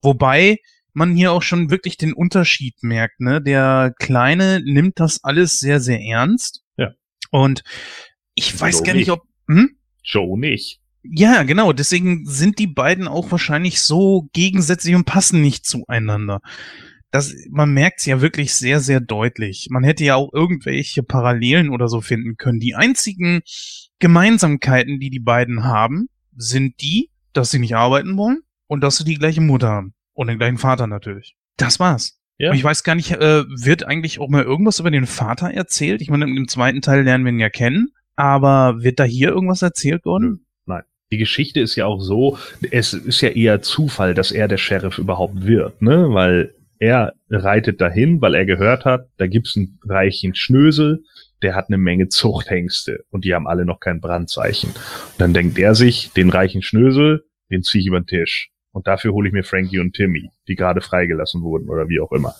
[0.00, 0.58] Wobei
[0.94, 3.42] man hier auch schon wirklich den Unterschied merkt, ne?
[3.42, 6.62] Der Kleine nimmt das alles sehr, sehr ernst.
[6.78, 6.92] Ja.
[7.30, 7.62] Und
[8.34, 9.10] ich weiß Joe gar nicht, nicht.
[9.10, 9.22] ob.
[9.48, 9.76] Hm?
[10.02, 10.80] Joe nicht.
[11.10, 11.72] Ja, genau.
[11.72, 16.40] Deswegen sind die beiden auch wahrscheinlich so gegensätzlich und passen nicht zueinander
[17.10, 19.68] das, man merkt es ja wirklich sehr, sehr deutlich.
[19.70, 22.60] Man hätte ja auch irgendwelche Parallelen oder so finden können.
[22.60, 23.40] Die einzigen
[23.98, 29.04] Gemeinsamkeiten, die die beiden haben, sind die, dass sie nicht arbeiten wollen und dass sie
[29.04, 29.94] die gleiche Mutter haben.
[30.12, 31.36] Und den gleichen Vater natürlich.
[31.56, 32.20] Das war's.
[32.38, 32.50] Ja.
[32.50, 36.02] Und ich weiß gar nicht, äh, wird eigentlich auch mal irgendwas über den Vater erzählt?
[36.02, 39.62] Ich meine, im zweiten Teil lernen wir ihn ja kennen, aber wird da hier irgendwas
[39.62, 40.44] erzählt worden?
[41.10, 42.38] Die Geschichte ist ja auch so,
[42.70, 46.08] es ist ja eher Zufall, dass er der Sheriff überhaupt wird, ne?
[46.10, 51.02] Weil er reitet dahin, weil er gehört hat, da gibt's einen reichen Schnösel,
[51.42, 54.70] der hat eine Menge Zuchthengste und die haben alle noch kein Brandzeichen.
[54.70, 58.50] Und dann denkt er sich, den reichen Schnösel, den zieh ich über den Tisch.
[58.72, 62.12] Und dafür hole ich mir Frankie und Timmy, die gerade freigelassen wurden oder wie auch
[62.12, 62.34] immer.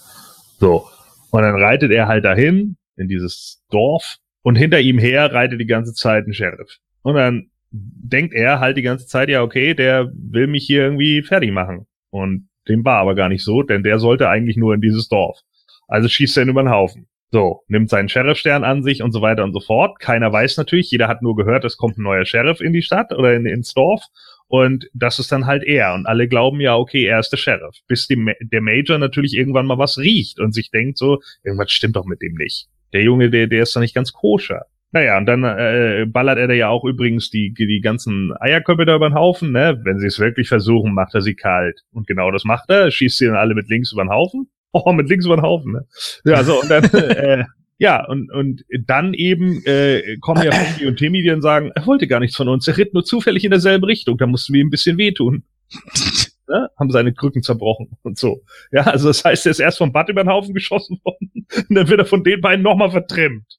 [0.59, 0.87] So.
[1.31, 5.67] Und dann reitet er halt dahin, in dieses Dorf, und hinter ihm her reitet die
[5.67, 6.79] ganze Zeit ein Sheriff.
[7.03, 11.23] Und dann denkt er halt die ganze Zeit, ja, okay, der will mich hier irgendwie
[11.23, 11.87] fertig machen.
[12.11, 15.39] Und dem war aber gar nicht so, denn der sollte eigentlich nur in dieses Dorf.
[15.87, 17.09] Also schießt er ihn über den Haufen.
[17.31, 20.01] So, nimmt seinen Sheriffstern an sich und so weiter und so fort.
[20.01, 23.13] Keiner weiß natürlich, jeder hat nur gehört, es kommt ein neuer Sheriff in die Stadt
[23.13, 24.03] oder in, ins Dorf.
[24.47, 25.93] Und das ist dann halt er.
[25.93, 27.77] Und alle glauben ja, okay, er ist der Sheriff.
[27.87, 31.97] Bis die, der Major natürlich irgendwann mal was riecht und sich denkt so, irgendwas stimmt
[31.97, 32.69] doch mit dem nicht.
[32.95, 34.65] Der Junge, der, der ist doch nicht ganz koscher.
[34.91, 38.97] Naja, und dann äh, ballert er da ja auch übrigens die, die ganzen Eierköpfe da
[38.97, 39.79] über den Haufen, ne?
[39.85, 41.83] Wenn sie es wirklich versuchen, macht er sie kalt.
[41.93, 44.49] Und genau das macht er, schießt sie dann alle mit links über den Haufen.
[44.71, 45.87] Oh, mit links über den Haufen, ne?
[46.27, 47.45] Ja, so, und dann, äh,
[47.79, 51.87] ja, und, und dann eben äh, kommen ja Frankie und Timmy, die dann sagen, er
[51.87, 54.61] wollte gar nichts von uns, er ritt nur zufällig in derselben Richtung, da mussten wir
[54.61, 55.45] ihm ein bisschen wehtun.
[56.49, 56.69] ne?
[56.79, 58.43] Haben seine Krücken zerbrochen und so.
[58.73, 61.75] Ja, also das heißt, er ist erst vom Bad über den Haufen geschossen worden und
[61.75, 63.59] dann wird er von den beiden nochmal vertrimmt.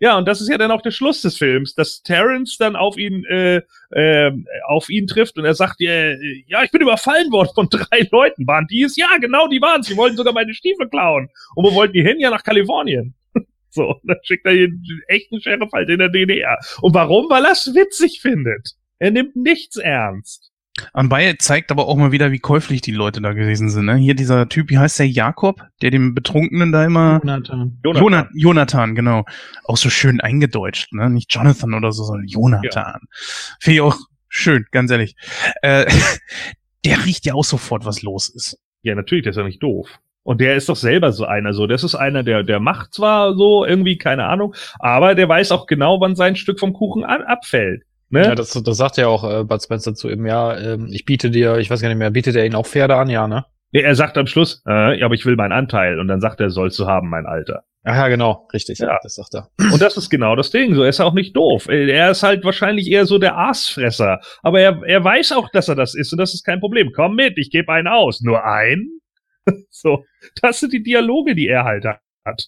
[0.00, 2.96] Ja, und das ist ja dann auch der Schluss des Films, dass Terrence dann auf
[2.96, 4.32] ihn äh, äh,
[4.66, 6.16] auf ihn trifft und er sagt, äh,
[6.46, 8.46] ja, ich bin überfallen worden von drei Leuten.
[8.46, 8.96] Waren die es?
[8.96, 9.88] Ja, genau, die waren es.
[9.88, 11.28] Die wollten sogar meine Stiefel klauen.
[11.54, 12.18] Und wo wollten die hin?
[12.20, 13.14] Ja, nach Kalifornien.
[13.70, 16.58] so, dann schickt er den echten Sheriff halt in der DDR.
[16.80, 17.30] Und warum?
[17.30, 18.72] Weil er es witzig findet.
[18.98, 20.53] Er nimmt nichts ernst.
[20.92, 23.86] Anbei zeigt aber auch mal wieder, wie käuflich die Leute da gewesen sind.
[23.86, 23.94] Ne?
[23.96, 27.20] Hier dieser Typ, wie heißt der Jakob, der dem Betrunkenen da immer.
[27.22, 27.78] Jonathan.
[27.84, 29.24] Jonathan, Jonathan genau.
[29.64, 31.08] Auch so schön eingedeutscht, ne?
[31.10, 33.00] Nicht Jonathan oder so, sondern Jonathan.
[33.02, 33.16] Ja.
[33.60, 33.96] Finde ich auch
[34.28, 35.14] schön, ganz ehrlich.
[35.62, 35.86] Äh,
[36.84, 38.58] der riecht ja auch sofort, was los ist.
[38.82, 40.00] Ja, natürlich, der ist ja nicht doof.
[40.24, 41.66] Und der ist doch selber so einer so.
[41.66, 45.66] Das ist einer, der, der macht zwar so irgendwie, keine Ahnung, aber der weiß auch
[45.66, 47.82] genau, wann sein Stück vom Kuchen an, abfällt.
[48.10, 48.24] Ne?
[48.24, 51.30] Ja, das, das sagt ja auch äh, Bud Spencer zu ihm, ja, ähm, ich biete
[51.30, 53.44] dir, ich weiß gar nicht mehr, bietet er ihn auch Pferde an, ja, ne?
[53.72, 55.98] Nee, er sagt am Schluss, äh, ja, aber ich will meinen Anteil.
[55.98, 57.64] Und dann sagt er, sollst du haben, mein Alter.
[57.82, 58.98] Ach ja, genau, richtig, Ja.
[59.02, 59.50] das sagt er.
[59.72, 60.74] Und das ist genau das Ding.
[60.74, 61.68] So, er ist auch nicht doof.
[61.68, 64.20] Er ist halt wahrscheinlich eher so der Aasfresser.
[64.42, 66.92] Aber er, er weiß auch, dass er das ist und das ist kein Problem.
[66.94, 68.20] Komm mit, ich gebe einen aus.
[68.20, 69.00] Nur einen?
[69.70, 70.04] so,
[70.40, 71.84] das sind die Dialoge, die er halt
[72.24, 72.46] hat.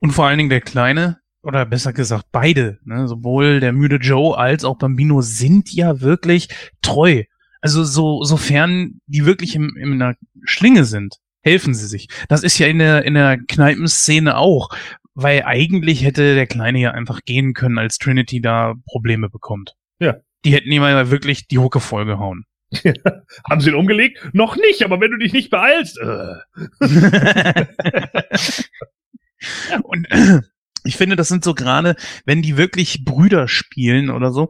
[0.00, 3.08] Und vor allen Dingen der Kleine, oder besser gesagt beide, ne?
[3.08, 6.48] sowohl der müde Joe als auch Bambino sind ja wirklich
[6.82, 7.24] treu.
[7.60, 12.08] Also so, sofern die wirklich im, in einer Schlinge sind, helfen sie sich.
[12.28, 14.70] Das ist ja in der, in der Kneipenszene auch,
[15.14, 19.74] weil eigentlich hätte der Kleine ja einfach gehen können, als Trinity da Probleme bekommt.
[19.98, 20.16] Ja.
[20.44, 22.44] Die hätten ihm ja wirklich die Hucke vollgehauen.
[23.48, 24.28] Haben sie ihn umgelegt?
[24.32, 25.98] Noch nicht, aber wenn du dich nicht beeilst.
[25.98, 26.34] Äh.
[29.82, 30.06] Und
[30.84, 34.48] ich finde, das sind so gerade, wenn die wirklich Brüder spielen oder so,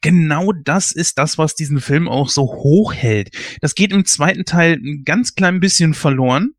[0.00, 3.30] genau das ist das, was diesen Film auch so hoch hält.
[3.60, 6.54] Das geht im zweiten Teil ein ganz klein bisschen verloren.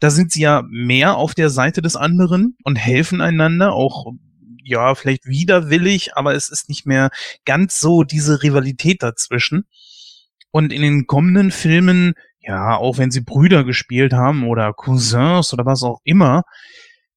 [0.00, 4.12] Da sind sie ja mehr auf der Seite des anderen und helfen einander, auch
[4.62, 7.10] ja, vielleicht widerwillig, aber es ist nicht mehr
[7.46, 9.64] ganz so diese Rivalität dazwischen.
[10.50, 15.64] Und in den kommenden Filmen, ja, auch wenn sie Brüder gespielt haben oder Cousins oder
[15.64, 16.42] was auch immer,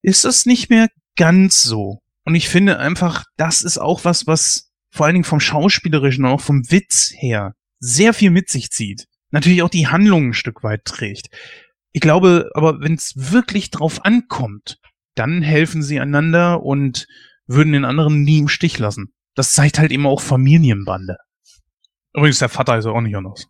[0.02, 0.88] ist das nicht mehr
[1.22, 1.99] ganz so.
[2.26, 6.41] Und ich finde einfach, das ist auch was, was vor allen Dingen vom Schauspielerischen, auch
[6.41, 9.06] vom Witz her, sehr viel mit sich zieht.
[9.30, 11.27] Natürlich auch die Handlung ein Stück weit trägt.
[11.91, 14.80] Ich glaube, aber wenn es wirklich drauf ankommt,
[15.14, 17.06] dann helfen sie einander und
[17.45, 19.14] würden den anderen nie im Stich lassen.
[19.35, 21.18] Das zeigt halt eben auch Familienbande.
[22.15, 23.45] Übrigens, der Vater ist ja auch nicht anders.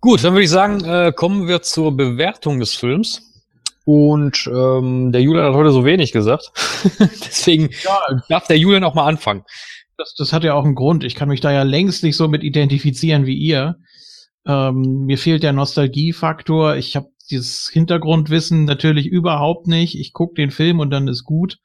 [0.00, 3.25] Gut, dann würde ich sagen, äh, kommen wir zur Bewertung des Films.
[3.86, 6.50] Und ähm, der Julian hat heute so wenig gesagt.
[6.98, 8.20] Deswegen ja.
[8.28, 9.44] darf der Julian auch mal anfangen.
[9.96, 11.04] Das, das hat ja auch einen Grund.
[11.04, 13.76] Ich kann mich da ja längst nicht so mit identifizieren wie ihr.
[14.44, 16.74] Ähm, mir fehlt der Nostalgiefaktor.
[16.74, 19.96] Ich habe dieses Hintergrundwissen natürlich überhaupt nicht.
[19.96, 21.58] Ich gucke den Film und dann ist gut.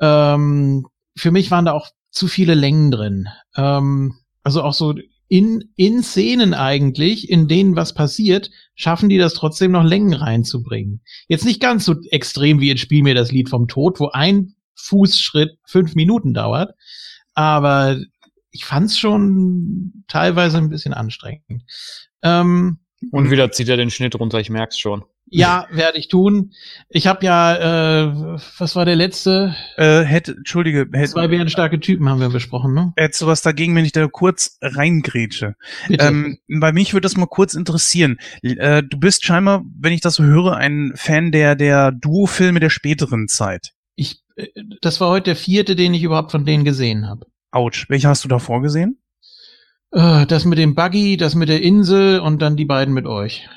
[0.00, 3.28] Ähm, für mich waren da auch zu viele Längen drin.
[3.54, 4.94] Ähm, also auch so
[5.34, 11.00] in, in Szenen eigentlich, in denen was passiert, schaffen die das trotzdem noch Längen reinzubringen.
[11.26, 14.54] Jetzt nicht ganz so extrem wie jetzt Spiel mir das Lied vom Tod, wo ein
[14.76, 16.76] Fußschritt fünf Minuten dauert,
[17.34, 17.98] aber
[18.52, 21.64] ich fand's schon teilweise ein bisschen anstrengend.
[22.22, 22.78] Ähm,
[23.10, 25.02] Und wieder zieht er den Schnitt runter, ich merk's schon.
[25.36, 26.52] Ja, werde ich tun.
[26.88, 29.54] Ich habe ja, äh, was war der letzte?
[29.76, 32.92] Äh, hätte, entschuldige, hätte, zwei bärenstarke Typen haben wir besprochen, ne?
[32.96, 35.54] Hättest du was dagegen, wenn ich da kurz reingrätsche?
[35.88, 38.18] Ähm, bei mich würde das mal kurz interessieren.
[38.42, 42.70] Äh, du bist scheinbar, wenn ich das so höre, ein Fan der der Duo-Filme der
[42.70, 43.72] späteren Zeit.
[43.96, 44.46] Ich, äh,
[44.82, 47.26] das war heute der vierte, den ich überhaupt von denen gesehen habe.
[47.50, 48.98] Autsch, welche hast du davor gesehen?
[49.90, 53.48] Äh, das mit dem Buggy, das mit der Insel und dann die beiden mit euch.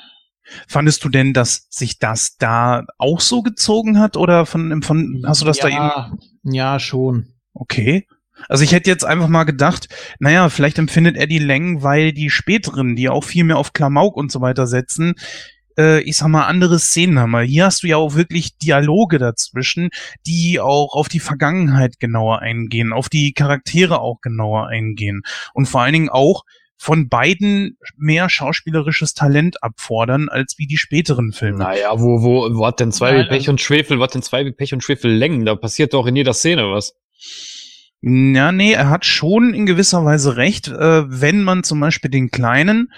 [0.66, 5.42] Fandest du denn, dass sich das da auch so gezogen hat oder von, von hast
[5.42, 6.18] du das ja, da eben?
[6.54, 7.28] Ja, schon.
[7.54, 8.06] Okay.
[8.48, 9.88] Also ich hätte jetzt einfach mal gedacht,
[10.20, 14.16] naja, vielleicht empfindet er die Längen, weil die späteren, die auch viel mehr auf Klamauk
[14.16, 15.14] und so weiter setzen,
[15.76, 17.38] äh, ich sag mal, andere Szenen haben.
[17.40, 19.90] Hier hast du ja auch wirklich Dialoge dazwischen,
[20.26, 25.22] die auch auf die Vergangenheit genauer eingehen, auf die Charaktere auch genauer eingehen
[25.54, 26.44] und vor allen Dingen auch
[26.78, 31.58] von beiden mehr schauspielerisches Talent abfordern, als wie die späteren Filme.
[31.58, 34.52] Naja, wo, wo, wo hat denn zwei wie Pech und Schwefel, was denn zwei wie
[34.52, 35.44] Pech und Schwefel Längen?
[35.44, 36.94] Da passiert doch in jeder Szene was.
[38.00, 42.30] Ja, nee, er hat schon in gewisser Weise recht, äh, wenn man zum Beispiel den
[42.30, 42.92] Kleinen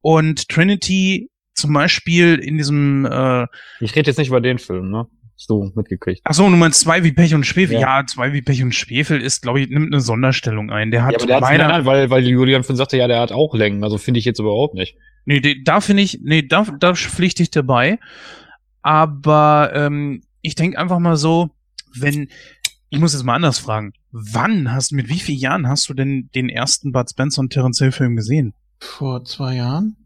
[0.00, 3.46] und Trinity zum Beispiel in diesem äh,
[3.80, 5.08] Ich rede jetzt nicht über den Film, ne?
[5.36, 6.22] So mitgekriegt.
[6.24, 7.74] Ach so, du meinst zwei wie Pech und Schwefel?
[7.74, 10.90] Ja, ja zwei wie Pech und Schwefel ist, glaube ich, nimmt eine Sonderstellung ein.
[10.90, 13.32] Der hat ja, aber der meiner, hat, weil, weil Julian von sagte, ja, der hat
[13.32, 13.84] auch Längen.
[13.84, 14.96] Also finde ich jetzt überhaupt nicht.
[15.26, 17.98] Nee, die, da finde ich, nee, da, da pflichte ich dabei.
[18.82, 21.50] Aber ähm, ich denke einfach mal so,
[21.94, 22.28] wenn,
[22.88, 25.94] ich muss jetzt mal anders fragen, wann hast du, mit wie vielen Jahren hast du
[25.94, 28.54] denn den ersten Bud Spencer und Terence Hill Film gesehen?
[28.78, 29.96] Vor zwei Jahren.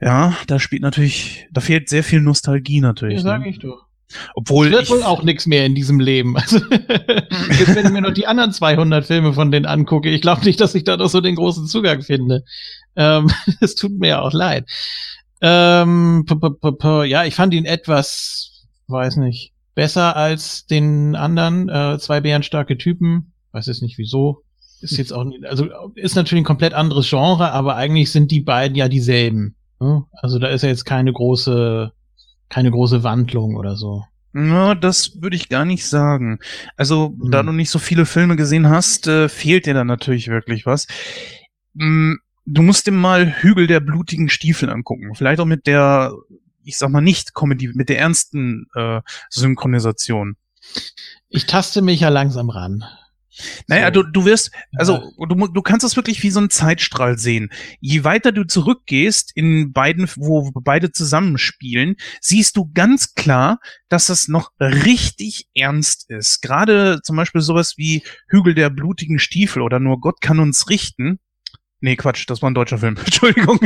[0.00, 3.22] Ja, da spielt natürlich, da fehlt sehr viel Nostalgie natürlich.
[3.22, 3.48] Ja, ne?
[3.48, 3.89] ich doch.
[4.34, 6.36] Obwohl es wird wohl auch nichts mehr in diesem Leben.
[6.40, 6.58] Also,
[7.58, 10.60] jetzt, wenn ich mir noch die anderen 200 Filme von denen angucke, ich glaube nicht,
[10.60, 12.44] dass ich da noch so den großen Zugang finde.
[12.96, 13.30] Ähm,
[13.60, 14.68] es tut mir ja auch leid.
[15.40, 16.24] Ähm,
[17.04, 21.68] ja, ich fand ihn etwas, weiß nicht, besser als den anderen.
[21.68, 23.32] Äh, zwei bärenstarke Typen.
[23.52, 24.42] Weiß jetzt nicht wieso.
[24.80, 28.40] Ist jetzt auch, nicht, also ist natürlich ein komplett anderes Genre, aber eigentlich sind die
[28.40, 29.54] beiden ja dieselben.
[29.78, 30.04] Ne?
[30.12, 31.92] Also da ist ja jetzt keine große
[32.50, 34.04] keine große Wandlung oder so.
[34.32, 36.38] Na, das würde ich gar nicht sagen.
[36.76, 37.30] Also, hm.
[37.30, 40.86] da du nicht so viele Filme gesehen hast, äh, fehlt dir da natürlich wirklich was.
[41.76, 45.14] Hm, du musst dir mal Hügel der blutigen Stiefel angucken.
[45.14, 46.12] Vielleicht auch mit der,
[46.64, 49.00] ich sag mal nicht Comedy, mit der ernsten äh,
[49.30, 50.36] Synchronisation.
[51.28, 52.84] Ich taste mich ja langsam ran.
[53.68, 54.02] Naja, so.
[54.02, 57.50] du, du wirst, also du, du kannst das wirklich wie so ein Zeitstrahl sehen.
[57.80, 64.28] Je weiter du zurückgehst in beiden, wo beide zusammenspielen, siehst du ganz klar, dass das
[64.28, 66.42] noch richtig ernst ist.
[66.42, 71.18] Gerade zum Beispiel sowas wie Hügel der blutigen Stiefel oder nur Gott kann uns richten.
[71.80, 72.96] Nee, Quatsch, das war ein deutscher Film.
[73.04, 73.58] Entschuldigung.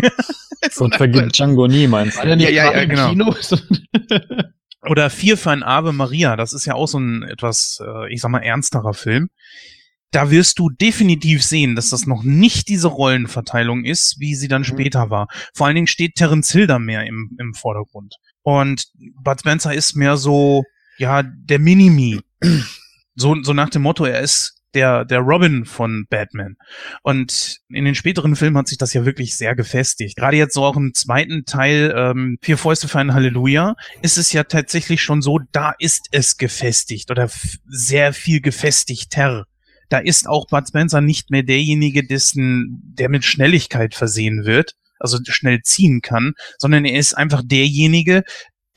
[0.79, 2.29] Und vergibt Django nie, meinst du?
[2.29, 3.35] Ja, ja, ja, genau.
[4.89, 8.21] Oder Vier für ein Ave Maria, das ist ja auch so ein etwas, äh, ich
[8.21, 9.29] sag mal, ernsterer Film.
[10.11, 14.63] da wirst du definitiv sehen, dass das noch nicht diese Rollenverteilung ist, wie sie dann
[14.63, 14.67] Mhm.
[14.67, 15.27] später war.
[15.55, 18.15] Vor allen Dingen steht Terence Hill da mehr im, im Vordergrund.
[18.43, 18.87] Und
[19.21, 20.63] Bud Spencer ist mehr so,
[20.99, 22.21] ja, der Minimi.
[23.17, 26.57] So, so nach dem Motto, er ist der, der Robin von Batman.
[27.03, 30.17] Und in den späteren Filmen hat sich das ja wirklich sehr gefestigt.
[30.17, 34.33] Gerade jetzt so auch im zweiten Teil, ähm, Vier Fäuste für ein Halleluja, ist es
[34.33, 37.31] ja tatsächlich schon so, da ist es gefestigt oder
[37.67, 39.45] sehr viel gefestigter.
[39.89, 45.19] Da ist auch Bud Spencer nicht mehr derjenige, dessen, der mit Schnelligkeit versehen wird, also
[45.25, 48.25] schnell ziehen kann, sondern er ist einfach derjenige,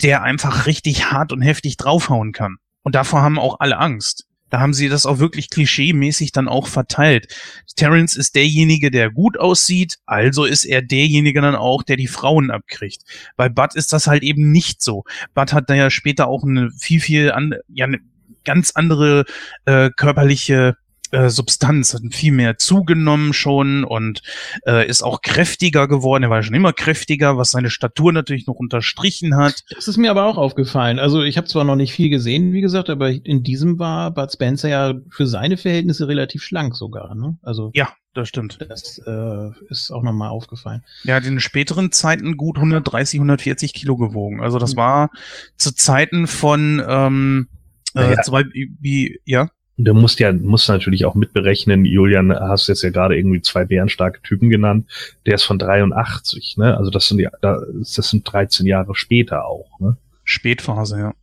[0.02, 2.57] der einfach richtig hart und heftig draufhauen kann.
[2.84, 4.27] Und davor haben auch alle Angst.
[4.49, 7.34] Da haben sie das auch wirklich klischee-mäßig dann auch verteilt.
[7.76, 12.49] Terrence ist derjenige, der gut aussieht, also ist er derjenige dann auch, der die Frauen
[12.52, 13.03] abkriegt.
[13.36, 15.03] Bei Bud ist das halt eben nicht so.
[15.34, 17.99] Bud hat da ja später auch eine viel, viel an, ja, eine
[18.44, 19.26] ganz andere
[19.65, 20.78] äh, körperliche
[21.11, 24.21] äh, Substanz, hat viel mehr zugenommen schon und
[24.65, 26.23] äh, ist auch kräftiger geworden.
[26.23, 29.63] Er war schon immer kräftiger, was seine Statur natürlich noch unterstrichen hat.
[29.69, 30.99] Das ist mir aber auch aufgefallen.
[30.99, 34.31] Also ich habe zwar noch nicht viel gesehen, wie gesagt, aber in diesem war Bud
[34.31, 37.15] Spencer ja für seine Verhältnisse relativ schlank sogar.
[37.15, 37.38] Ne?
[37.41, 38.57] Also Ja, das stimmt.
[38.67, 40.84] das äh, ist auch nochmal aufgefallen.
[41.05, 44.41] Er hat in den späteren Zeiten gut 130, 140 Kilo gewogen.
[44.41, 44.77] Also das Mhm.
[44.77, 45.09] war
[45.57, 47.47] zu Zeiten von ähm,
[47.95, 48.21] äh, Naja.
[48.23, 48.43] zwei,
[48.79, 49.49] wie, ja,
[49.80, 54.22] Du musst ja, musst natürlich auch mitberechnen, Julian, hast jetzt ja gerade irgendwie zwei bärenstarke
[54.24, 54.88] Typen genannt.
[55.28, 56.76] Der ist von 83, ne?
[56.76, 59.95] Also das sind ja, da- das sind 13 Jahre später auch, ne?
[60.24, 61.14] Spätphase, ja.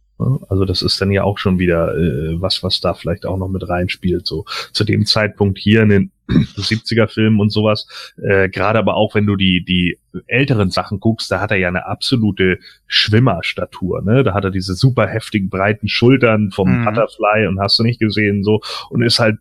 [0.48, 3.48] Also das ist dann ja auch schon wieder äh, was, was da vielleicht auch noch
[3.48, 4.24] mit reinspielt.
[4.26, 7.86] So zu dem Zeitpunkt hier in den 70er Filmen und sowas.
[8.22, 11.68] Äh, Gerade aber auch, wenn du die die älteren Sachen guckst, da hat er ja
[11.68, 14.02] eine absolute Schwimmerstatur.
[14.02, 16.84] Ne, da hat er diese super heftigen breiten Schultern vom Mhm.
[16.84, 18.60] Butterfly und hast du nicht gesehen so
[18.90, 19.38] und ist halt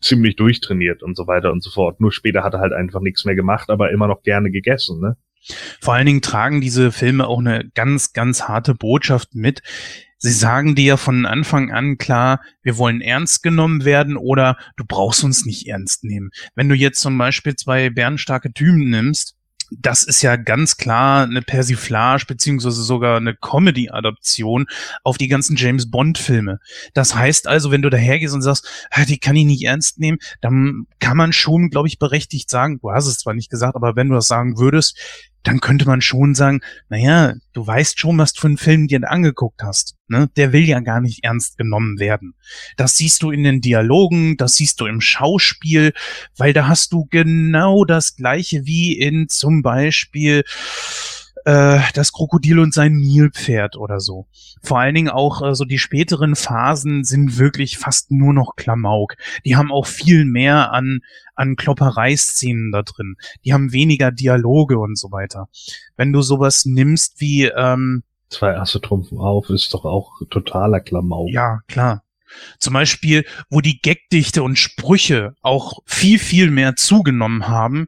[0.00, 2.00] ziemlich durchtrainiert und so weiter und so fort.
[2.00, 5.00] Nur später hat er halt einfach nichts mehr gemacht, aber immer noch gerne gegessen.
[5.00, 5.16] Ne?
[5.80, 9.62] Vor allen Dingen tragen diese Filme auch eine ganz, ganz harte Botschaft mit.
[10.22, 15.24] Sie sagen dir von Anfang an klar, wir wollen ernst genommen werden oder du brauchst
[15.24, 16.30] uns nicht ernst nehmen.
[16.54, 19.34] Wenn du jetzt zum Beispiel zwei bärenstarke Typen nimmst,
[19.70, 24.66] das ist ja ganz klar eine Persiflage beziehungsweise sogar eine Comedy-Adaption
[25.04, 26.58] auf die ganzen James Bond-Filme.
[26.92, 30.18] Das heißt also, wenn du dahergehst und sagst, "Ah, die kann ich nicht ernst nehmen,
[30.40, 33.96] dann kann man schon, glaube ich, berechtigt sagen, du hast es zwar nicht gesagt, aber
[33.96, 34.98] wenn du das sagen würdest,
[35.42, 39.00] dann könnte man schon sagen, naja, du weißt schon, was du für einen Film dir
[39.10, 39.96] angeguckt hast.
[40.08, 40.28] Ne?
[40.36, 42.34] Der will ja gar nicht ernst genommen werden.
[42.76, 45.92] Das siehst du in den Dialogen, das siehst du im Schauspiel,
[46.36, 50.44] weil da hast du genau das gleiche wie in zum Beispiel
[51.44, 54.26] äh, das Krokodil und sein Nilpferd oder so.
[54.62, 59.16] Vor allen Dingen auch äh, so die späteren Phasen sind wirklich fast nur noch Klamauk.
[59.44, 61.00] Die haben auch viel mehr an
[61.34, 63.16] an Kloppereiszenen da drin.
[63.44, 65.48] Die haben weniger Dialoge und so weiter.
[65.96, 71.30] Wenn du sowas nimmst wie ähm, Zwei Asse trumpfen auf ist doch auch totaler Klamauk.
[71.30, 72.02] ja, klar.
[72.58, 77.86] Zum Beispiel, wo die Gagdichte und Sprüche auch viel, viel mehr zugenommen haben.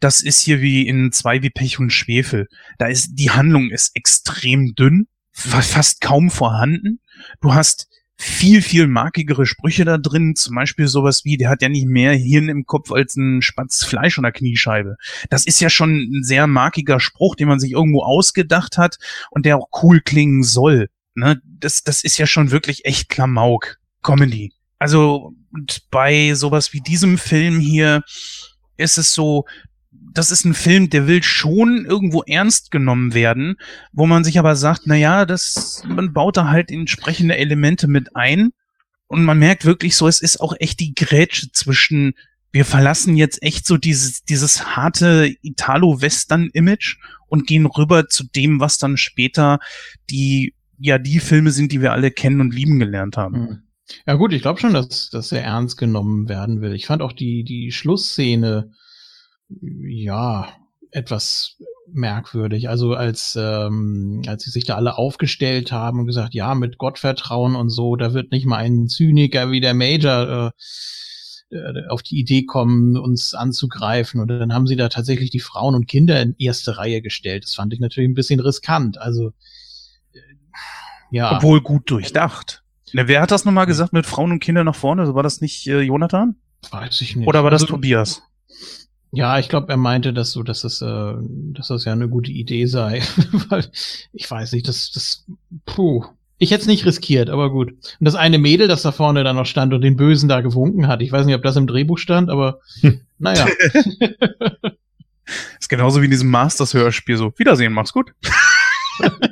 [0.00, 2.48] Das ist hier wie in zwei wie Pech und Schwefel.
[2.78, 7.00] Da ist, die Handlung ist extrem dünn, fa- fast kaum vorhanden.
[7.40, 7.88] Du hast
[8.18, 10.34] viel, viel markigere Sprüche da drin.
[10.36, 13.84] Zum Beispiel sowas wie, der hat ja nicht mehr Hirn im Kopf als ein Spatz
[13.84, 14.96] Fleisch oder Kniescheibe.
[15.28, 18.96] Das ist ja schon ein sehr markiger Spruch, den man sich irgendwo ausgedacht hat
[19.30, 20.88] und der auch cool klingen soll.
[21.16, 23.78] Ne, das, das ist ja schon wirklich echt Klamauk.
[24.02, 24.52] Comedy.
[24.78, 28.02] Also, und bei sowas wie diesem Film hier
[28.76, 29.46] ist es so,
[29.90, 33.56] das ist ein Film, der will schon irgendwo ernst genommen werden,
[33.92, 38.14] wo man sich aber sagt, na ja, das, man baut da halt entsprechende Elemente mit
[38.14, 38.50] ein
[39.06, 42.14] und man merkt wirklich so, es ist auch echt die Grätsche zwischen,
[42.52, 46.96] wir verlassen jetzt echt so dieses, dieses harte Italo-Western-Image
[47.28, 49.58] und gehen rüber zu dem, was dann später
[50.10, 53.34] die ja die Filme sind, die wir alle kennen und lieben gelernt haben.
[53.34, 53.62] Hm.
[54.06, 56.72] Ja gut, ich glaube schon, dass, dass er ernst genommen werden will.
[56.74, 58.72] Ich fand auch die, die Schlussszene,
[59.48, 60.48] ja,
[60.90, 61.56] etwas
[61.92, 62.68] merkwürdig.
[62.68, 67.54] Also als, ähm, als sie sich da alle aufgestellt haben und gesagt, ja, mit Gottvertrauen
[67.54, 70.52] und so, da wird nicht mal ein Zyniker wie der Major
[71.50, 74.20] äh, äh, auf die Idee kommen, uns anzugreifen.
[74.20, 77.44] Und dann haben sie da tatsächlich die Frauen und Kinder in erste Reihe gestellt.
[77.44, 78.98] Das fand ich natürlich ein bisschen riskant.
[78.98, 79.30] Also
[81.10, 81.36] ja.
[81.36, 82.62] Obwohl gut durchdacht.
[82.92, 85.14] Na, wer hat das nochmal gesagt mit Frauen und Kindern nach vorne?
[85.14, 86.36] War das nicht äh, Jonathan?
[86.70, 87.26] Weiß ich nicht.
[87.26, 88.22] Oder war das Also, Tobias?
[89.12, 91.14] Ja, ich glaube, er meinte, dass so, dass das, äh,
[91.52, 93.02] dass das ja eine gute Idee sei.
[93.48, 93.70] Weil
[94.12, 95.24] ich weiß nicht, das, das,
[95.64, 96.04] puh,
[96.38, 97.70] Ich hätte es nicht riskiert, aber gut.
[97.70, 100.86] Und das eine Mädel, das da vorne dann noch stand und den Bösen da gewunken
[100.86, 102.60] hat, ich weiß nicht, ob das im Drehbuch stand, aber
[103.18, 103.46] naja.
[105.58, 107.32] Ist genauso wie in diesem Masters-Hörspiel so.
[107.36, 108.12] Wiedersehen, mach's gut.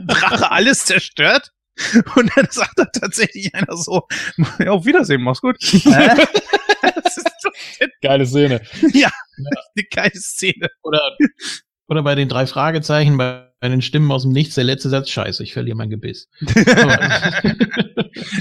[0.06, 1.52] Drache alles zerstört.
[2.16, 4.06] Und dann sagt da tatsächlich einer so,
[4.58, 5.56] ja, auf Wiedersehen, mach's gut.
[5.62, 7.52] das ist doch
[8.00, 8.60] Geile Szene.
[8.92, 10.68] ja, eine geile Szene.
[10.82, 11.00] Oder,
[11.88, 15.10] oder bei den drei Fragezeichen, bei, bei den Stimmen aus dem Nichts, der letzte Satz,
[15.10, 16.28] scheiße, ich verliere mein Gebiss.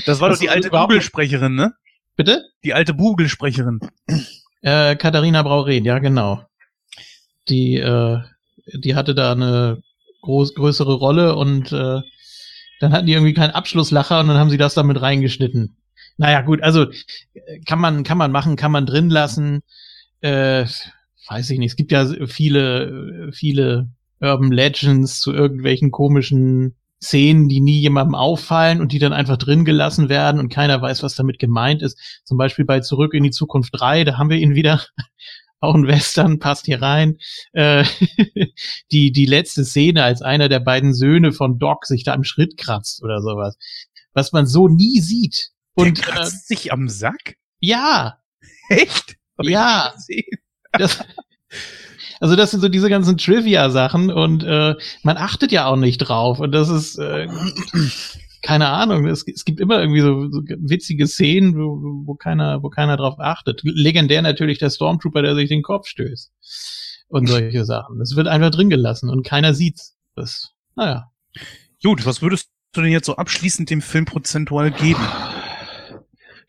[0.05, 1.73] Das war Das doch die alte Google-Sprecherin, ne?
[2.15, 2.43] Bitte?
[2.63, 3.79] Die alte Google-Sprecherin.
[4.61, 6.45] Äh, Katharina Brauren, ja, genau.
[7.49, 8.19] Die, äh,
[8.73, 9.81] die hatte da eine
[10.21, 12.01] groß, größere Rolle und äh,
[12.83, 15.77] dann hatten die irgendwie keinen Abschlusslacher und dann haben sie das damit reingeschnitten.
[16.17, 16.87] Naja, gut, also
[17.33, 19.63] äh, kann man, kann man machen, kann man drin lassen.
[20.19, 20.65] Äh,
[21.29, 21.71] weiß ich nicht.
[21.71, 23.89] Es gibt ja viele, viele
[24.19, 29.65] Urban Legends zu irgendwelchen komischen Szenen, die nie jemandem auffallen und die dann einfach drin
[29.65, 31.97] gelassen werden und keiner weiß, was damit gemeint ist.
[32.25, 34.81] Zum Beispiel bei Zurück in die Zukunft 3, da haben wir ihn wieder.
[35.63, 37.17] Auch ein Western passt hier rein.
[37.53, 37.85] Äh,
[38.91, 42.57] die, die letzte Szene, als einer der beiden Söhne von Doc sich da im Schritt
[42.57, 43.55] kratzt oder sowas.
[44.13, 45.51] Was man so nie sieht.
[45.75, 47.35] Und Der äh, kratzt sich am Sack?
[47.61, 48.17] ja,
[48.67, 49.15] Echt?
[49.37, 49.93] Hab Ja.
[50.73, 50.99] das,
[52.19, 56.39] also das sind so diese ganzen Trivia-Sachen und äh, man achtet ja auch nicht drauf.
[56.39, 57.27] Und das ist, äh,
[58.43, 62.69] keine Ahnung, es, es gibt immer irgendwie so, so witzige Szenen, wo, wo keiner, wo
[62.69, 63.61] keiner drauf achtet.
[63.63, 66.31] Legendär natürlich der Stormtrooper, der sich den Kopf stößt.
[67.07, 67.99] Und solche Sachen.
[67.99, 69.95] Das wird einfach drin gelassen und keiner sieht's.
[70.15, 71.09] Das, naja.
[71.81, 75.01] Gut, was würdest du denn jetzt so abschließend dem Film prozentual geben?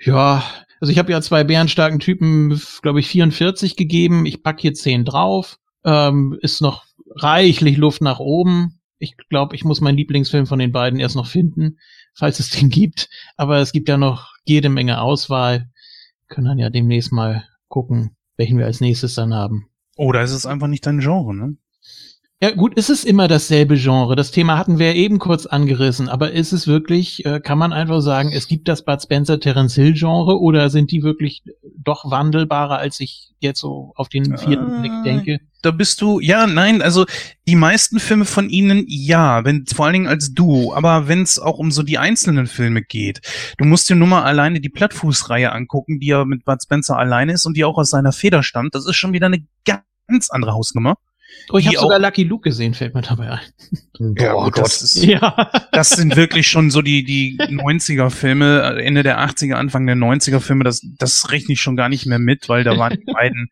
[0.00, 0.44] Ja,
[0.80, 4.26] also ich habe ja zwei bärenstarken Typen, glaube ich, 44 gegeben.
[4.26, 5.58] Ich pack hier 10 drauf.
[5.84, 6.84] Ähm, ist noch
[7.14, 8.80] reichlich Luft nach oben.
[9.04, 11.78] Ich glaube, ich muss meinen Lieblingsfilm von den beiden erst noch finden,
[12.14, 13.08] falls es den gibt.
[13.36, 15.70] Aber es gibt ja noch jede Menge Auswahl.
[16.28, 19.68] Können dann ja demnächst mal gucken, welchen wir als nächstes dann haben.
[19.96, 21.56] Oder ist es einfach nicht dein Genre, ne?
[22.42, 24.16] Ja, gut, ist es immer dasselbe Genre.
[24.16, 28.00] Das Thema hatten wir eben kurz angerissen, aber ist es wirklich, äh, kann man einfach
[28.00, 32.76] sagen, es gibt das Bud Spencer Terence Hill Genre oder sind die wirklich doch wandelbarer,
[32.76, 35.38] als ich jetzt so auf den vierten Blick denke?
[35.62, 37.06] Da bist du, ja, nein, also
[37.48, 41.38] die meisten Filme von ihnen, ja, wenn, vor allen Dingen als Duo, aber wenn es
[41.38, 43.20] auch um so die einzelnen Filme geht,
[43.56, 47.32] du musst dir nur mal alleine die Plattfußreihe angucken, die ja mit Bud Spencer alleine
[47.32, 50.52] ist und die auch aus seiner Feder stammt, das ist schon wieder eine ganz andere
[50.52, 50.96] Hausnummer.
[51.52, 53.40] Oh, ich habe sogar Lucky Luke gesehen, fällt mir dabei ein.
[54.00, 54.58] oh Gott.
[54.58, 55.50] das ist, Ja.
[55.72, 59.96] das sind wirklich schon so die, die 90er Filme, äh, Ende der 80er, Anfang der
[59.96, 63.04] 90er Filme, das, das rechne ich schon gar nicht mehr mit, weil da waren die
[63.12, 63.48] beiden.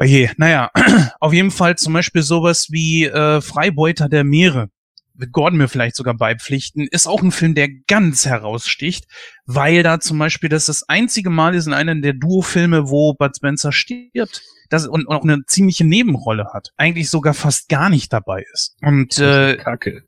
[0.00, 0.70] Oh je, naja,
[1.20, 4.68] auf jeden Fall zum Beispiel sowas wie äh, Freibeuter der Meere.
[5.14, 9.04] Wird Gordon mir vielleicht sogar beipflichten, ist auch ein Film, der ganz heraussticht,
[9.44, 13.36] weil da zum Beispiel das das einzige Mal ist in einem der Duo-Filme, wo Bud
[13.36, 14.40] Spencer stirbt.
[14.72, 16.70] Das, und, und auch eine ziemliche Nebenrolle hat.
[16.78, 18.74] Eigentlich sogar fast gar nicht dabei ist.
[18.80, 20.04] Und äh, Kacke.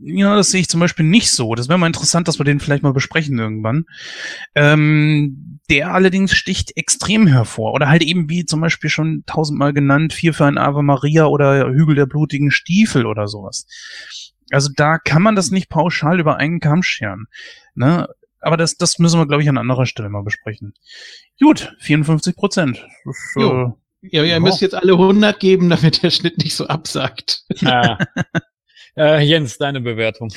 [0.00, 1.54] ja, das sehe ich zum Beispiel nicht so.
[1.54, 3.84] Das wäre mal interessant, dass wir den vielleicht mal besprechen irgendwann.
[4.54, 7.74] Ähm, der allerdings sticht extrem hervor.
[7.74, 11.68] Oder halt eben wie zum Beispiel schon tausendmal genannt, Vier für ein Ave Maria oder
[11.68, 13.66] Hügel der blutigen Stiefel oder sowas.
[14.50, 17.26] Also da kann man das nicht pauschal über einen Kamm scheren.
[17.74, 18.08] Ne?
[18.40, 20.72] Aber das, das müssen wir, glaube ich, an anderer Stelle mal besprechen.
[21.38, 22.86] Gut, 54 Prozent.
[23.04, 23.70] Das ist, äh,
[24.02, 24.40] Ja, ihr Ja.
[24.40, 27.44] müsst jetzt alle 100 geben, damit der Schnitt nicht so absackt.
[27.64, 27.98] Ah.
[28.96, 30.32] äh, Jens, deine Bewertung.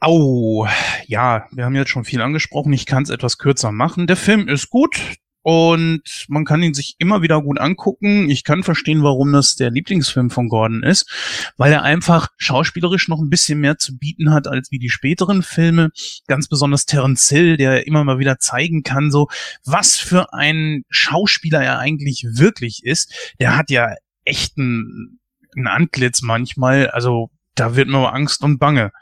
[0.00, 0.66] Au,
[1.06, 2.72] ja, wir haben jetzt schon viel angesprochen.
[2.72, 4.06] Ich kann es etwas kürzer machen.
[4.06, 5.00] Der Film ist gut
[5.42, 8.30] und man kann ihn sich immer wieder gut angucken.
[8.30, 13.20] Ich kann verstehen, warum das der Lieblingsfilm von Gordon ist, weil er einfach schauspielerisch noch
[13.20, 15.90] ein bisschen mehr zu bieten hat als wie die späteren Filme.
[16.28, 19.28] Ganz besonders Terence Hill, der immer mal wieder zeigen kann, so
[19.64, 23.12] was für ein Schauspieler er eigentlich wirklich ist.
[23.40, 23.94] Der hat ja
[24.24, 25.18] echt ein,
[25.66, 26.88] Antlitz manchmal.
[26.88, 28.92] Also da wird mir Angst und Bange.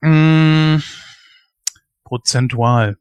[0.00, 0.76] Mm,
[2.04, 2.96] prozentual.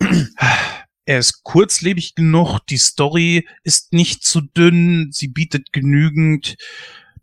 [1.06, 6.56] Er ist kurzlebig genug, die Story ist nicht zu dünn, sie bietet genügend,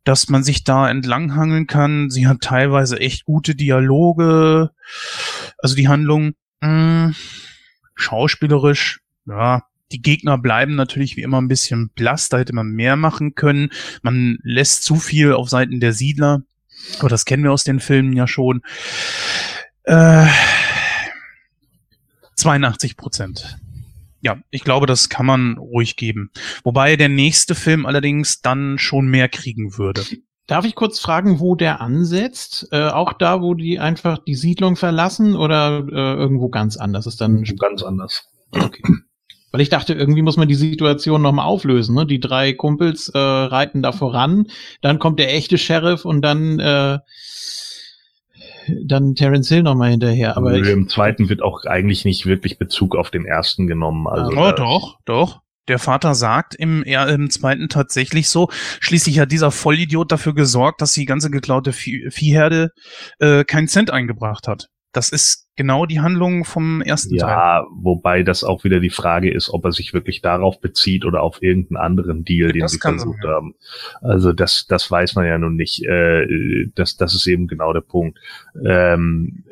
[0.06, 2.10] dass man sich da entlanghangeln kann.
[2.10, 4.72] Sie hat teilweise echt gute Dialoge,
[5.58, 6.34] also die Handlung.
[6.62, 7.12] Mm,
[7.96, 12.96] schauspielerisch, ja, die Gegner bleiben natürlich wie immer ein bisschen blass, da hätte man mehr
[12.96, 13.70] machen können.
[14.02, 16.42] Man lässt zu viel auf Seiten der Siedler.
[17.00, 18.62] Aber das kennen wir aus den Filmen ja schon.
[19.84, 20.26] Äh,
[22.36, 23.58] 82 Prozent.
[24.24, 26.32] Ja, ich glaube, das kann man ruhig geben.
[26.64, 30.02] Wobei der nächste Film allerdings dann schon mehr kriegen würde.
[30.48, 32.70] Darf ich kurz fragen, wo der ansetzt?
[32.72, 37.06] Äh, auch da, wo die einfach die Siedlung verlassen oder äh, irgendwo ganz anders?
[37.06, 38.30] Ist dann Ganz anders.
[38.52, 38.82] okay.
[39.52, 41.94] Weil ich dachte, irgendwie muss man die Situation nochmal auflösen.
[41.94, 42.06] Ne?
[42.08, 44.48] Die drei Kumpels äh, reiten da voran,
[44.82, 47.00] dann kommt der echte Sheriff und dann äh,
[48.86, 50.38] dann Terence Hill nochmal hinterher.
[50.38, 54.08] Aber ich, Im zweiten wird auch eigentlich nicht wirklich Bezug auf den ersten genommen.
[54.08, 55.42] Also Oh, da- doch, doch.
[55.70, 58.50] Der Vater sagt im, er, im zweiten tatsächlich so.
[58.82, 62.72] Schließlich hat dieser Vollidiot dafür gesorgt, dass die ganze geklaute Vieh, Viehherde
[63.20, 64.68] äh, keinen Cent eingebracht hat.
[64.94, 67.30] Das ist genau die Handlung vom ersten Teil.
[67.30, 71.24] Ja, wobei das auch wieder die Frage ist, ob er sich wirklich darauf bezieht oder
[71.24, 73.56] auf irgendeinen anderen Deal, den Das sie versucht sein, haben.
[74.02, 75.84] Also das, das weiß man ja nun nicht.
[75.84, 78.20] Äh, das, das ist eben genau der Punkt.
[78.64, 79.44] Ähm,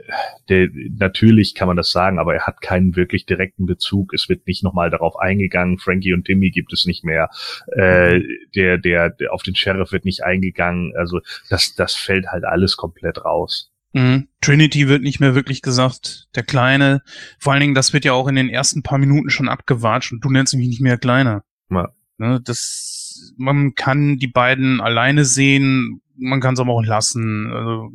[0.47, 4.13] der, natürlich kann man das sagen, aber er hat keinen wirklich direkten Bezug.
[4.13, 5.79] Es wird nicht nochmal darauf eingegangen.
[5.79, 7.29] Frankie und Timmy gibt es nicht mehr.
[7.75, 8.21] Äh,
[8.55, 10.93] der, der, der auf den Sheriff wird nicht eingegangen.
[10.95, 11.19] Also
[11.49, 13.70] das, das fällt halt alles komplett raus.
[13.93, 14.27] Mhm.
[14.41, 16.27] Trinity wird nicht mehr wirklich gesagt.
[16.35, 17.01] Der Kleine.
[17.39, 20.23] Vor allen Dingen, das wird ja auch in den ersten paar Minuten schon abgewatscht und
[20.23, 21.43] du nennst mich nicht mehr Kleiner.
[21.69, 21.89] Ja.
[22.17, 27.51] Ne, das, man kann die beiden alleine sehen, man kann es aber auch lassen.
[27.51, 27.91] Also,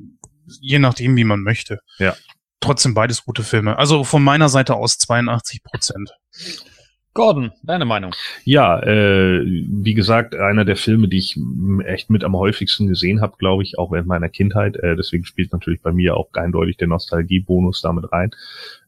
[0.61, 1.81] je nachdem, wie man möchte.
[1.99, 2.17] Ja.
[2.61, 3.79] Trotzdem beides gute Filme.
[3.79, 6.11] Also von meiner Seite aus 82 Prozent.
[7.17, 8.15] Gordon, deine Meinung?
[8.45, 11.39] Ja, äh, wie gesagt, einer der Filme, die ich
[11.85, 14.77] echt mit am häufigsten gesehen habe, glaube ich, auch während meiner Kindheit.
[14.77, 18.33] Äh, deswegen spielt natürlich bei mir auch eindeutig der Nostalgiebonus damit rein.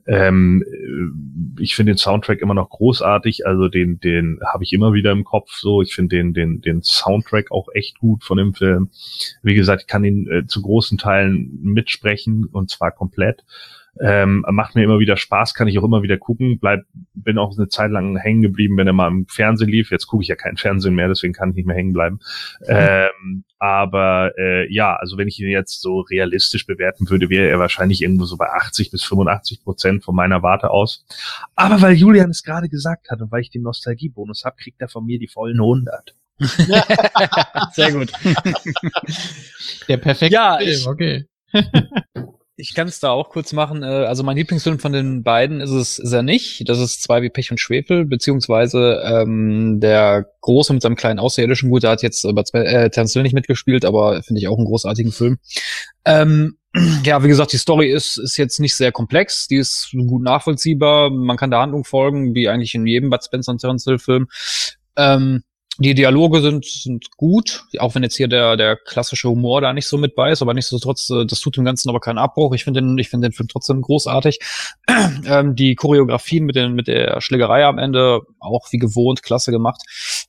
[0.07, 4.93] Ähm, äh, ich finde den Soundtrack immer noch großartig, also den, den habe ich immer
[4.93, 5.53] wieder im Kopf.
[5.53, 8.91] So, ich finde den, den, den Soundtrack auch echt gut von dem Film.
[9.43, 13.45] Wie gesagt, ich kann ihn äh, zu großen Teilen mitsprechen und zwar komplett.
[14.01, 16.59] Ähm, macht mir immer wieder Spaß, kann ich auch immer wieder gucken.
[16.59, 16.85] Bleib,
[17.15, 19.91] bin auch eine Zeit lang hängen geblieben, wenn er mal im Fernsehen lief.
[19.91, 22.21] Jetzt gucke ich ja kein Fernsehen mehr, deswegen kann ich nicht mehr hängen bleiben.
[22.67, 27.59] Ähm, aber äh, ja, also wenn ich ihn jetzt so realistisch bewerten würde, wäre er
[27.59, 31.05] wahrscheinlich irgendwo so bei 80 bis 85 Prozent von meiner Warte aus.
[31.57, 34.89] Aber weil Julian es gerade gesagt hat und weil ich den Nostalgiebonus habe, kriegt er
[34.89, 36.15] von mir die vollen 100.
[37.73, 38.13] Sehr gut.
[39.89, 41.25] der perfekte Ja, Film, okay.
[42.61, 43.85] Ich kann es da auch kurz machen.
[43.85, 46.69] Äh, Also mein Lieblingsfilm von den beiden ist es ist er nicht.
[46.69, 51.71] Das ist zwei wie Pech und Schwefel, beziehungsweise ähm, der Große mit seinem kleinen Außerirdischen.
[51.71, 54.67] Gut, der hat jetzt bei äh, Terence Hill nicht mitgespielt, aber finde ich auch einen
[54.67, 55.39] großartigen Film.
[56.05, 56.59] Ähm,
[57.05, 59.47] ja, wie gesagt, die Story ist, ist jetzt nicht sehr komplex.
[59.47, 61.11] Die ist gut nachvollziehbar.
[61.11, 64.27] Man kann der Handlung folgen, wie eigentlich in jedem Bud Spencer und Terence Hill Film.
[64.97, 65.45] Ähm,
[65.81, 69.87] die Dialoge sind, sind gut, auch wenn jetzt hier der, der klassische Humor da nicht
[69.87, 72.53] so mit bei ist, aber nichtsdestotrotz, äh, das tut dem Ganzen aber keinen Abbruch.
[72.53, 74.41] Ich finde den, ich finde den Film trotzdem großartig.
[75.27, 79.81] ähm, die Choreografien mit, den, mit der Schlägerei am Ende auch wie gewohnt klasse gemacht.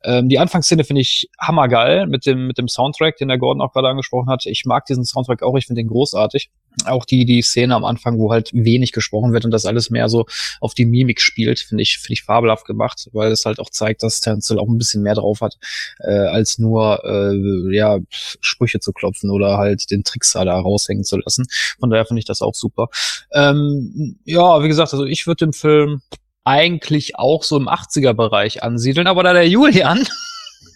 [0.03, 3.73] Ähm, die Anfangsszene finde ich hammergeil mit dem, mit dem Soundtrack, den der Gordon auch
[3.73, 4.45] gerade angesprochen hat.
[4.45, 6.51] Ich mag diesen Soundtrack auch, ich finde den großartig.
[6.85, 10.07] Auch die, die Szene am Anfang, wo halt wenig gesprochen wird und das alles mehr
[10.07, 10.27] so
[10.61, 14.03] auf die Mimik spielt, finde ich, finde ich fabelhaft gemacht, weil es halt auch zeigt,
[14.03, 15.57] dass Terence auch ein bisschen mehr drauf hat,
[15.99, 21.17] äh, als nur äh, ja Sprüche zu klopfen oder halt den Trickser da raushängen zu
[21.17, 21.47] lassen.
[21.79, 22.89] Von daher finde ich das auch super.
[23.33, 26.01] Ähm, ja, wie gesagt, also ich würde den Film
[26.43, 30.07] eigentlich auch so im 80er-Bereich ansiedeln, aber da der Julian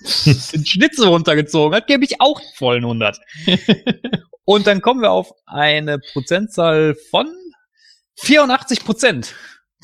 [0.26, 3.20] den Schnitzel runtergezogen hat, gebe ich auch vollen 100.
[4.46, 7.28] Und dann kommen wir auf eine Prozentzahl von
[8.20, 9.34] 84 Prozent.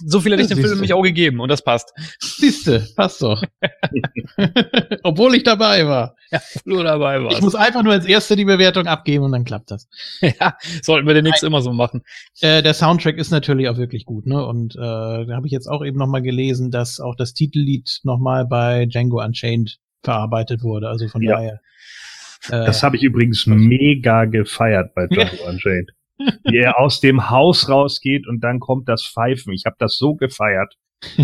[0.06, 0.68] So viel hätte ich dem Siehste.
[0.70, 1.94] Film nämlich auch gegeben und das passt.
[2.20, 3.42] Siehste, passt doch.
[5.04, 6.16] Obwohl ich dabei war.
[6.66, 7.42] Nur dabei Ich war.
[7.42, 9.88] muss einfach nur als Erster die Bewertung abgeben und dann klappt das.
[10.40, 12.02] Ja, sollten wir demnächst immer so machen.
[12.42, 14.46] Äh, der Soundtrack ist natürlich auch wirklich gut, ne?
[14.46, 18.00] Und äh, da habe ich jetzt auch eben noch mal gelesen, dass auch das Titellied
[18.04, 20.88] noch mal bei Django Unchained verarbeitet wurde.
[20.90, 21.36] Also von Ja.
[21.36, 21.60] daher.
[22.50, 25.92] Äh, Das habe ich übrigens mega gefeiert bei Django Unchained.
[26.44, 29.54] Wie er aus dem Haus rausgeht und dann kommt das Pfeifen.
[29.54, 30.76] Ich habe das so gefeiert.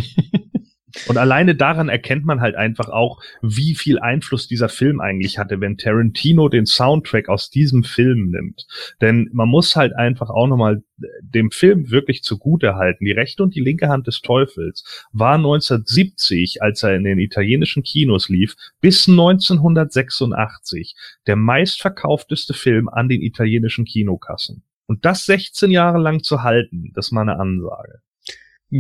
[1.08, 5.60] Und alleine daran erkennt man halt einfach auch, wie viel Einfluss dieser Film eigentlich hatte,
[5.60, 8.66] wenn Tarantino den Soundtrack aus diesem Film nimmt.
[9.02, 10.84] Denn man muss halt einfach auch nochmal
[11.22, 13.06] dem Film wirklich zugute halten.
[13.06, 17.84] Die rechte und die linke Hand des Teufels war 1970, als er in den italienischen
[17.84, 20.96] Kinos lief, bis 1986
[21.28, 24.64] der meistverkaufteste Film an den italienischen Kinokassen.
[24.88, 28.02] Und das 16 Jahre lang zu halten, das ist mal eine Ansage.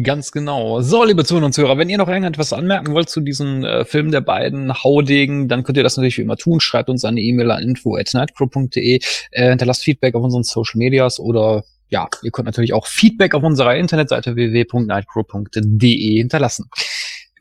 [0.03, 0.81] Ganz genau.
[0.81, 4.11] So, liebe Zuhörer und Zuhörer, wenn ihr noch irgendetwas anmerken wollt zu diesem äh, Film
[4.11, 6.59] der beiden Haudegen, dann könnt ihr das natürlich wie immer tun.
[6.59, 8.99] Schreibt uns eine E-Mail an info.nightcrow.de,
[9.31, 13.43] äh, hinterlasst Feedback auf unseren Social Medias oder ja, ihr könnt natürlich auch Feedback auf
[13.43, 16.65] unserer Internetseite www.nightcrow.de hinterlassen.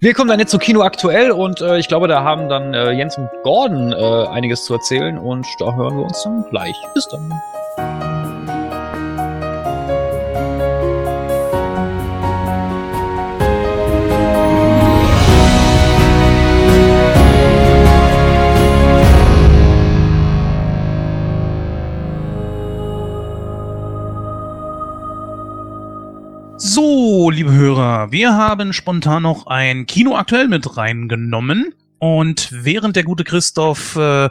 [0.00, 2.92] Wir kommen dann jetzt zu Kino aktuell und äh, ich glaube, da haben dann äh,
[2.92, 6.76] Jens und Gordon äh, einiges zu erzählen und da hören wir uns dann gleich.
[6.92, 8.03] Bis dann.
[26.74, 31.72] So, liebe Hörer, wir haben spontan noch ein Kino aktuell mit reingenommen.
[32.00, 34.28] Und während der gute Christoph äh,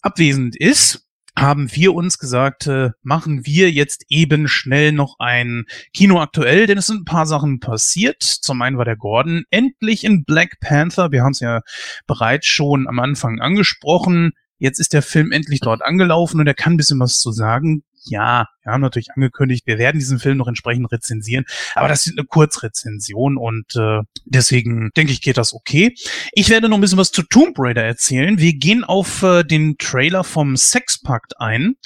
[0.00, 6.20] abwesend ist, haben wir uns gesagt, äh, machen wir jetzt eben schnell noch ein Kino
[6.20, 8.22] aktuell, denn es sind ein paar Sachen passiert.
[8.22, 11.10] Zum einen war der Gordon endlich in Black Panther.
[11.10, 11.62] Wir haben es ja
[12.06, 14.30] bereits schon am Anfang angesprochen.
[14.58, 17.82] Jetzt ist der Film endlich dort angelaufen und er kann ein bisschen was zu sagen
[18.04, 21.44] ja, wir haben natürlich angekündigt, wir werden diesen Film noch entsprechend rezensieren,
[21.74, 25.94] aber das ist eine Kurzrezension und äh, deswegen denke ich, geht das okay.
[26.32, 28.38] Ich werde noch ein bisschen was zu Tomb Raider erzählen.
[28.38, 31.76] Wir gehen auf äh, den Trailer vom Sexpakt ein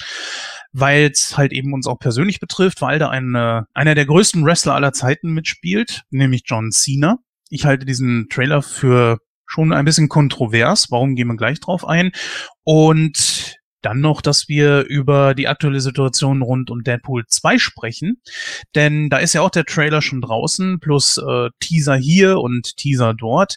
[0.71, 4.45] weil es halt eben uns auch persönlich betrifft, weil da ein, äh, einer der größten
[4.45, 7.17] Wrestler aller Zeiten mitspielt, nämlich John Cena.
[7.49, 10.91] Ich halte diesen Trailer für schon ein bisschen kontrovers.
[10.91, 12.11] Warum gehen wir gleich drauf ein?
[12.63, 18.21] Und dann noch, dass wir über die aktuelle Situation rund um Deadpool 2 sprechen.
[18.75, 23.13] Denn da ist ja auch der Trailer schon draußen, plus äh, Teaser hier und Teaser
[23.13, 23.55] dort.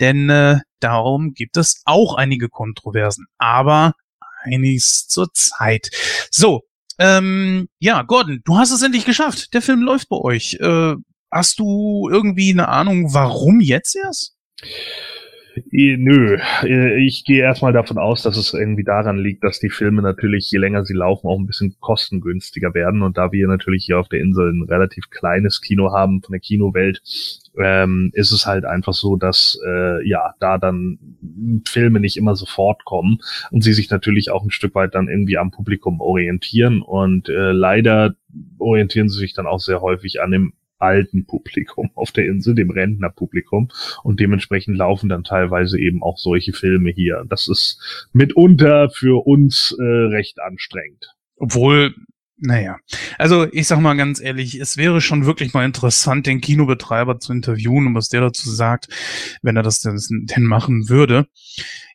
[0.00, 3.26] Denn äh, darum gibt es auch einige Kontroversen.
[3.38, 3.94] Aber
[4.42, 5.90] einiges zur Zeit.
[6.30, 6.62] So,
[6.98, 9.54] ähm, ja, Gordon, du hast es endlich geschafft.
[9.54, 10.54] Der Film läuft bei euch.
[10.60, 10.94] Äh,
[11.30, 14.34] hast du irgendwie eine Ahnung, warum jetzt erst?
[15.70, 16.38] Nö,
[16.98, 20.58] ich gehe erstmal davon aus, dass es irgendwie daran liegt, dass die Filme natürlich, je
[20.58, 23.02] länger sie laufen, auch ein bisschen kostengünstiger werden.
[23.02, 26.40] Und da wir natürlich hier auf der Insel ein relativ kleines Kino haben von der
[26.40, 27.02] Kinowelt,
[27.58, 30.98] ähm, ist es halt einfach so, dass äh, ja da dann
[31.66, 33.18] Filme nicht immer sofort kommen
[33.50, 36.82] und sie sich natürlich auch ein Stück weit dann irgendwie am Publikum orientieren.
[36.82, 38.14] Und äh, leider
[38.58, 42.70] orientieren sie sich dann auch sehr häufig an dem alten Publikum auf der Insel, dem
[42.70, 43.68] Rentnerpublikum.
[44.02, 47.24] Und dementsprechend laufen dann teilweise eben auch solche Filme hier.
[47.28, 51.14] Das ist mitunter für uns äh, recht anstrengend.
[51.36, 51.94] Obwohl
[52.40, 52.76] naja,
[53.18, 57.32] also ich sag mal ganz ehrlich, es wäre schon wirklich mal interessant, den Kinobetreiber zu
[57.32, 58.88] interviewen und was der dazu sagt,
[59.42, 61.26] wenn er das denn machen würde.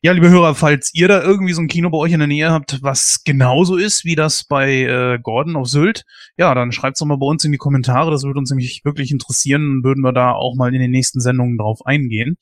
[0.01, 2.51] Ja, liebe Hörer, falls ihr da irgendwie so ein Kino bei euch in der Nähe
[2.51, 6.03] habt, was genauso ist wie das bei äh, Gordon auf Sylt,
[6.35, 8.11] ja, dann schreibt's doch mal bei uns in die Kommentare.
[8.11, 9.81] Das würde uns nämlich wirklich interessieren.
[9.83, 12.35] Würden wir da auch mal in den nächsten Sendungen drauf eingehen.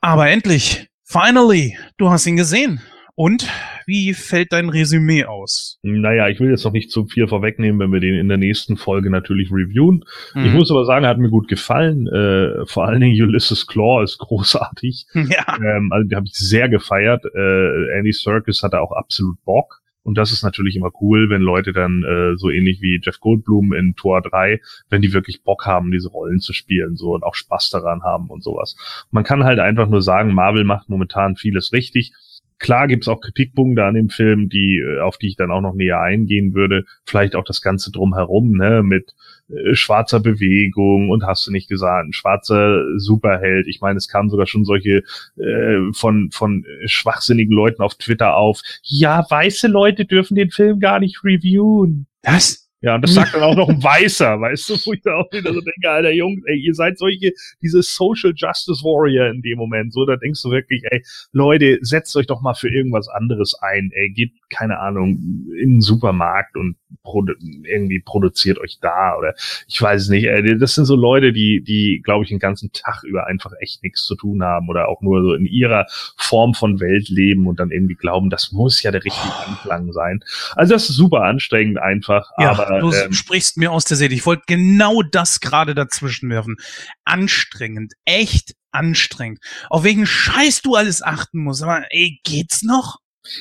[0.00, 2.80] Aber endlich, finally, du hast ihn gesehen.
[3.16, 3.48] Und
[3.86, 5.78] wie fällt dein Resümee aus?
[5.82, 8.76] Naja, ich will jetzt noch nicht zu viel vorwegnehmen, wenn wir den in der nächsten
[8.76, 10.04] Folge natürlich reviewen.
[10.34, 10.44] Mhm.
[10.44, 12.06] Ich muss aber sagen, er hat mir gut gefallen.
[12.08, 15.06] Äh, vor allen Dingen Ulysses Claw ist großartig.
[15.14, 15.56] Ja.
[15.58, 17.24] Ähm, also, die habe ich sehr gefeiert.
[17.34, 19.80] Äh, Andy Serkis hatte auch absolut Bock.
[20.02, 23.72] Und das ist natürlich immer cool, wenn Leute dann äh, so ähnlich wie Jeff Goldblum
[23.72, 27.34] in Tor 3, wenn die wirklich Bock haben, diese Rollen zu spielen, so und auch
[27.34, 28.76] Spaß daran haben und sowas.
[29.10, 32.12] Man kann halt einfach nur sagen, Marvel macht momentan vieles richtig.
[32.58, 35.74] Klar gibt's auch Kritikpunkte an dem Film, die, äh, auf die ich dann auch noch
[35.74, 36.84] näher eingehen würde.
[37.04, 39.14] Vielleicht auch das Ganze drumherum, ne, mit
[39.48, 43.66] äh, schwarzer Bewegung und hast du nicht gesagt, ein schwarzer Superheld.
[43.68, 45.02] Ich meine, es kamen sogar schon solche
[45.36, 48.62] äh, von, von schwachsinnigen Leuten auf Twitter auf.
[48.82, 52.06] Ja, weiße Leute dürfen den Film gar nicht reviewen.
[52.22, 52.65] Das?
[52.86, 55.26] Ja, und das sagt dann auch noch ein Weißer, weißt du, wo ich da auch
[55.32, 59.58] wieder so denke, alter Jungs, ey, ihr seid solche, diese Social Justice Warrior in dem
[59.58, 61.02] Moment, so, da denkst du wirklich, ey,
[61.32, 65.80] Leute, setzt euch doch mal für irgendwas anderes ein, ey, geht, keine Ahnung, in den
[65.80, 69.34] Supermarkt und produ irgendwie produziert euch da oder
[69.66, 72.70] ich weiß es nicht, ey, das sind so Leute, die, die, glaube ich, den ganzen
[72.72, 75.86] Tag über einfach echt nichts zu tun haben oder auch nur so in ihrer
[76.16, 80.22] Form von Welt leben und dann irgendwie glauben, das muss ja der richtige Anklang sein.
[80.54, 82.50] Also das ist super anstrengend einfach, ja.
[82.50, 84.14] aber du ähm, sprichst mir aus der Seele.
[84.14, 86.56] Ich wollte genau das gerade dazwischen werfen.
[87.04, 89.40] Anstrengend, echt anstrengend.
[89.70, 91.62] Auf welchen Scheiß du alles achten musst.
[91.62, 92.98] Aber ey, geht's noch?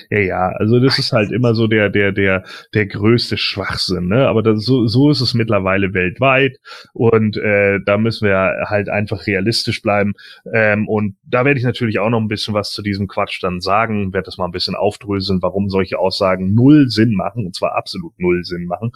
[0.10, 2.44] Ja, ja, also das ist halt immer so der, der, der,
[2.74, 4.28] der größte Schwachsinn, ne?
[4.28, 6.58] Aber das, so, so ist es mittlerweile weltweit
[6.94, 10.14] und äh, da müssen wir halt einfach realistisch bleiben.
[10.54, 13.62] Ähm, und da werde ich natürlich auch noch ein bisschen was zu diesem Quatsch dann
[13.62, 17.76] sagen, werde das mal ein bisschen aufdröseln, warum solche Aussagen null Sinn machen, und zwar
[17.76, 18.92] absolut null Sinn machen.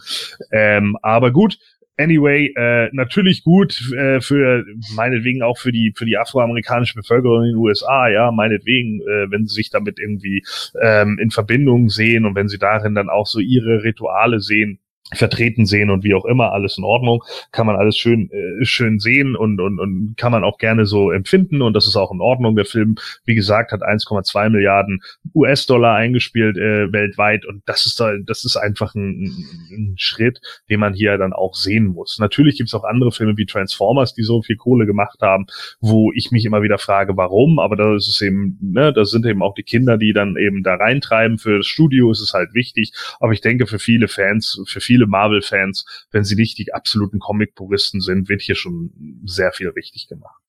[0.52, 1.58] Ähm, aber gut,
[2.00, 4.64] Anyway, äh, natürlich gut äh, für
[4.94, 9.46] meinetwegen auch für die für die afroamerikanische Bevölkerung in den USA, ja, meinetwegen, äh, wenn
[9.46, 10.42] sie sich damit irgendwie
[10.80, 14.78] ähm, in Verbindung sehen und wenn sie darin dann auch so ihre Rituale sehen,
[15.14, 17.22] vertreten sehen und wie auch immer, alles in Ordnung,
[17.52, 21.10] kann man alles schön äh, schön sehen und, und, und kann man auch gerne so
[21.10, 22.56] empfinden und das ist auch in Ordnung.
[22.56, 25.00] Der Film, wie gesagt, hat 1,2 Milliarden
[25.34, 30.80] US-Dollar eingespielt äh, weltweit und das ist da, das ist einfach ein, ein Schritt, den
[30.80, 32.18] man hier dann auch sehen muss.
[32.18, 35.46] Natürlich gibt's auch andere Filme wie Transformers, die so viel Kohle gemacht haben,
[35.80, 39.26] wo ich mich immer wieder frage, warum, aber da ist es eben, ne, da sind
[39.26, 41.38] eben auch die Kinder, die dann eben da reintreiben.
[41.38, 44.99] Für das Studio ist es halt wichtig, aber ich denke, für viele Fans, für viele
[45.00, 48.90] viele Marvel-Fans, wenn sie nicht die absoluten Comic-Puristen sind, wird hier schon
[49.24, 50.40] sehr viel richtig gemacht.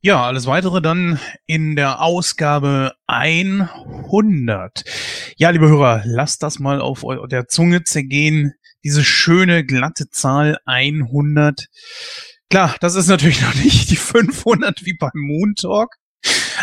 [0.00, 4.84] Ja, alles weitere dann in der Ausgabe 100.
[5.36, 8.54] Ja, liebe Hörer, lasst das mal auf der Zunge zergehen.
[8.84, 11.66] Diese schöne, glatte Zahl 100.
[12.48, 15.96] Klar, das ist natürlich noch nicht die 500 wie beim Moon Talk,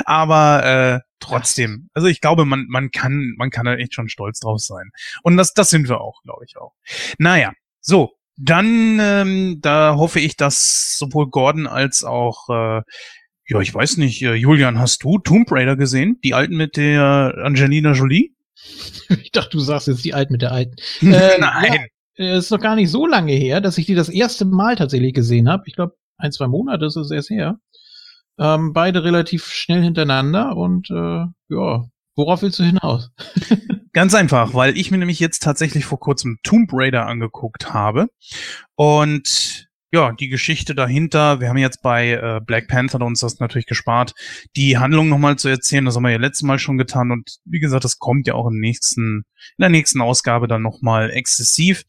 [0.05, 1.89] aber äh, trotzdem.
[1.93, 4.91] Also ich glaube, man, man kann, man kann da echt schon stolz drauf sein.
[5.23, 6.73] Und das, das sind wir auch, glaube ich auch.
[7.17, 8.11] Naja, so.
[8.37, 12.81] Dann, ähm, da hoffe ich, dass sowohl Gordon als auch, äh,
[13.47, 16.19] ja, ich weiß nicht, äh, Julian, hast du Tomb Raider gesehen?
[16.21, 18.31] Die alten mit der Angelina Jolie?
[19.21, 20.75] Ich dachte, du sagst jetzt die alten mit der alten.
[21.01, 21.87] Äh, Nein.
[22.17, 25.13] Ja, ist noch gar nicht so lange her, dass ich die das erste Mal tatsächlich
[25.13, 25.63] gesehen habe.
[25.67, 27.59] Ich glaube, ein, zwei Monate ist es erst her.
[28.37, 31.85] Ähm, beide relativ schnell hintereinander und äh, ja,
[32.15, 33.11] worauf willst du hinaus?
[33.93, 38.07] Ganz einfach, weil ich mir nämlich jetzt tatsächlich vor kurzem Tomb Raider angeguckt habe
[38.75, 39.64] und
[39.95, 44.13] ja, die Geschichte dahinter, wir haben jetzt bei äh, Black Panther uns das natürlich gespart,
[44.57, 47.61] die Handlung nochmal zu erzählen, das haben wir ja letztes Mal schon getan und wie
[47.61, 49.23] gesagt, das kommt ja auch im nächsten,
[49.57, 51.83] in der nächsten Ausgabe dann nochmal exzessiv.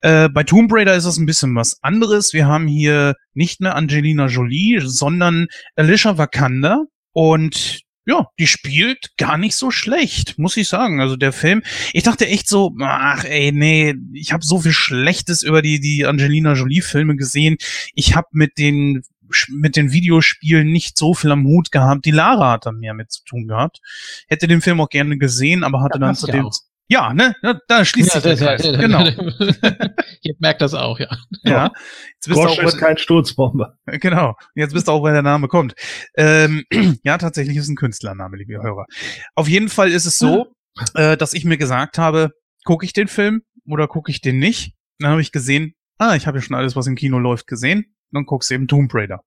[0.00, 2.32] Äh, bei Tomb Raider ist das ein bisschen was anderes.
[2.32, 5.46] Wir haben hier nicht mehr Angelina Jolie, sondern
[5.76, 11.00] Alicia Wakanda und ja, die spielt gar nicht so schlecht, muss ich sagen.
[11.00, 11.62] Also der Film,
[11.92, 16.06] ich dachte echt so, ach ey, nee, ich habe so viel Schlechtes über die die
[16.06, 17.56] Angelina Jolie Filme gesehen.
[17.94, 19.02] Ich habe mit den
[19.48, 22.04] mit den Videospielen nicht so viel am Hut gehabt.
[22.04, 23.80] Die Lara hat dann mehr mit zu tun gehabt.
[24.28, 26.50] Hätte den Film auch gerne gesehen, aber hatte ja, dann zu dem ja,
[26.88, 27.34] ne?
[27.42, 28.64] Ja, da schließt ja, sich der Kreis.
[28.64, 29.04] Ja, genau.
[30.22, 31.08] Ihr merkt das auch, ja.
[31.42, 31.72] Ja.
[32.14, 33.78] Jetzt bist Gosh du auch, ist kein Sturzbomber.
[33.86, 34.36] Genau.
[34.54, 35.74] Jetzt bist du auch, wer der Name kommt.
[36.16, 36.64] Ähm,
[37.02, 38.86] ja, tatsächlich ist ein Künstlername, liebe Hörer.
[39.34, 40.54] Auf jeden Fall ist es so,
[40.94, 42.32] äh, dass ich mir gesagt habe,
[42.64, 44.74] gucke ich den Film oder gucke ich den nicht?
[44.98, 47.94] Dann habe ich gesehen, ah, ich habe ja schon alles, was im Kino läuft, gesehen.
[48.12, 49.20] Dann guckst du eben Tomb Raider.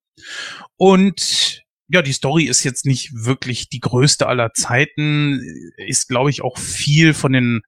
[0.77, 1.46] Und
[1.89, 5.39] ja, die Story ist jetzt nicht wirklich die größte aller Zeiten,
[5.77, 7.61] ist, glaube ich, auch viel von den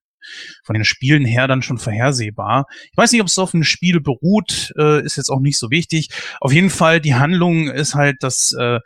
[0.63, 2.65] von den Spielen her dann schon vorhersehbar.
[2.91, 5.71] Ich weiß nicht, ob es auf einem Spiel beruht, äh, ist jetzt auch nicht so
[5.71, 6.09] wichtig.
[6.39, 8.79] Auf jeden Fall, die Handlung ist halt, dass äh,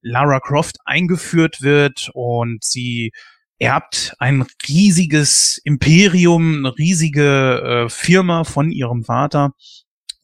[0.00, 3.12] Lara Croft eingeführt wird und sie
[3.58, 9.52] erbt ein riesiges Imperium, eine riesige äh, Firma von ihrem Vater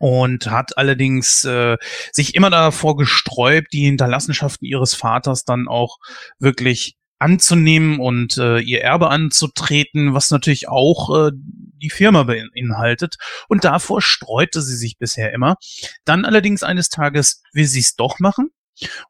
[0.04, 1.78] und hat allerdings äh,
[2.12, 5.96] sich immer davor gesträubt, die Hinterlassenschaften ihres Vaters dann auch
[6.38, 13.16] wirklich anzunehmen und äh, ihr Erbe anzutreten, was natürlich auch äh, die Firma beinhaltet.
[13.48, 15.56] Und davor streute sie sich bisher immer.
[16.04, 18.50] Dann allerdings eines Tages will sie es doch machen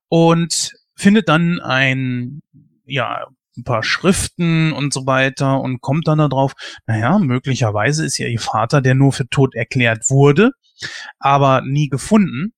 [0.07, 2.41] und findet dann ein
[2.87, 3.27] ja
[3.57, 6.53] ein paar Schriften und so weiter und kommt dann darauf,
[6.87, 10.53] naja, möglicherweise ist ja ihr Vater, der nur für tot erklärt wurde,
[11.19, 12.55] aber nie gefunden.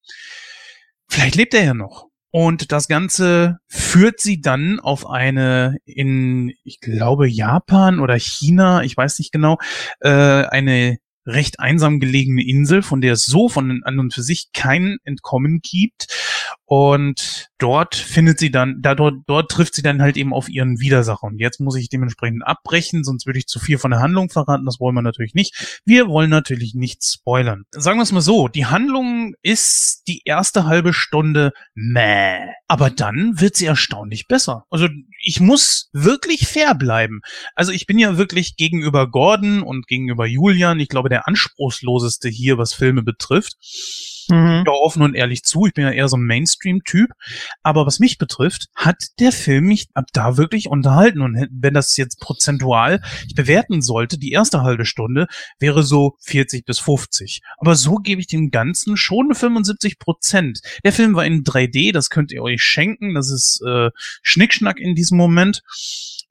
[1.09, 2.07] Vielleicht lebt er ja noch.
[2.31, 8.97] Und das Ganze führt sie dann auf eine in, ich glaube, Japan oder China, ich
[8.97, 9.59] weiß nicht genau,
[10.01, 14.53] äh, eine recht einsam gelegene Insel, von der es so von an und für sich
[14.53, 16.07] kein Entkommen gibt.
[16.65, 20.79] Und dort findet sie dann, da dort, dort trifft sie dann halt eben auf ihren
[20.81, 21.25] Widersacher.
[21.25, 24.67] Und jetzt muss ich dementsprechend abbrechen, sonst würde ich zu viel von der Handlung verraten.
[24.67, 25.81] Das wollen wir natürlich nicht.
[25.85, 27.65] Wir wollen natürlich nicht spoilern.
[27.71, 32.39] Sagen wir es mal so, die Handlung ist die erste halbe Stunde meh.
[32.69, 34.65] Aber dann wird sie erstaunlich besser.
[34.71, 34.89] Also
[35.23, 37.21] ich muss wirklich fair bleiben.
[37.55, 42.59] Also ich bin ja wirklich gegenüber Gordon und gegenüber Julian, ich glaube, der anspruchsloseste hier,
[42.59, 43.57] was Filme betrifft.
[44.29, 44.65] Mhm.
[44.67, 45.67] Ja, offen und ehrlich zu.
[45.67, 47.11] Ich bin ja eher so ein Mainstream-Typ.
[47.63, 51.21] Aber was mich betrifft, hat der Film mich ab da wirklich unterhalten.
[51.23, 55.27] Und wenn das jetzt prozentual ich bewerten sollte, die erste halbe Stunde
[55.59, 57.41] wäre so 40 bis 50.
[57.59, 60.61] Aber so gebe ich dem Ganzen schon 75 Prozent.
[60.85, 63.15] Der Film war in 3D, das könnt ihr euch schenken.
[63.15, 63.91] Das ist äh,
[64.23, 65.63] Schnickschnack in diesem Moment.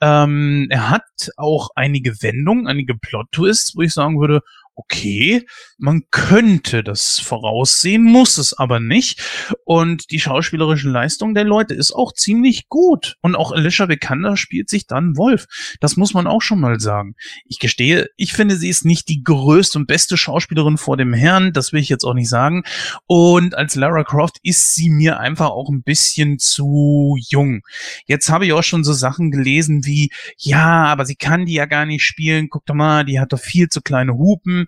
[0.01, 1.03] Ähm, er hat
[1.37, 4.41] auch einige Wendungen, einige Plot-Twists, wo ich sagen würde,
[4.75, 5.45] okay,
[5.77, 9.21] man könnte das voraussehen, muss es aber nicht.
[9.63, 13.15] Und die schauspielerische Leistung der Leute ist auch ziemlich gut.
[13.21, 15.45] Und auch Alicia Vikander spielt sich dann Wolf.
[15.79, 17.15] Das muss man auch schon mal sagen.
[17.45, 21.53] Ich gestehe, ich finde, sie ist nicht die größte und beste Schauspielerin vor dem Herrn.
[21.53, 22.63] Das will ich jetzt auch nicht sagen.
[23.07, 27.61] Und als Lara Croft ist sie mir einfach auch ein bisschen zu jung.
[28.05, 31.65] Jetzt habe ich auch schon so Sachen gelesen wie, ja, aber sie kann die ja
[31.65, 32.49] gar nicht spielen.
[32.49, 34.64] Guck doch mal, die hat doch viel zu kleine Hupen.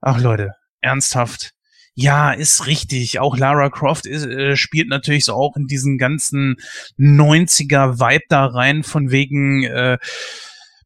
[0.00, 1.52] Ach Leute, ernsthaft.
[1.94, 3.18] Ja, ist richtig.
[3.18, 6.56] Auch Lara Croft ist, äh, spielt natürlich so auch in diesen ganzen
[6.98, 9.98] 90er Vibe da rein von wegen äh,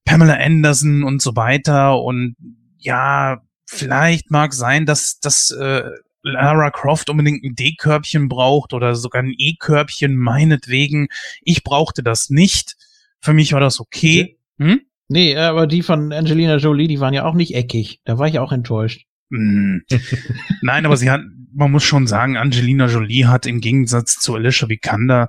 [0.05, 2.01] Pamela Anderson und so weiter.
[2.01, 2.37] Und
[2.79, 5.85] ja, vielleicht mag sein, dass dass äh,
[6.23, 11.09] Lara Croft unbedingt ein D-Körbchen braucht oder sogar ein E-Körbchen, meinetwegen.
[11.43, 12.77] Ich brauchte das nicht.
[13.21, 14.39] Für mich war das okay.
[14.59, 14.81] Hm?
[15.09, 18.01] Nee, aber die von Angelina Jolie, die waren ja auch nicht eckig.
[18.05, 19.07] Da war ich auch enttäuscht.
[19.31, 19.79] Mm.
[20.63, 21.21] Nein, aber sie hat,
[21.53, 25.29] man muss schon sagen, Angelina Jolie hat im Gegensatz zu Alicia Vikander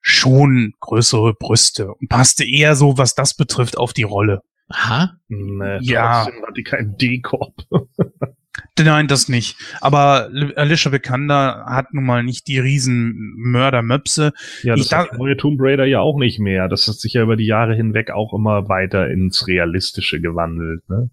[0.00, 4.40] schon größere Brüste und passte eher so, was das betrifft, auf die Rolle.
[4.68, 5.14] Aha.
[5.28, 6.24] Nee, Ja.
[6.24, 7.54] trotzdem hat die keinen D-Korb.
[8.78, 9.56] Nein, das nicht.
[9.80, 14.32] Aber Alicia Vikander hat nun mal nicht die riesen Mördermöpse.
[14.62, 16.68] Ja, das Ich hat neue Tomb Raider ja auch nicht mehr.
[16.68, 20.88] Das hat sich ja über die Jahre hinweg auch immer weiter ins Realistische gewandelt.
[20.88, 21.10] Ne?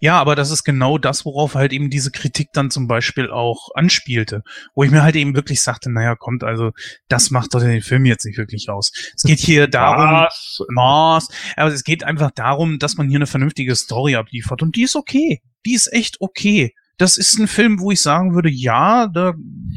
[0.00, 3.68] Ja, aber das ist genau das, worauf halt eben diese Kritik dann zum Beispiel auch
[3.74, 4.42] anspielte.
[4.74, 6.72] Wo ich mir halt eben wirklich sagte, naja, kommt, also
[7.08, 8.92] das macht doch den Film jetzt nicht wirklich aus.
[9.14, 10.62] Es geht hier darum, Was?
[10.68, 14.82] Mars, aber es geht einfach darum, dass man hier eine vernünftige Story abliefert und die
[14.82, 15.42] ist okay.
[15.66, 16.74] Die ist echt okay.
[16.96, 19.34] Das ist ein Film, wo ich sagen würde, ja, da,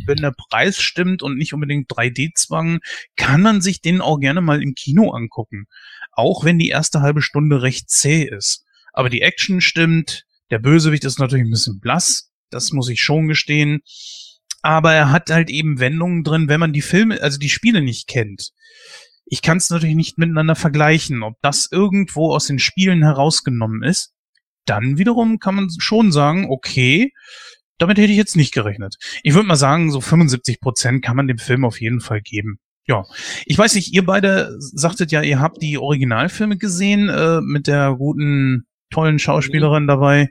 [0.07, 2.79] wenn der Preis stimmt und nicht unbedingt 3D-Zwang,
[3.15, 5.67] kann man sich den auch gerne mal im Kino angucken.
[6.13, 8.65] Auch wenn die erste halbe Stunde recht zäh ist.
[8.93, 13.27] Aber die Action stimmt, der Bösewicht ist natürlich ein bisschen blass, das muss ich schon
[13.27, 13.81] gestehen.
[14.61, 18.07] Aber er hat halt eben Wendungen drin, wenn man die Filme, also die Spiele nicht
[18.07, 18.51] kennt.
[19.25, 24.13] Ich kann es natürlich nicht miteinander vergleichen, ob das irgendwo aus den Spielen herausgenommen ist.
[24.65, 27.11] Dann wiederum kann man schon sagen, okay,
[27.77, 28.97] damit hätte ich jetzt nicht gerechnet.
[29.23, 32.59] Ich würde mal sagen, so 75 Prozent kann man dem Film auf jeden Fall geben.
[32.85, 33.05] Ja,
[33.45, 37.95] ich weiß nicht, ihr beide sagtet ja, ihr habt die Originalfilme gesehen äh, mit der
[37.97, 40.29] guten, tollen Schauspielerin dabei.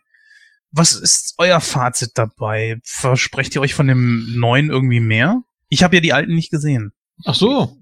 [0.72, 2.78] Was ist euer Fazit dabei?
[2.84, 5.42] Versprecht ihr euch von dem neuen irgendwie mehr?
[5.68, 6.92] Ich habe ja die alten nicht gesehen.
[7.24, 7.76] Ach so.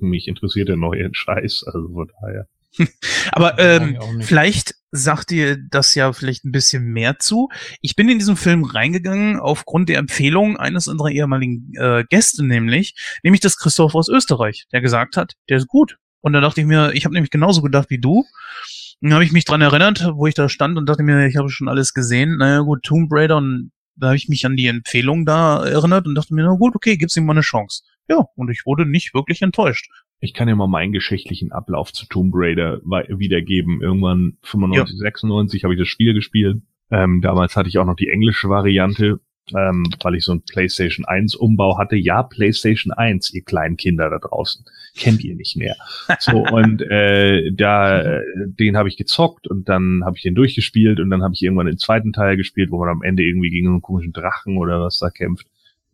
[0.00, 2.46] Mich interessiert der neue Scheiß, also von daher.
[3.32, 7.48] Aber ähm, vielleicht sagt ihr das ja vielleicht ein bisschen mehr zu.
[7.80, 12.94] Ich bin in diesen Film reingegangen aufgrund der Empfehlung eines unserer ehemaligen äh, Gäste, nämlich,
[13.22, 15.98] nämlich des Christoph aus Österreich, der gesagt hat, der ist gut.
[16.20, 18.24] Und da dachte ich mir, ich habe nämlich genauso gedacht wie du.
[19.04, 21.50] Dann habe ich mich dran erinnert, wo ich da stand und dachte mir, ich habe
[21.50, 22.38] schon alles gesehen.
[22.38, 26.14] Naja gut, Tomb Raider und da habe ich mich an die Empfehlung da erinnert und
[26.14, 27.82] dachte mir, na gut, okay, gib's ihm mal eine Chance.
[28.08, 29.90] Ja, und ich wurde nicht wirklich enttäuscht.
[30.20, 33.82] Ich kann ja mal meinen geschichtlichen Ablauf zu Tomb Raider wiedergeben.
[33.82, 36.62] Irgendwann 95, 96 habe ich das Spiel gespielt.
[36.90, 39.20] Ähm, damals hatte ich auch noch die englische Variante,
[39.52, 41.96] ähm, weil ich so einen PlayStation 1 Umbau hatte.
[41.96, 44.64] Ja, PlayStation 1, ihr kleinen Kinder da draußen.
[44.96, 45.76] Kennt ihr nicht mehr.
[46.18, 51.00] So, und äh, da, äh, den habe ich gezockt und dann habe ich den durchgespielt
[51.00, 53.68] und dann habe ich irgendwann den zweiten Teil gespielt, wo man am Ende irgendwie gegen
[53.68, 55.46] einen komischen Drachen oder was da kämpft.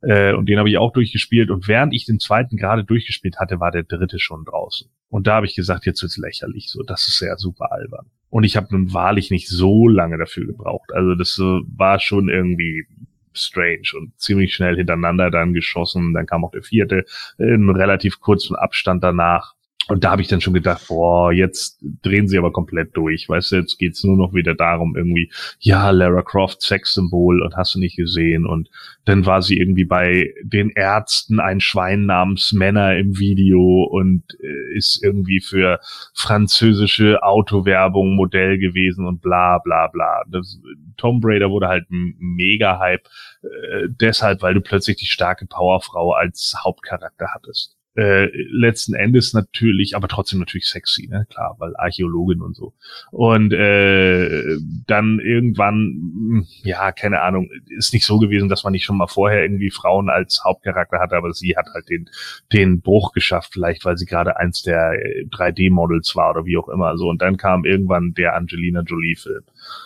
[0.03, 1.51] Äh, und den habe ich auch durchgespielt.
[1.51, 4.89] Und während ich den zweiten gerade durchgespielt hatte, war der dritte schon draußen.
[5.09, 6.69] Und da habe ich gesagt, jetzt wird's lächerlich.
[6.69, 8.07] So, das ist ja super albern.
[8.31, 10.93] Und ich habe nun wahrlich nicht so lange dafür gebraucht.
[10.95, 12.87] Also das äh, war schon irgendwie
[13.33, 16.15] strange und ziemlich schnell hintereinander dann geschossen.
[16.15, 17.05] Dann kam auch der vierte
[17.39, 19.55] in relativ kurzem Abstand danach.
[19.91, 23.29] Und da habe ich dann schon gedacht, boah, jetzt drehen sie aber komplett durch.
[23.29, 27.75] Weißt du, jetzt geht's nur noch wieder darum, irgendwie, ja, Lara Croft, Sexsymbol und hast
[27.75, 28.47] du nicht gesehen.
[28.47, 28.71] Und
[29.05, 34.77] dann war sie irgendwie bei den Ärzten ein Schwein namens Männer im Video und äh,
[34.77, 35.81] ist irgendwie für
[36.15, 40.23] französische Autowerbung Modell gewesen und bla bla bla.
[40.29, 40.61] Das,
[40.99, 43.09] Tomb Raider wurde halt ein Mega-Hype,
[43.43, 47.80] äh, deshalb, weil du plötzlich die starke Powerfrau als Hauptcharakter hattest.
[48.01, 51.27] Äh, letzten Endes natürlich, aber trotzdem natürlich sexy, ne?
[51.29, 52.73] Klar, weil Archäologin und so.
[53.11, 54.57] Und äh,
[54.87, 59.07] dann irgendwann, mh, ja, keine Ahnung, ist nicht so gewesen, dass man nicht schon mal
[59.07, 62.09] vorher irgendwie Frauen als Hauptcharakter hatte, aber sie hat halt den,
[62.55, 66.71] den Bruch geschafft, vielleicht weil sie gerade eins der äh, 3D-Models war oder wie auch
[66.71, 66.97] immer.
[66.97, 69.43] So, und dann kam irgendwann der Angelina Jolie-Film.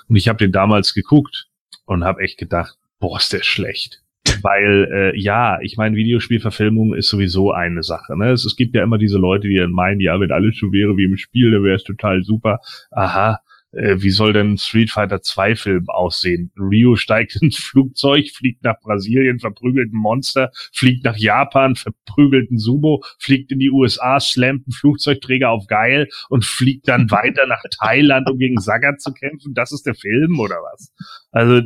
[0.09, 1.49] Und ich habe den damals geguckt
[1.85, 4.04] und habe echt gedacht, boah, ist der schlecht.
[4.43, 8.17] Weil, äh, ja, ich meine, Videospielverfilmung ist sowieso eine Sache.
[8.17, 8.31] Ne?
[8.31, 10.97] Es, es gibt ja immer diese Leute, die dann meinen, ja, wenn alles so wäre
[10.97, 12.61] wie im Spiel, dann wäre es total super.
[12.91, 13.41] Aha,
[13.75, 16.53] äh, wie soll denn Street Fighter 2 Film aussehen?
[16.57, 22.59] Ryu steigt ins Flugzeug, fliegt nach Brasilien, verprügelt ein Monster, fliegt nach Japan, verprügelt ein
[22.59, 27.63] Sumo, fliegt in die USA, slammt einen Flugzeugträger auf geil und fliegt dann weiter nach
[27.81, 29.55] Thailand, um gegen Sagat zu kämpfen.
[29.55, 30.93] Das ist der Film oder was?
[31.33, 31.63] Also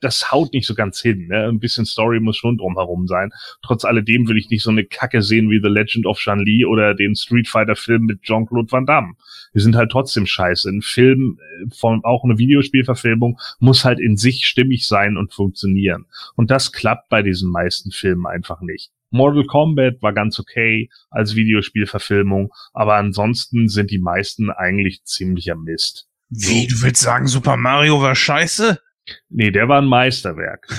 [0.00, 1.28] das haut nicht so ganz hin.
[1.28, 1.48] Ne?
[1.48, 3.30] Ein bisschen Story muss schon drumherum sein.
[3.62, 6.64] Trotz alledem will ich nicht so eine Kacke sehen wie The Legend of Shan Li
[6.64, 9.14] oder den Street Fighter Film mit Jean-Claude Van Damme.
[9.54, 10.68] Die sind halt trotzdem scheiße.
[10.68, 16.06] Ein Film, äh, von auch eine Videospielverfilmung, muss halt in sich stimmig sein und funktionieren.
[16.34, 18.90] Und das klappt bei diesen meisten Filmen einfach nicht.
[19.10, 26.08] Mortal Kombat war ganz okay als Videospielverfilmung, aber ansonsten sind die meisten eigentlich ziemlicher Mist.
[26.28, 28.80] Wie, du willst sagen, Super Mario war scheiße?
[29.28, 30.66] Nee, der war ein Meisterwerk.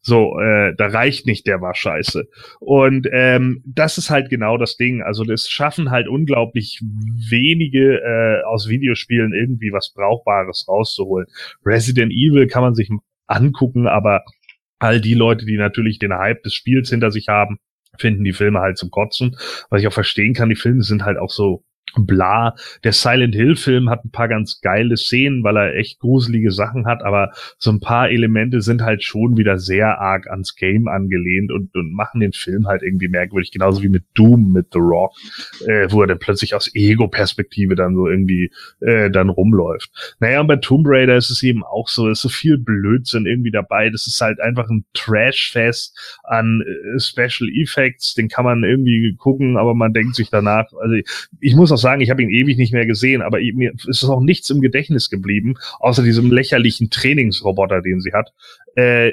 [0.00, 2.28] So, äh, da reicht nicht, der war scheiße.
[2.60, 5.02] Und ähm, das ist halt genau das Ding.
[5.02, 11.26] Also das schaffen halt unglaublich wenige äh, aus Videospielen irgendwie was Brauchbares rauszuholen.
[11.64, 12.90] Resident Evil kann man sich
[13.26, 14.22] angucken, aber
[14.78, 17.58] all die Leute, die natürlich den Hype des Spiels hinter sich haben,
[17.98, 19.36] finden die Filme halt zum Kotzen.
[19.70, 21.64] Was ich auch verstehen kann, die Filme sind halt auch so
[21.98, 22.54] bla.
[22.82, 26.86] Der Silent Hill Film hat ein paar ganz geile Szenen, weil er echt gruselige Sachen
[26.86, 31.52] hat, aber so ein paar Elemente sind halt schon wieder sehr arg ans Game angelehnt
[31.52, 35.12] und, und machen den Film halt irgendwie merkwürdig, genauso wie mit Doom mit The Rock,
[35.66, 38.50] äh, wo er dann plötzlich aus Ego-Perspektive dann so irgendwie
[38.80, 40.16] äh, dann rumläuft.
[40.20, 43.50] Naja, und bei Tomb Raider ist es eben auch so, ist so viel Blödsinn irgendwie
[43.50, 43.90] dabei.
[43.90, 49.56] Das ist halt einfach ein Trash-Fest an äh, Special Effects, den kann man irgendwie gucken,
[49.56, 51.06] aber man denkt sich danach, also ich,
[51.40, 54.20] ich muss auch sagen, ich habe ihn ewig nicht mehr gesehen, aber mir ist auch
[54.20, 58.32] nichts im Gedächtnis geblieben, außer diesem lächerlichen Trainingsroboter, den sie hat,
[58.74, 59.12] äh,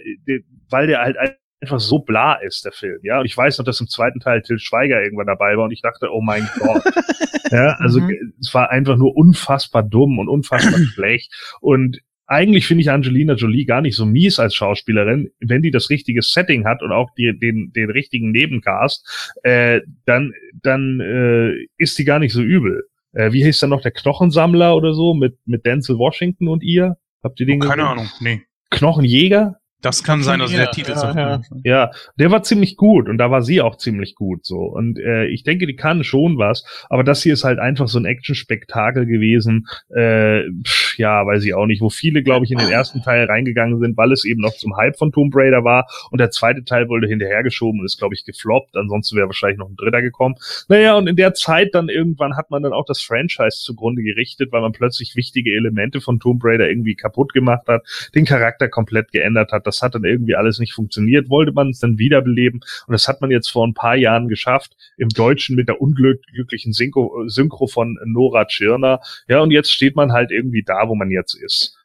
[0.69, 1.17] weil der halt
[1.61, 2.99] einfach so bla ist, der Film.
[3.03, 5.71] Ja, und ich weiß noch, dass im zweiten Teil Till Schweiger irgendwann dabei war und
[5.71, 6.83] ich dachte, oh mein Gott.
[7.51, 8.33] ja, also mhm.
[8.39, 11.31] es war einfach nur unfassbar dumm und unfassbar schlecht.
[11.61, 11.99] Und
[12.31, 15.31] eigentlich finde ich Angelina Jolie gar nicht so mies als Schauspielerin.
[15.41, 20.33] Wenn die das richtige Setting hat und auch die, den, den richtigen Nebencast, äh, dann,
[20.63, 22.83] dann äh, ist die gar nicht so übel.
[23.11, 26.95] Äh, wie hieß dann noch der Knochensammler oder so mit, mit Denzel Washington und ihr?
[27.21, 28.41] Habt ihr den oh, Keine Ahnung, nee.
[28.69, 29.57] Knochenjäger?
[29.81, 31.41] Das kann sein, dass ja, der Titel ja, ja.
[31.63, 34.59] ja, der war ziemlich gut und da war sie auch ziemlich gut so.
[34.59, 37.97] Und äh, ich denke, die kann schon was, aber das hier ist halt einfach so
[37.97, 39.65] ein Action-Spektakel gewesen.
[39.89, 43.25] Äh, pff, ja, weiß ich auch nicht, wo viele, glaube ich, in den ersten Teil
[43.25, 46.63] reingegangen sind, weil es eben noch zum Hype von Tomb Raider war und der zweite
[46.63, 48.75] Teil wurde hinterhergeschoben und ist, glaube ich, gefloppt.
[48.75, 50.35] Ansonsten wäre wahrscheinlich noch ein dritter gekommen.
[50.67, 54.51] Naja, und in der Zeit dann irgendwann hat man dann auch das Franchise zugrunde gerichtet,
[54.51, 59.11] weil man plötzlich wichtige Elemente von Tomb Raider irgendwie kaputt gemacht hat, den Charakter komplett
[59.11, 62.91] geändert hat das hat dann irgendwie alles nicht funktioniert, wollte man es dann wiederbeleben und
[62.91, 67.67] das hat man jetzt vor ein paar Jahren geschafft, im Deutschen mit der unglücklichen Synchro,
[67.67, 68.99] von Nora Tschirner.
[69.27, 71.77] Ja, und jetzt steht man halt irgendwie da, wo man jetzt ist.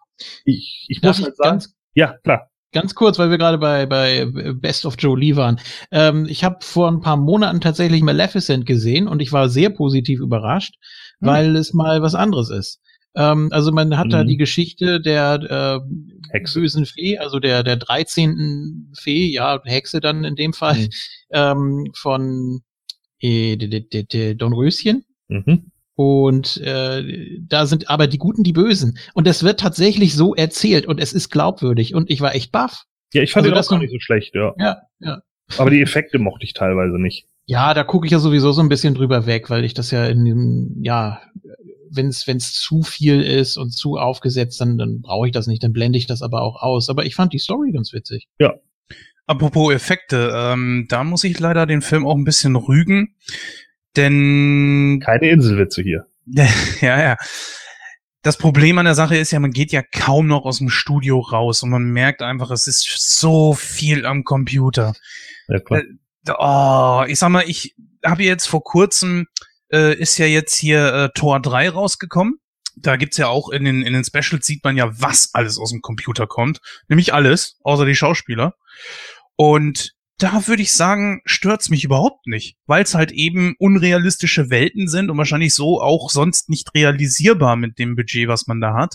[0.45, 1.63] Ich, ich muss halt sagen,
[1.95, 2.51] ja, klar.
[2.73, 5.59] Ganz kurz, weil wir gerade bei, bei Best of Jolie waren.
[5.91, 10.21] Ähm, ich habe vor ein paar Monaten tatsächlich Maleficent gesehen und ich war sehr positiv
[10.21, 10.75] überrascht,
[11.21, 11.29] hm.
[11.29, 12.81] weil es mal was anderes ist.
[13.15, 14.11] Ähm, also man hat mhm.
[14.11, 18.93] da die Geschichte der äh, bösen Fee, also der, der 13.
[18.95, 20.91] Fee, ja, Hexe dann in dem Fall, mhm.
[21.31, 22.61] ähm, von
[23.21, 23.57] äh,
[24.35, 25.07] Don Röschen.
[25.29, 25.71] Mhm.
[25.97, 28.99] Und äh, da sind aber die Guten die Bösen.
[29.15, 31.95] Und das wird tatsächlich so erzählt und es ist glaubwürdig.
[31.95, 32.85] Und ich war echt baff.
[33.15, 34.53] Ja, ich fand also das gar nicht so schlecht, ja.
[34.59, 35.23] Ja, ja.
[35.57, 37.27] Aber die Effekte mochte ich teilweise nicht.
[37.47, 40.05] Ja, da gucke ich ja sowieso so ein bisschen drüber weg, weil ich das ja
[40.07, 41.23] in dem, ja,
[41.91, 45.47] wenn es wenn es zu viel ist und zu aufgesetzt, dann dann brauche ich das
[45.47, 46.91] nicht, dann blende ich das aber auch aus.
[46.91, 48.27] Aber ich fand die Story ganz witzig.
[48.39, 48.55] Ja.
[49.27, 53.17] Apropos Effekte, ähm, da muss ich leider den Film auch ein bisschen rügen,
[53.97, 56.07] denn keine Inselwitze hier.
[56.27, 57.17] ja, ja.
[58.23, 61.21] Das Problem an der Sache ist ja, man geht ja kaum noch aus dem Studio
[61.21, 62.85] raus und man merkt einfach, es ist
[63.21, 64.95] so viel am Computer.
[65.47, 65.83] Ja, klar.
[65.83, 69.27] Äh, oh, ich sag mal, ich habe jetzt vor kurzem
[69.73, 72.39] äh, ist ja jetzt hier äh, Tor 3 rausgekommen.
[72.77, 75.71] Da gibt's ja auch in den, in den Specials sieht man ja, was alles aus
[75.71, 76.61] dem Computer kommt.
[76.89, 78.55] Nämlich alles, außer die Schauspieler.
[79.37, 84.89] Und da würde ich sagen, stört's mich überhaupt nicht, weil es halt eben unrealistische Welten
[84.89, 88.95] sind und wahrscheinlich so auch sonst nicht realisierbar mit dem Budget, was man da hat.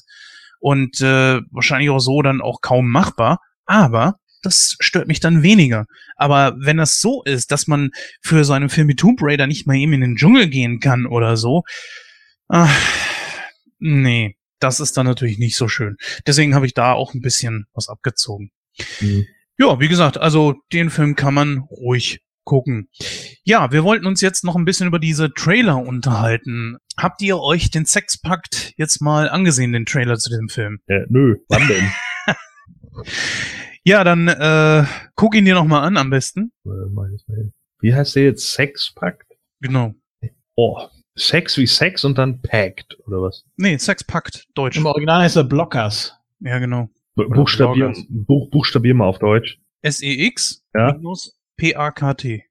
[0.59, 3.39] Und äh, wahrscheinlich auch so dann auch kaum machbar.
[3.65, 5.85] Aber das stört mich dann weniger.
[6.15, 7.91] Aber wenn das so ist, dass man
[8.21, 11.05] für so einen Film wie Tomb Raider nicht mal eben in den Dschungel gehen kann
[11.05, 11.63] oder so,
[12.47, 12.75] ach,
[13.79, 15.97] nee, das ist dann natürlich nicht so schön.
[16.25, 18.51] Deswegen habe ich da auch ein bisschen was abgezogen.
[18.99, 19.27] Mhm.
[19.57, 22.89] Ja, wie gesagt, also den Film kann man ruhig gucken.
[23.43, 26.77] Ja, wir wollten uns jetzt noch ein bisschen über diese Trailer unterhalten.
[26.97, 30.79] Habt ihr euch den Sexpakt jetzt mal angesehen, den Trailer zu diesem Film?
[30.87, 31.91] Äh, nö, wann denn?
[33.83, 36.51] Ja, dann äh, guck ihn dir noch mal an am besten.
[36.65, 37.49] Äh,
[37.79, 38.53] wie heißt der jetzt?
[38.53, 39.25] Sexpakt?
[39.59, 39.95] Genau.
[40.55, 40.87] Oh,
[41.17, 43.43] Sex wie Sex und dann Pact, oder was?
[43.57, 44.77] Nee, Sexpakt, Deutsch.
[44.77, 46.15] Im Original heißt er Blockers.
[46.41, 46.89] Ja, genau.
[47.15, 49.59] Bu- Buchstabier, buch, buchstabier mal auf Deutsch.
[49.81, 50.93] S-E-X Ja.
[50.93, 52.43] minus P-A-K-T.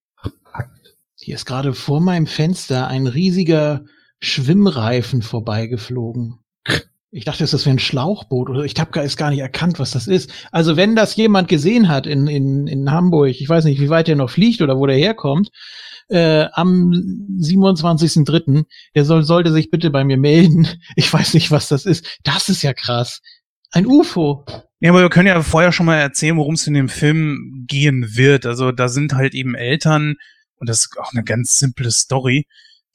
[0.52, 0.96] Pakt.
[1.16, 3.84] Hier ist gerade vor meinem Fenster ein riesiger
[4.20, 6.38] Schwimmreifen vorbeigeflogen.
[7.12, 10.06] Ich dachte, das wäre ein Schlauchboot oder ich habe es gar nicht erkannt, was das
[10.06, 10.30] ist.
[10.52, 14.06] Also wenn das jemand gesehen hat in, in, in Hamburg, ich weiß nicht, wie weit
[14.06, 15.50] der noch fliegt oder wo der herkommt,
[16.08, 16.90] äh, am
[17.40, 18.64] 27.03.,
[18.94, 20.68] der soll, sollte sich bitte bei mir melden.
[20.96, 22.06] Ich weiß nicht, was das ist.
[22.22, 23.20] Das ist ja krass.
[23.72, 24.44] Ein UFO.
[24.80, 28.16] Ja, aber wir können ja vorher schon mal erzählen, worum es in dem Film gehen
[28.16, 28.46] wird.
[28.46, 30.16] Also da sind halt eben Eltern,
[30.56, 32.46] und das ist auch eine ganz simple Story,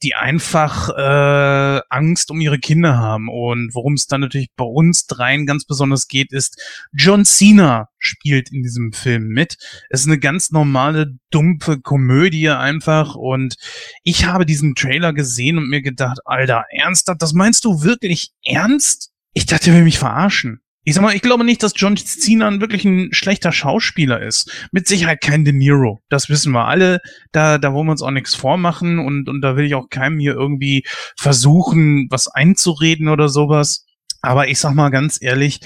[0.04, 3.30] die einfach äh, Angst um ihre Kinder haben.
[3.30, 6.62] Und worum es dann natürlich bei uns dreien ganz besonders geht, ist,
[6.92, 9.58] John Cena spielt in diesem Film mit.
[9.90, 13.16] Es ist eine ganz normale, dumpfe Komödie einfach.
[13.16, 13.56] Und
[14.04, 19.12] ich habe diesen Trailer gesehen und mir gedacht, Alter, ernsthaft, das meinst du wirklich ernst?
[19.34, 20.62] Ich dachte, er will mich verarschen.
[20.88, 24.68] Ich sag mal, ich glaube nicht, dass John Cena wirklich ein schlechter Schauspieler ist.
[24.72, 26.04] Mit Sicherheit kein De Niro.
[26.10, 27.02] Das wissen wir alle.
[27.32, 30.20] Da, da wollen wir uns auch nichts vormachen und, und da will ich auch keinem
[30.20, 30.86] hier irgendwie
[31.18, 33.88] versuchen, was einzureden oder sowas.
[34.22, 35.60] Aber ich sag mal ganz ehrlich,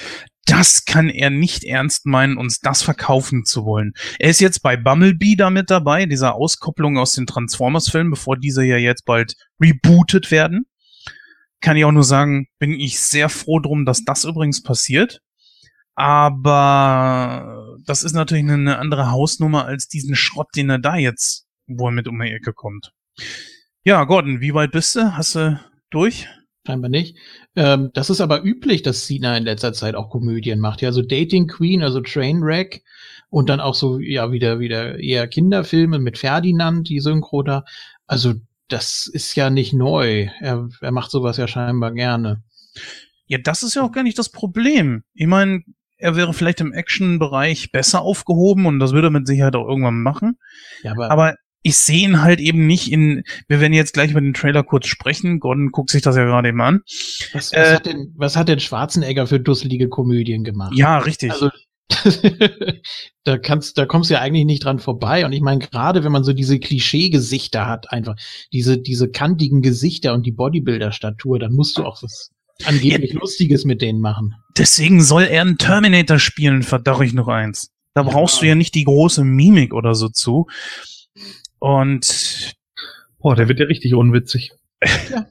[0.45, 3.91] das kann er nicht ernst meinen, uns das verkaufen zu wollen.
[4.19, 8.63] Er ist jetzt bei Bumblebee da mit dabei, dieser Auskopplung aus den Transformers-Filmen, bevor diese
[8.63, 10.65] ja jetzt bald rebootet werden
[11.61, 15.21] kann ich auch nur sagen, bin ich sehr froh drum, dass das übrigens passiert.
[15.95, 21.87] Aber das ist natürlich eine, andere Hausnummer als diesen Schrott, den er da jetzt, wo
[21.87, 22.93] er mit um die Ecke kommt.
[23.83, 25.17] Ja, Gordon, wie weit bist du?
[25.17, 25.59] Hast du
[25.89, 26.27] durch?
[26.65, 27.17] Scheinbar nicht.
[27.55, 30.81] Ähm, das ist aber üblich, dass Cena in letzter Zeit auch Komödien macht.
[30.81, 32.83] Ja, so Dating Queen, also Trainwreck
[33.29, 37.65] und dann auch so, ja, wieder, wieder eher Kinderfilme mit Ferdinand, die Synchro da.
[38.07, 38.35] Also,
[38.69, 40.29] das ist ja nicht neu.
[40.39, 42.43] Er, er macht sowas ja scheinbar gerne.
[43.27, 45.03] Ja, das ist ja auch gar nicht das Problem.
[45.13, 45.61] Ich meine,
[45.97, 50.01] er wäre vielleicht im Action-Bereich besser aufgehoben und das würde er mit Sicherheit auch irgendwann
[50.01, 50.37] machen.
[50.83, 54.21] Ja, aber, Aber ich sehe ihn halt eben nicht in, wir werden jetzt gleich über
[54.21, 55.39] den Trailer kurz sprechen.
[55.39, 56.81] Gordon guckt sich das ja gerade eben an.
[57.33, 60.73] was, was, äh, hat denn, was hat denn Schwarzenegger für dusselige Komödien gemacht?
[60.75, 61.31] Ja, richtig.
[61.31, 61.49] Also,
[63.23, 65.25] da kannst, da kommst du ja eigentlich nicht dran vorbei.
[65.25, 68.15] Und ich meine, gerade wenn man so diese Klischee-Gesichter hat, einfach
[68.53, 72.31] diese, diese kantigen Gesichter und die Bodybuilder-Statur, dann musst du auch was
[72.65, 74.35] angeblich Lustiges mit denen machen.
[74.57, 77.71] Deswegen soll er einen Terminator spielen, verdammt ich noch eins.
[77.93, 78.09] Da Ja.
[78.09, 80.47] brauchst du ja nicht die große Mimik oder so zu.
[81.59, 82.55] Und
[83.19, 84.51] Boah, der wird ja richtig unwitzig.
[85.11, 85.25] ja,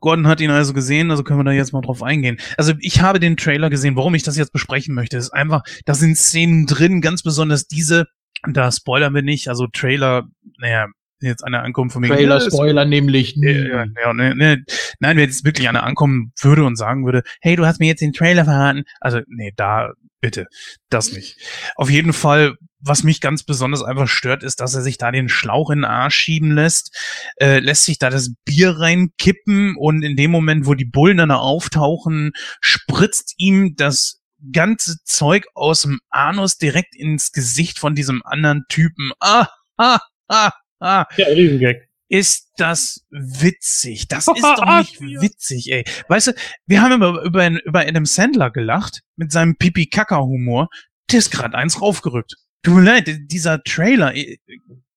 [0.00, 2.38] Gordon hat ihn also gesehen, also können wir da jetzt mal drauf eingehen.
[2.58, 5.94] Also ich habe den Trailer gesehen, warum ich das jetzt besprechen möchte, ist einfach, da
[5.94, 8.04] sind Szenen drin, ganz besonders diese,
[8.46, 10.28] da spoilern wir nicht, also Trailer,
[10.58, 10.88] naja,
[11.20, 12.08] jetzt eine Ankunft von mir.
[12.08, 13.36] Trailer, Spoiler nämlich.
[13.36, 13.46] nie.
[13.46, 14.64] Ja, ja, ne, ne,
[15.00, 18.02] nein, wenn jetzt wirklich einer ankommen würde und sagen würde, hey, du hast mir jetzt
[18.02, 18.84] den Trailer verraten.
[19.00, 19.92] Also, nee, da,
[20.24, 20.46] bitte,
[20.88, 21.36] das nicht.
[21.76, 25.28] Auf jeden Fall, was mich ganz besonders einfach stört, ist, dass er sich da den
[25.28, 26.96] Schlauch in den Arsch schieben lässt,
[27.36, 31.30] äh, lässt sich da das Bier reinkippen und in dem Moment, wo die Bullen dann
[31.30, 32.32] auftauchen,
[32.62, 39.12] spritzt ihm das ganze Zeug aus dem Anus direkt ins Gesicht von diesem anderen Typen.
[39.20, 39.98] Ah, ah,
[40.28, 41.86] ah, ah Ja, Riesengag.
[42.14, 44.06] Ist das witzig.
[44.06, 45.84] Das ist doch nicht witzig, ey.
[46.08, 46.32] Weißt du,
[46.66, 50.68] wir haben über, über, über Adam Sandler gelacht mit seinem Pipi-Kaka-Humor.
[51.10, 52.36] Der ist gerade eins raufgerückt.
[52.62, 54.14] Tut mir leid, dieser Trailer.
[54.14, 54.38] eh,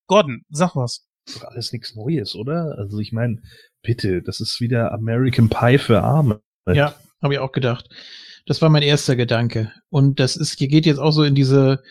[0.06, 1.08] Gordon, sag was.
[1.28, 2.76] Ist doch alles nichts Neues, oder?
[2.78, 3.42] Also ich meine,
[3.82, 6.42] bitte, das ist wieder American Pie für Arme.
[6.68, 7.90] Ja, habe ich auch gedacht.
[8.48, 9.74] Das war mein erster Gedanke.
[9.90, 11.84] Und das ist, hier geht jetzt auch so in diese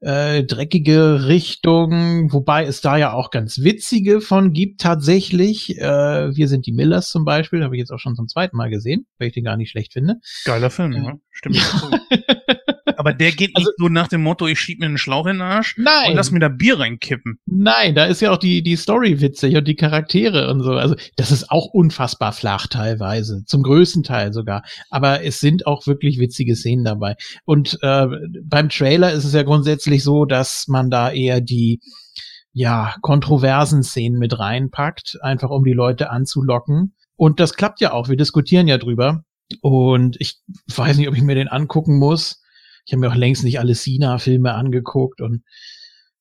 [0.00, 5.78] äh, dreckige Richtung, wobei es da ja auch ganz witzige von gibt tatsächlich.
[5.78, 8.70] Äh, wir sind die Millers zum Beispiel, habe ich jetzt auch schon zum zweiten Mal
[8.70, 10.16] gesehen, weil ich den gar nicht schlecht finde.
[10.44, 11.02] Geiler Film, Ja.
[11.02, 11.14] ja.
[11.30, 11.58] Stimmt.
[13.02, 15.38] Aber der geht Also- nicht so nach dem Motto, ich schieb mir einen Schlauch in
[15.38, 17.40] den Arsch Nein, und lass mir da Bier reinkippen.
[17.46, 20.74] nein, da ist ja auch die, die Story witzig und die Charaktere und so.
[20.74, 24.62] Also das ist auch unfassbar flach teilweise, zum größten Teil sogar.
[24.88, 27.16] Aber es sind auch wirklich witzige Szenen dabei.
[27.44, 28.06] Und äh,
[28.44, 31.80] beim Trailer ist es ja grundsätzlich so, dass man da eher die
[32.52, 36.94] ja kontroversen Szenen mit reinpackt, einfach um die Leute anzulocken.
[37.16, 38.08] Und das klappt ja auch.
[38.08, 39.24] Wir diskutieren ja drüber.
[39.60, 40.36] Und ich
[40.74, 42.41] weiß nicht, ob ich mir den angucken muss.
[42.84, 45.42] Ich habe mir auch längst nicht alle Cena-Filme angeguckt und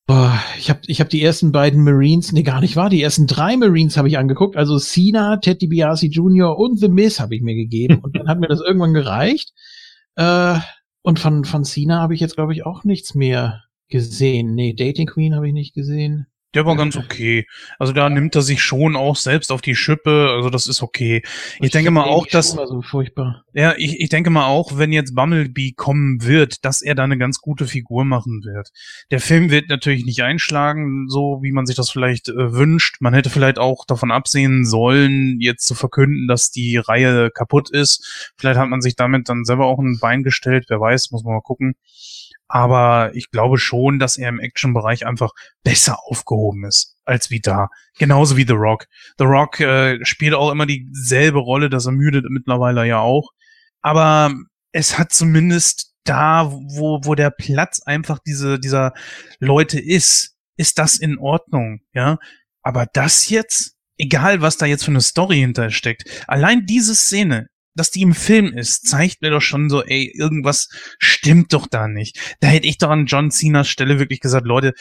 [0.07, 3.27] Oh, ich habe ich hab die ersten beiden Marines, nee, gar nicht wahr, die ersten
[3.27, 4.57] drei Marines habe ich angeguckt.
[4.57, 6.57] Also Cena, Ted DiBiase Jr.
[6.57, 7.99] und The Miz habe ich mir gegeben.
[8.03, 9.53] und dann hat mir das irgendwann gereicht.
[10.15, 10.59] Äh,
[11.01, 14.53] und von, von Cena habe ich jetzt, glaube ich, auch nichts mehr gesehen.
[14.53, 16.27] Nee, Dating Queen habe ich nicht gesehen.
[16.53, 17.47] Der war ganz okay.
[17.79, 20.31] Also da nimmt er sich schon auch selbst auf die Schippe.
[20.35, 21.21] Also das ist okay.
[21.55, 23.45] Ich, ich denke mal auch, dass so furchtbar.
[23.53, 27.17] Ja, ich, ich denke mal auch, wenn jetzt Bumblebee kommen wird, dass er da eine
[27.17, 28.69] ganz gute Figur machen wird.
[29.11, 32.97] Der Film wird natürlich nicht einschlagen, so wie man sich das vielleicht äh, wünscht.
[32.99, 38.33] Man hätte vielleicht auch davon absehen sollen, jetzt zu verkünden, dass die Reihe kaputt ist.
[38.37, 40.65] Vielleicht hat man sich damit dann selber auch ein Bein gestellt.
[40.67, 41.75] Wer weiß, muss man mal gucken.
[42.53, 45.31] Aber ich glaube schon, dass er im Action-Bereich einfach
[45.63, 47.69] besser aufgehoben ist als wie da.
[47.97, 48.87] Genauso wie The Rock.
[49.17, 53.29] The Rock äh, spielt auch immer dieselbe Rolle, das ermüdet mittlerweile ja auch.
[53.81, 54.33] Aber
[54.73, 58.91] es hat zumindest da, wo, wo der Platz einfach diese, dieser
[59.39, 62.17] Leute ist, ist das in Ordnung, ja.
[62.63, 67.91] Aber das jetzt, egal was da jetzt für eine Story hintersteckt, allein diese Szene dass
[67.91, 70.69] die im Film ist, zeigt mir doch schon so, ey, irgendwas
[70.99, 72.35] stimmt doch da nicht.
[72.39, 74.73] Da hätte ich doch an John Cenas Stelle wirklich gesagt, Leute,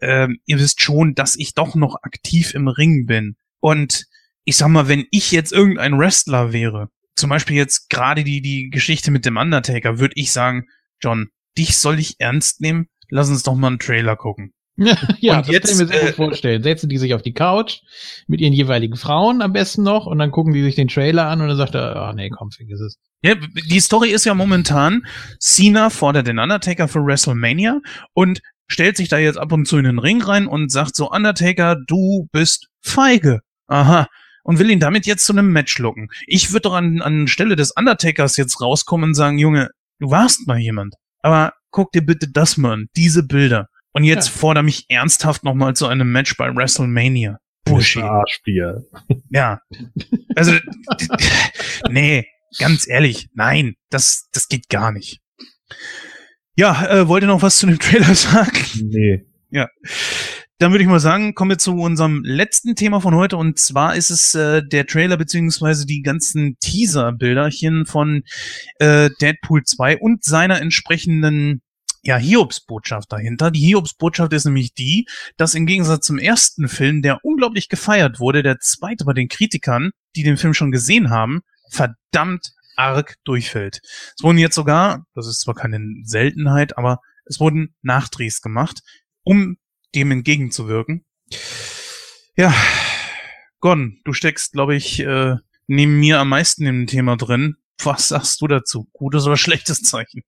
[0.00, 3.36] ähm, ihr wisst schon, dass ich doch noch aktiv im Ring bin.
[3.60, 4.04] Und
[4.44, 8.68] ich sag mal, wenn ich jetzt irgendein Wrestler wäre, zum Beispiel jetzt gerade die, die
[8.70, 10.66] Geschichte mit dem Undertaker, würde ich sagen,
[11.00, 12.88] John, dich soll ich ernst nehmen?
[13.08, 14.52] Lass uns doch mal einen Trailer gucken.
[14.76, 16.62] Ja, ja Und das jetzt, kann ich mir sehr äh, gut vorstellen.
[16.62, 17.80] Setzen die sich auf die Couch
[18.26, 21.40] mit ihren jeweiligen Frauen am besten noch und dann gucken die sich den Trailer an
[21.40, 22.98] und dann sagt er, ah nee, komm, vergiss es.
[23.22, 25.06] Ja, die Story ist ja momentan,
[25.38, 27.80] Cena fordert den Undertaker für WrestleMania
[28.12, 31.10] und stellt sich da jetzt ab und zu in den Ring rein und sagt so,
[31.10, 33.40] Undertaker, du bist feige.
[33.66, 34.08] Aha.
[34.42, 36.08] Und will ihn damit jetzt zu einem Match locken.
[36.26, 39.70] Ich würde doch an, an Stelle des Undertakers jetzt rauskommen und sagen, Junge,
[40.00, 40.94] du warst mal jemand.
[41.22, 43.68] Aber guck dir bitte das mal an, diese Bilder.
[43.94, 44.32] Und jetzt Ja.
[44.34, 47.38] fordere mich ernsthaft nochmal zu einem Match bei WrestleMania.
[47.64, 48.02] Bushi.
[48.02, 48.84] Arschbier.
[49.30, 49.60] Ja.
[50.36, 50.52] Also,
[51.88, 52.26] nee,
[52.58, 55.20] ganz ehrlich, nein, das, das geht gar nicht.
[56.56, 58.58] Ja, äh, wollt ihr noch was zu dem Trailer sagen?
[58.82, 59.24] Nee.
[60.58, 63.96] Dann würde ich mal sagen, kommen wir zu unserem letzten Thema von heute und zwar
[63.96, 68.22] ist es äh, der Trailer beziehungsweise die ganzen Teaser-Bilderchen von
[68.78, 71.60] äh, Deadpool 2 und seiner entsprechenden
[72.04, 73.50] ja, Hiobsbotschaft dahinter.
[73.50, 75.06] Die Hiobsbotschaft ist nämlich die,
[75.36, 79.90] dass im Gegensatz zum ersten Film, der unglaublich gefeiert wurde, der zweite bei den Kritikern,
[80.14, 81.40] die den Film schon gesehen haben,
[81.70, 83.80] verdammt arg durchfällt.
[84.16, 88.80] Es wurden jetzt sogar, das ist zwar keine Seltenheit, aber es wurden Nachdrehs gemacht,
[89.22, 89.56] um
[89.94, 91.04] dem entgegenzuwirken.
[92.36, 92.52] Ja,
[93.64, 95.36] Gon, du steckst, glaube ich, äh,
[95.68, 97.56] neben mir am meisten im Thema drin.
[97.82, 98.90] Was sagst du dazu?
[98.92, 100.22] Gutes oder schlechtes Zeichen?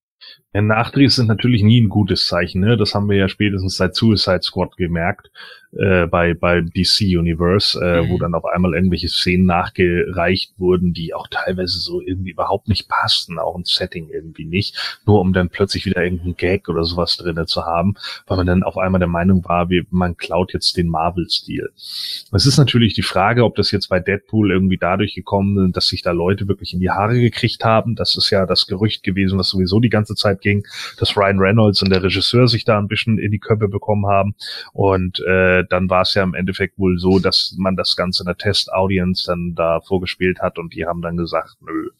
[0.52, 2.76] Ja, Nachdrehs sind natürlich nie ein gutes Zeichen, ne?
[2.76, 5.30] Das haben wir ja spätestens seit Suicide Squad gemerkt,
[5.72, 8.10] äh, bei, bei DC Universe, äh, Mhm.
[8.10, 12.88] wo dann auf einmal irgendwelche Szenen nachgereicht wurden, die auch teilweise so irgendwie überhaupt nicht
[12.88, 17.16] passten, auch im Setting irgendwie nicht, nur um dann plötzlich wieder irgendeinen Gag oder sowas
[17.16, 17.94] drinne zu haben,
[18.26, 21.70] weil man dann auf einmal der Meinung war, wie, man klaut jetzt den Marvel-Stil.
[21.74, 25.88] Es ist natürlich die Frage, ob das jetzt bei Deadpool irgendwie dadurch gekommen ist, dass
[25.88, 27.94] sich da Leute wirklich in die Haare gekriegt haben.
[27.96, 30.66] Das ist ja das Gerücht gewesen, was sowieso die ganze Zeit ging,
[30.98, 34.34] dass Ryan Reynolds und der Regisseur sich da ein bisschen in die Köpfe bekommen haben.
[34.72, 38.26] Und äh, dann war es ja im Endeffekt wohl so, dass man das Ganze in
[38.26, 41.90] der Test-Audience dann da vorgespielt hat und die haben dann gesagt, nö.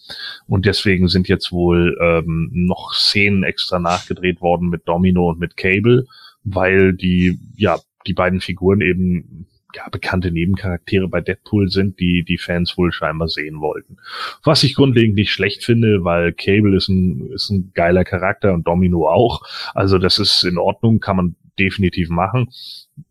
[0.47, 5.57] Und deswegen sind jetzt wohl ähm, noch Szenen extra nachgedreht worden mit Domino und mit
[5.57, 6.07] Cable,
[6.45, 9.47] weil die, ja, die beiden Figuren eben
[9.77, 13.99] ja, bekannte Nebencharaktere bei Deadpool sind, die die Fans wohl scheinbar sehen wollten.
[14.43, 18.67] Was ich grundlegend nicht schlecht finde, weil Cable ist ein, ist ein geiler Charakter und
[18.67, 19.43] Domino auch.
[19.75, 22.49] Also das ist in Ordnung, kann man definitiv machen.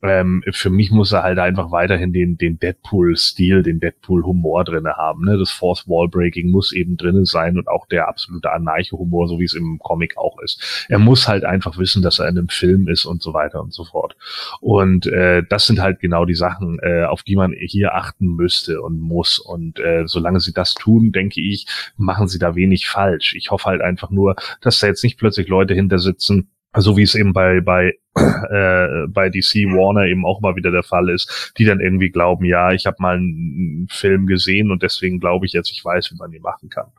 [0.02, 5.26] Ähm, für mich muss er halt einfach weiterhin den, den Deadpool-Stil, den Deadpool-Humor drinne haben.
[5.26, 5.38] Ne?
[5.38, 9.44] Das Fourth Wall Breaking muss eben drinne sein und auch der absolute Anarcho-Humor, so wie
[9.44, 10.88] es im Comic auch ist.
[10.90, 13.74] Er muss halt einfach wissen, dass er in einem Film ist und so weiter und
[13.74, 14.16] so fort.
[14.60, 18.82] Und äh, das sind halt genau die Sachen, äh, auf die man hier achten müsste
[18.82, 19.38] und muss.
[19.38, 23.36] Und äh, solange sie das tun, denke ich, machen sie da wenig falsch.
[23.36, 27.03] Ich hoffe halt einfach nur, dass da jetzt nicht plötzlich Leute hinter sitzen, so wie
[27.03, 31.53] es eben bei bei äh, bei DC Warner eben auch mal wieder der Fall ist,
[31.57, 35.53] die dann irgendwie glauben, ja, ich habe mal einen Film gesehen und deswegen glaube ich
[35.53, 36.91] jetzt, ich weiß, wie man die machen kann.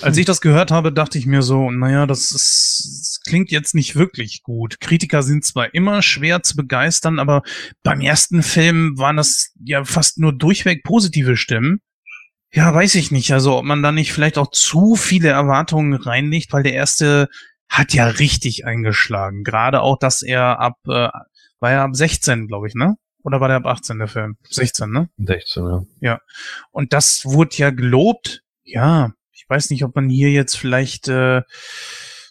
[0.00, 3.74] Als ich das gehört habe, dachte ich mir so, naja, das, ist, das klingt jetzt
[3.74, 4.80] nicht wirklich gut.
[4.80, 7.42] Kritiker sind zwar immer schwer zu begeistern, aber
[7.82, 11.80] beim ersten Film waren das ja fast nur durchweg positive Stimmen.
[12.52, 13.32] Ja, weiß ich nicht.
[13.32, 17.28] Also, ob man da nicht vielleicht auch zu viele Erwartungen reinlegt, weil der erste
[17.70, 19.44] hat ja richtig eingeschlagen.
[19.44, 21.08] Gerade auch, dass er ab, äh,
[21.60, 22.96] war ja ab 16, glaube ich, ne?
[23.22, 24.36] Oder war der ab 18 der Film?
[24.48, 25.08] 16, ne?
[25.18, 26.18] 16, ja.
[26.70, 28.42] Und das wurde ja gelobt.
[28.64, 31.42] Ja, ich weiß nicht, ob man hier jetzt vielleicht äh,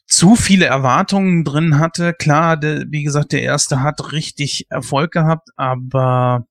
[0.05, 2.13] zu viele Erwartungen drin hatte.
[2.13, 6.47] Klar, de, wie gesagt, der erste hat richtig Erfolg gehabt, aber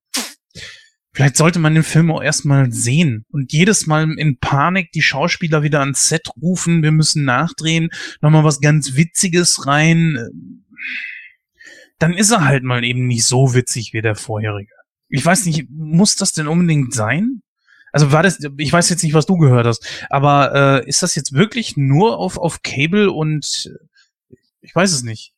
[1.18, 5.64] vielleicht sollte man den Film auch erstmal sehen und jedes Mal in Panik die Schauspieler
[5.64, 7.88] wieder ans Set rufen, wir müssen nachdrehen,
[8.20, 10.16] nochmal was ganz Witziges rein.
[11.98, 14.70] Dann ist er halt mal eben nicht so witzig wie der vorherige.
[15.08, 17.42] Ich weiß nicht, muss das denn unbedingt sein?
[17.90, 21.16] Also war das, ich weiß jetzt nicht, was du gehört hast, aber äh, ist das
[21.16, 23.72] jetzt wirklich nur auf, auf Cable und
[24.60, 25.32] ich weiß es nicht.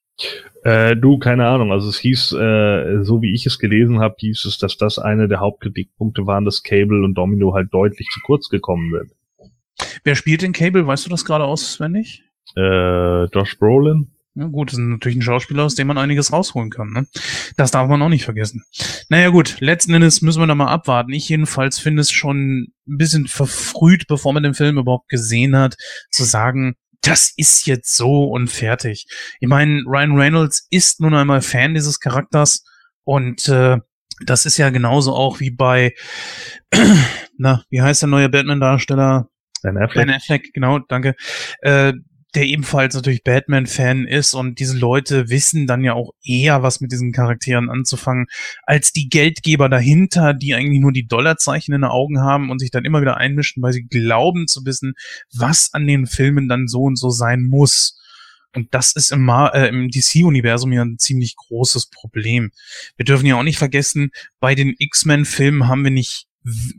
[0.64, 1.72] Äh, du, keine Ahnung.
[1.72, 5.28] Also es hieß, äh, so wie ich es gelesen habe, hieß es, dass das eine
[5.28, 9.12] der Hauptkritikpunkte waren, dass Cable und Domino halt deutlich zu kurz gekommen sind.
[10.04, 10.86] Wer spielt den Cable?
[10.86, 12.24] Weißt du das gerade auswendig?
[12.56, 14.10] Äh, Josh Brolin.
[14.36, 16.92] Ja, gut, das ist natürlich ein Schauspieler, aus dem man einiges rausholen kann.
[16.92, 17.06] Ne?
[17.56, 18.62] Das darf man auch nicht vergessen.
[19.08, 21.12] Naja gut, letzten Endes müssen wir da mal abwarten.
[21.12, 25.76] Ich jedenfalls finde es schon ein bisschen verfrüht, bevor man den Film überhaupt gesehen hat,
[26.10, 29.06] zu sagen, das ist jetzt so und fertig.
[29.40, 32.64] Ich meine, Ryan Reynolds ist nun einmal Fan dieses Charakters
[33.04, 33.78] und äh,
[34.24, 35.94] das ist ja genauso auch wie bei,
[37.38, 39.28] na, wie heißt der neue Batman-Darsteller?
[39.62, 40.06] Ben Affleck.
[40.06, 41.14] Ben Affleck, genau, danke.
[41.60, 41.94] Äh,
[42.34, 46.92] der ebenfalls natürlich Batman-Fan ist und diese Leute wissen dann ja auch eher, was mit
[46.92, 48.26] diesen Charakteren anzufangen,
[48.64, 52.70] als die Geldgeber dahinter, die eigentlich nur die Dollarzeichen in den Augen haben und sich
[52.70, 54.94] dann immer wieder einmischen, weil sie glauben zu wissen,
[55.32, 57.96] was an den Filmen dann so und so sein muss.
[58.54, 62.50] Und das ist im, äh, im DC-Universum ja ein ziemlich großes Problem.
[62.96, 66.26] Wir dürfen ja auch nicht vergessen, bei den X-Men-Filmen haben wir nicht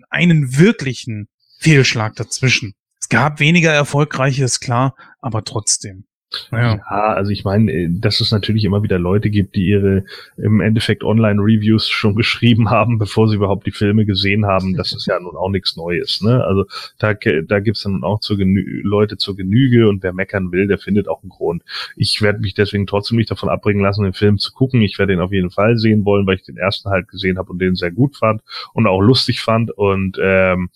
[0.10, 1.28] einen wirklichen
[1.60, 2.74] Fehlschlag dazwischen
[3.10, 6.06] gab weniger erfolgreiche, ist klar, aber trotzdem.
[6.52, 6.76] Ja.
[6.76, 10.06] ja, also ich meine, äh, dass es natürlich immer wieder Leute gibt, die ihre
[10.38, 15.08] im Endeffekt Online-Reviews schon geschrieben haben, bevor sie überhaupt die Filme gesehen haben, das ist
[15.08, 16.22] ja nun auch nichts Neues.
[16.22, 16.44] Ne?
[16.44, 16.66] Also
[17.00, 21.10] da, da gibt's dann auch zu Leute zur Genüge und wer meckern will, der findet
[21.10, 21.64] auch einen Grund.
[21.98, 24.82] Ich werde mich deswegen trotzdem nicht davon abbringen lassen, den Film zu gucken.
[24.82, 27.52] Ich werde ihn auf jeden Fall sehen wollen, weil ich den ersten halt gesehen habe
[27.52, 28.42] und den sehr gut fand
[28.74, 30.70] und auch lustig fand und ähm,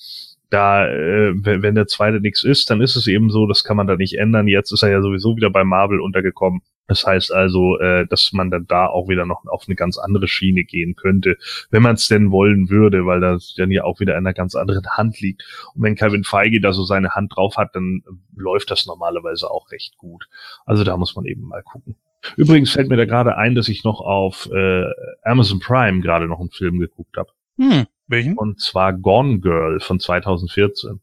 [0.49, 3.88] da, äh, wenn, der zweite nichts ist, dann ist es eben so, das kann man
[3.88, 4.47] da nicht ändern.
[4.47, 6.61] Jetzt ist er ja sowieso wieder bei Marvel untergekommen.
[6.88, 10.27] Das heißt also, äh, dass man dann da auch wieder noch auf eine ganz andere
[10.27, 11.38] Schiene gehen könnte,
[11.72, 14.55] wenn man es denn wollen würde, weil das dann ja auch wieder in einer ganz
[14.55, 15.43] anderen Hand liegt.
[15.73, 18.03] Und wenn Kevin Feige da so seine Hand drauf hat, dann
[18.35, 20.27] läuft das normalerweise auch recht gut.
[20.65, 21.95] Also da muss man eben mal gucken.
[22.38, 24.85] Übrigens fällt mir da gerade ein, dass ich noch auf äh,
[25.23, 27.30] Amazon Prime gerade noch einen Film geguckt habe.
[27.57, 27.85] Hm.
[28.07, 28.38] Welchen?
[28.38, 30.99] Und zwar Gone Girl von 2014.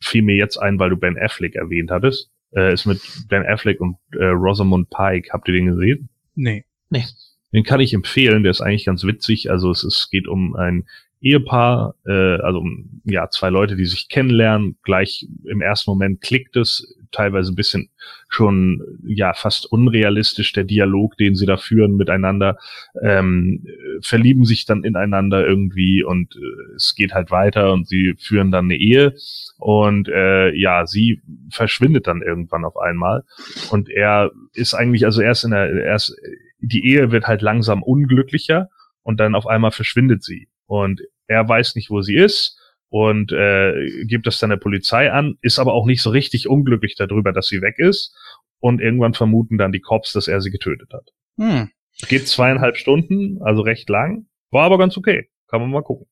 [0.00, 2.30] Fiel mir jetzt ein, weil du Ben Affleck erwähnt hattest.
[2.54, 5.30] Äh, ist mit Ben Affleck und äh, Rosamund Pike.
[5.32, 6.08] Habt ihr den gesehen?
[6.34, 6.64] Nee.
[6.90, 7.04] Nee.
[7.52, 9.50] Den kann ich empfehlen, der ist eigentlich ganz witzig.
[9.50, 10.86] Also es, es geht um ein
[11.20, 14.78] Ehepaar, äh, also um ja zwei Leute, die sich kennenlernen.
[14.82, 17.90] Gleich im ersten Moment klickt es, teilweise ein bisschen
[18.28, 22.58] schon ja fast unrealistisch der Dialog, den sie da führen miteinander,
[23.02, 23.66] ähm,
[24.00, 28.66] verlieben sich dann ineinander irgendwie und äh, es geht halt weiter und sie führen dann
[28.66, 29.14] eine Ehe
[29.58, 33.24] und äh, ja, sie verschwindet dann irgendwann auf einmal
[33.70, 36.16] und er ist eigentlich also erst in der erst
[36.60, 38.68] die Ehe wird halt langsam unglücklicher
[39.02, 42.58] und dann auf einmal verschwindet sie und er weiß nicht, wo sie ist
[42.90, 46.94] und äh, gibt das dann der Polizei an, ist aber auch nicht so richtig unglücklich
[46.96, 48.14] darüber, dass sie weg ist.
[48.60, 51.10] Und irgendwann vermuten dann die Cops, dass er sie getötet hat.
[51.36, 51.70] Hm.
[52.08, 54.26] Geht zweieinhalb Stunden, also recht lang.
[54.50, 55.28] War aber ganz okay.
[55.48, 56.06] Kann man mal gucken.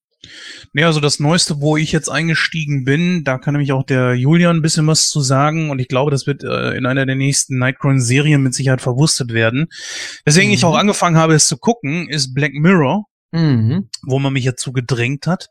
[0.73, 4.57] Nee, also das Neueste, wo ich jetzt eingestiegen bin, da kann nämlich auch der Julian
[4.57, 7.59] ein bisschen was zu sagen und ich glaube, das wird äh, in einer der nächsten
[7.59, 9.67] Nightcrawler-Serien mit Sicherheit verwurstet werden.
[10.25, 10.55] Weswegen mhm.
[10.55, 13.07] ich auch angefangen habe, es zu gucken, ist Black Mirror
[13.37, 13.89] mhm.
[14.03, 15.49] wo man mich dazu gedrängt hat.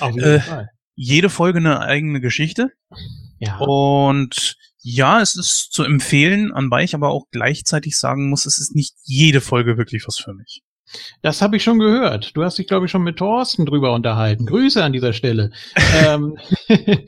[0.00, 0.70] Auf jeden äh, Fall.
[0.94, 2.70] Jede Folge eine eigene Geschichte.
[3.38, 3.58] Ja.
[3.58, 8.74] Und ja, es ist zu empfehlen, anbei ich aber auch gleichzeitig sagen muss, es ist
[8.74, 10.62] nicht jede Folge wirklich was für mich.
[11.20, 12.34] Das habe ich schon gehört.
[12.34, 14.46] Du hast dich, glaube ich, schon mit Thorsten drüber unterhalten.
[14.46, 15.50] Grüße an dieser Stelle.
[16.04, 16.38] ähm,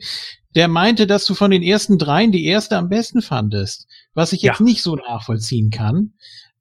[0.55, 4.41] der meinte, dass du von den ersten dreien die erste am besten fandest, was ich
[4.43, 4.65] jetzt ja.
[4.65, 6.13] nicht so nachvollziehen kann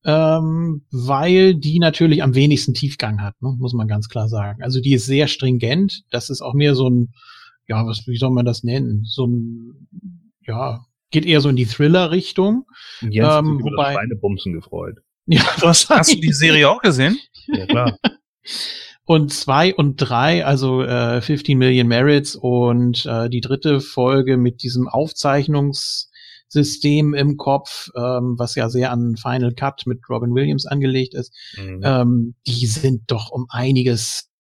[0.05, 3.55] ähm, weil die natürlich am wenigsten Tiefgang hat, ne?
[3.59, 4.63] muss man ganz klar sagen.
[4.63, 6.03] Also die ist sehr stringent.
[6.11, 7.13] Das ist auch mehr so ein,
[7.67, 9.05] ja, was, wie soll man das nennen?
[9.05, 9.89] So ein,
[10.47, 12.65] ja, geht eher so in die Thriller-Richtung.
[13.03, 14.97] Jens hat ähm, sich über wobei, Schweinebumsen gefreut.
[15.27, 17.17] Ja, was, hast du die Serie auch gesehen?
[17.47, 17.99] Ja, klar.
[19.05, 24.63] Und zwei und drei, also äh, 15 Million Merits und äh, die dritte Folge mit
[24.63, 26.10] diesem Aufzeichnungs-
[26.53, 31.33] System im Kopf, ähm, was ja sehr an Final Cut mit Robin Williams angelegt ist,
[31.57, 31.81] Mhm.
[31.85, 34.31] ähm, die sind doch um einiges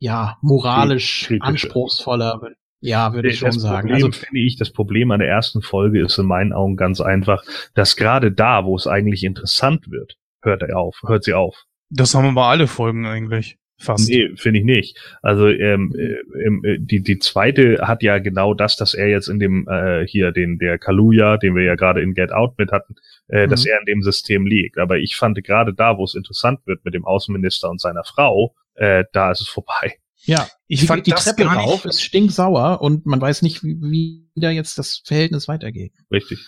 [0.00, 1.46] ja moralisch Kritischer.
[1.48, 2.40] anspruchsvoller,
[2.80, 3.88] ja, würde ich schon das sagen.
[3.88, 7.00] Problem, Also finde ich, das Problem an der ersten Folge ist in meinen Augen ganz
[7.00, 7.42] einfach,
[7.74, 11.64] dass gerade da, wo es eigentlich interessant wird, hört er auf, hört sie auf.
[11.88, 13.56] Das haben aber alle Folgen eigentlich.
[13.84, 14.08] Fast.
[14.08, 14.98] Nee, finde ich nicht.
[15.22, 16.14] Also ähm, äh,
[16.46, 20.06] ähm, äh, die die zweite hat ja genau das, dass er jetzt in dem äh,
[20.06, 22.94] hier den der Kaluja, den wir ja gerade in Get Out mit hatten,
[23.28, 23.70] äh, dass Mhm.
[23.70, 24.78] er in dem System liegt.
[24.78, 28.54] Aber ich fand gerade da, wo es interessant wird mit dem Außenminister und seiner Frau,
[28.74, 29.94] äh, da ist es vorbei.
[30.26, 33.62] ja, Ich die, fand die Treppe gar nicht- rauf ist stinksauer und man weiß nicht,
[33.62, 35.92] wie, wie da jetzt das Verhältnis weitergeht.
[36.10, 36.38] Richtig.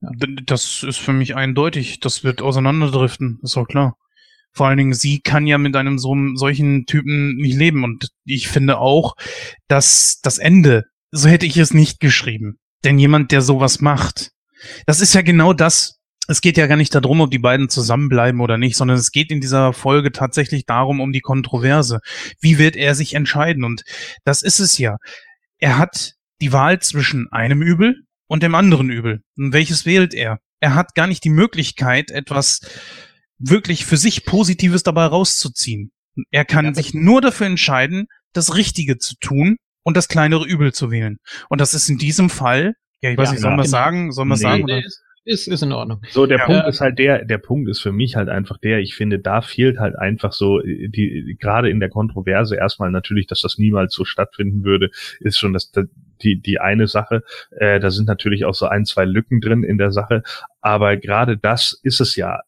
[0.00, 1.98] D- Das ist für mich eindeutig.
[2.00, 3.96] Das wird auseinanderdriften, ist auch klar.
[4.54, 7.82] Vor allen Dingen, sie kann ja mit einem so solchen Typen nicht leben.
[7.82, 9.14] Und ich finde auch,
[9.68, 12.58] dass das Ende, so hätte ich es nicht geschrieben.
[12.84, 14.30] Denn jemand, der sowas macht,
[14.86, 15.98] das ist ja genau das.
[16.26, 19.30] Es geht ja gar nicht darum, ob die beiden zusammenbleiben oder nicht, sondern es geht
[19.30, 22.00] in dieser Folge tatsächlich darum, um die Kontroverse.
[22.40, 23.64] Wie wird er sich entscheiden?
[23.64, 23.82] Und
[24.24, 24.96] das ist es ja.
[25.58, 29.20] Er hat die Wahl zwischen einem Übel und dem anderen Übel.
[29.36, 30.38] Und welches wählt er?
[30.60, 32.60] Er hat gar nicht die Möglichkeit, etwas
[33.38, 35.92] wirklich für sich Positives dabei rauszuziehen.
[36.30, 40.72] Er kann Ja, sich nur dafür entscheiden, das Richtige zu tun und das kleinere Übel
[40.72, 41.18] zu wählen.
[41.48, 44.24] Und das ist in diesem Fall, ja, ich weiß Ja, nicht, soll man sagen, soll
[44.24, 44.42] man Nee.
[44.42, 44.64] sagen?
[44.64, 44.82] Oder?
[45.26, 46.02] Ist, ist, in Ordnung.
[46.10, 46.44] So, der Ja.
[46.44, 49.40] Punkt ist halt der, der Punkt ist für mich halt einfach der, ich finde, da
[49.40, 53.94] fehlt halt einfach so, äh, die, gerade in der Kontroverse erstmal natürlich, dass das niemals
[53.94, 54.90] so stattfinden würde,
[55.20, 55.72] ist schon das,
[56.22, 57.22] die, die eine Sache.
[57.52, 60.22] Äh, da sind natürlich auch so ein, zwei Lücken drin in der Sache.
[60.60, 62.40] Aber gerade das ist es ja.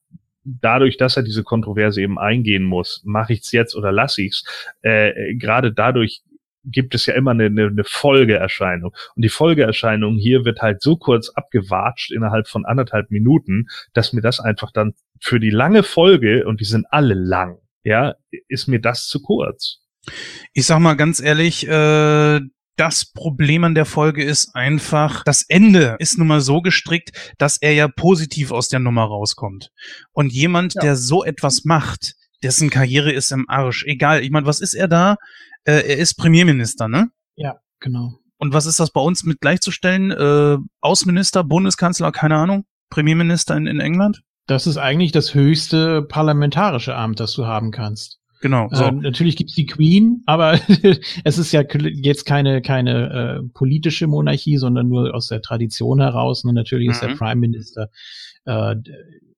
[0.49, 4.45] Dadurch, dass er diese Kontroverse eben eingehen muss, mache ich's jetzt oder lasse ich's,
[4.83, 6.23] äh, gerade dadurch
[6.63, 8.93] gibt es ja immer eine, eine, eine Folgeerscheinung.
[9.15, 14.21] Und die Folgeerscheinung hier wird halt so kurz abgewatscht innerhalb von anderthalb Minuten, dass mir
[14.21, 18.15] das einfach dann für die lange Folge, und die sind alle lang, ja,
[18.49, 19.81] ist mir das zu kurz.
[20.53, 22.41] Ich sag mal ganz ehrlich, äh,
[22.77, 27.57] das Problem an der Folge ist einfach, das Ende ist nun mal so gestrickt, dass
[27.57, 29.71] er ja positiv aus der Nummer rauskommt.
[30.13, 30.83] Und jemand, Ja.
[30.83, 33.85] der so etwas macht, dessen Karriere ist im Arsch.
[33.87, 35.17] Egal, ich meine, was ist er da?
[35.65, 37.11] Äh, er ist Premierminister, ne?
[37.35, 38.19] Ja, genau.
[38.39, 40.11] Und was ist das bei uns mit gleichzustellen?
[40.11, 44.21] Äh, Außenminister, Bundeskanzler, keine Ahnung, Premierminister in, in England?
[44.47, 48.19] Das ist eigentlich das höchste parlamentarische Amt, das du haben kannst.
[48.41, 48.69] Genau.
[48.71, 48.85] So.
[48.85, 50.59] Äh, natürlich gibt's die Queen, aber
[51.25, 56.45] es ist ja jetzt keine, keine äh, politische Monarchie, sondern nur aus der Tradition heraus.
[56.45, 57.17] Und natürlich ist der Mhm.
[57.19, 57.91] Prime Minister
[58.45, 58.77] äh,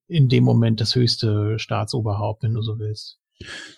[0.09, 3.19] in dem Moment das höchste Staatsoberhaupt, wenn du so willst.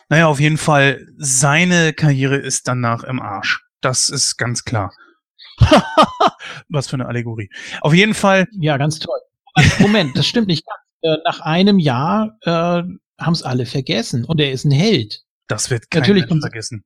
[0.08, 3.62] Naja, auf jeden Fall, seine Karriere ist danach im Arsch.
[3.80, 4.92] Das ist ganz klar.
[6.68, 7.50] Was für eine Allegorie.
[7.80, 9.18] Auf jeden Fall, Ja, ganz toll.
[9.80, 10.78] Moment, das stimmt nicht ganz.
[11.02, 12.82] Äh, nach einem Jahr äh,
[13.20, 15.22] haben es alle vergessen und er ist ein Held.
[15.48, 16.84] das wird kein Natürlich Mensch vergessen.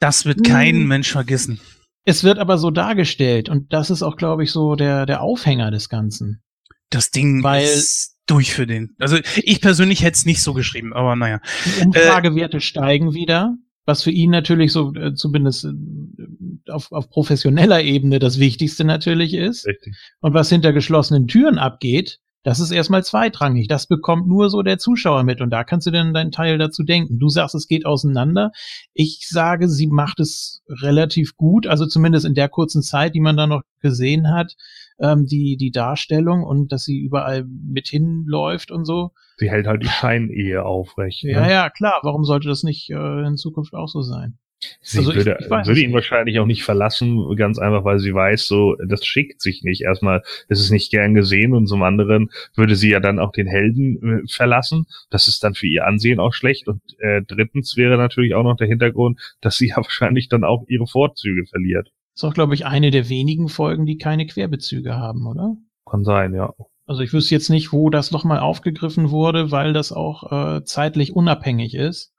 [0.00, 0.86] Das wird kein Hm.
[0.86, 1.60] Mensch vergessen.
[2.04, 5.70] Es wird aber so dargestellt und das ist auch, glaube ich, so der, der Aufhänger
[5.70, 6.42] des Ganzen.
[6.90, 8.94] Das Ding Weil- ist durch für den.
[8.98, 11.40] Also ich persönlich hätte es nicht so geschrieben, aber naja.
[11.64, 13.56] Die Umfragewerte steigen wieder,
[13.86, 19.34] was für ihn natürlich so äh, zumindest äh, auf, auf professioneller Ebene das Wichtigste natürlich
[19.34, 19.66] ist.
[19.66, 19.96] Richtig.
[20.20, 23.68] Und was hinter geschlossenen Türen abgeht, das ist erstmal zweitrangig.
[23.68, 25.40] Das bekommt nur so der Zuschauer mit.
[25.40, 27.18] Und da kannst du dann deinen Teil dazu denken.
[27.18, 28.52] Du sagst, es geht auseinander.
[28.94, 31.66] Ich sage, sie macht es relativ gut.
[31.66, 34.54] Also zumindest in der kurzen Zeit, die man da noch gesehen hat,
[35.00, 39.10] ähm, die, die Darstellung und dass sie überall mit hinläuft und so.
[39.38, 41.22] Sie hält halt die Scheinehe aufrecht.
[41.24, 41.50] Ja, ne?
[41.50, 42.00] ja, klar.
[42.02, 44.38] Warum sollte das nicht äh, in Zukunft auch so sein?
[44.80, 47.98] Sie Also ich- würde, ich weiß würde ihn wahrscheinlich auch nicht verlassen, ganz einfach, weil
[48.00, 49.82] sie weiß, so, das schickt sich nicht.
[49.82, 53.46] Erstmal ist es nicht gern gesehen und zum anderen würde sie ja dann auch den
[53.46, 54.86] Helden äh, verlassen.
[55.10, 56.66] Das ist dann für ihr Ansehen auch schlecht.
[56.66, 60.64] Und äh, drittens wäre natürlich auch noch der Hintergrund, dass sie ja wahrscheinlich dann auch
[60.68, 61.90] ihre Vorzüge verliert.
[62.14, 65.56] Ist auch, glaube ich, eine der wenigen Folgen, die keine Querbezüge haben, oder?
[65.88, 66.52] Kann sein, ja.
[66.84, 71.14] Also ich wüsste jetzt nicht, wo das nochmal aufgegriffen wurde, weil das auch äh, zeitlich
[71.14, 72.12] unabhängig ist.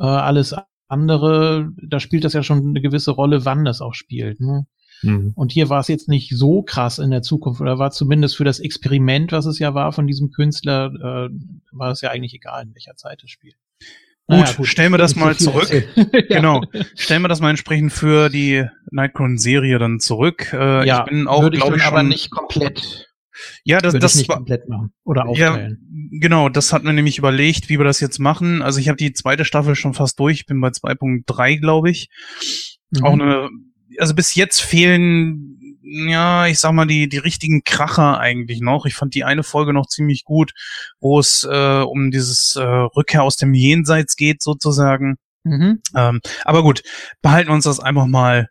[0.00, 0.54] Äh, alles
[0.88, 4.40] andere, da spielt das ja schon eine gewisse Rolle, wann das auch spielt.
[4.40, 4.66] Ne?
[5.02, 5.32] Mhm.
[5.34, 8.44] Und hier war es jetzt nicht so krass in der Zukunft, oder war zumindest für
[8.44, 11.28] das Experiment, was es ja war von diesem Künstler, äh,
[11.72, 13.56] war es ja eigentlich egal, in welcher Zeit es spielt.
[14.30, 15.70] Gut, stellen wir das mal viel zurück.
[15.96, 16.36] ja.
[16.36, 16.62] Genau.
[16.94, 20.52] Stellen wir das mal entsprechend für die Nightcrawler-Serie dann zurück.
[20.52, 22.08] Äh, Ja, ich bin auch, ich glaube ich, aber schon.
[22.08, 23.07] nicht komplett,
[23.64, 26.10] ja, das, würde das ich nicht war, komplett machen oder Ja, aufteilen.
[26.20, 28.62] genau, das hat man nämlich überlegt, wie wir das jetzt machen.
[28.62, 32.08] Also ich habe die zweite Staffel schon fast durch, bin bei 2.3, glaube ich.
[32.90, 33.04] Mhm.
[33.04, 33.48] Auch eine,
[33.98, 35.58] also bis jetzt fehlen
[35.90, 38.84] ja, ich sag mal, die, die richtigen Kracher eigentlich noch.
[38.84, 40.52] Ich fand die eine Folge noch ziemlich gut,
[41.00, 45.16] wo es äh, um dieses äh, Rückkehr aus dem Jenseits geht, sozusagen.
[45.44, 45.80] Mhm.
[45.96, 46.82] Ähm, aber gut,
[47.22, 48.48] behalten wir uns das einfach mal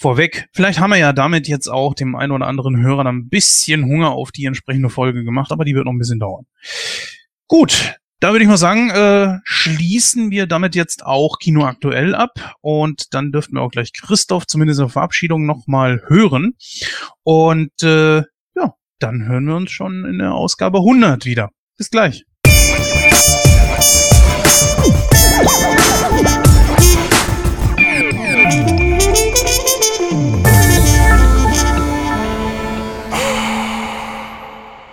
[0.00, 0.48] vorweg.
[0.52, 4.12] Vielleicht haben wir ja damit jetzt auch dem einen oder anderen Hörer ein bisschen Hunger
[4.12, 6.46] auf die entsprechende Folge gemacht, aber die wird noch ein bisschen dauern.
[7.46, 12.54] Gut, da würde ich mal sagen, äh, schließen wir damit jetzt auch Kino aktuell ab
[12.60, 16.54] und dann dürften wir auch gleich Christoph zumindest in der Verabschiedung nochmal hören.
[17.22, 18.18] Und äh,
[18.56, 21.50] ja, dann hören wir uns schon in der Ausgabe 100 wieder.
[21.76, 22.24] Bis gleich.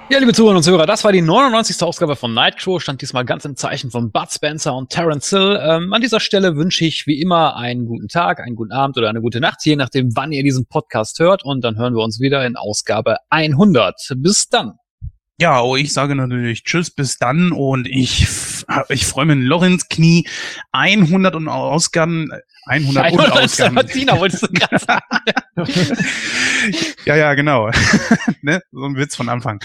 [0.10, 1.84] Ja, liebe Zuhörer und Zuhörer, das war die 99.
[1.84, 5.60] Ausgabe von Nightcrow, stand diesmal ganz im Zeichen von Bud Spencer und Terence Hill.
[5.62, 9.10] Ähm, an dieser Stelle wünsche ich wie immer einen guten Tag, einen guten Abend oder
[9.10, 11.44] eine gute Nacht, je nachdem, wann ihr diesen Podcast hört.
[11.44, 14.14] Und dann hören wir uns wieder in Ausgabe 100.
[14.16, 14.80] Bis dann.
[15.40, 18.28] Ja, oh, ich sage natürlich Tschüss, bis dann und ich,
[18.90, 20.28] ich freue mich ein Loch ins Knie.
[20.72, 22.32] 100 und Ausgaben,
[22.66, 23.76] 100 und Ausgaben.
[23.76, 25.06] Martina, wolltest du gerade sagen.
[27.06, 27.70] Ja, ja, genau.
[28.42, 28.62] ne?
[28.72, 29.60] So ein Witz von Anfang.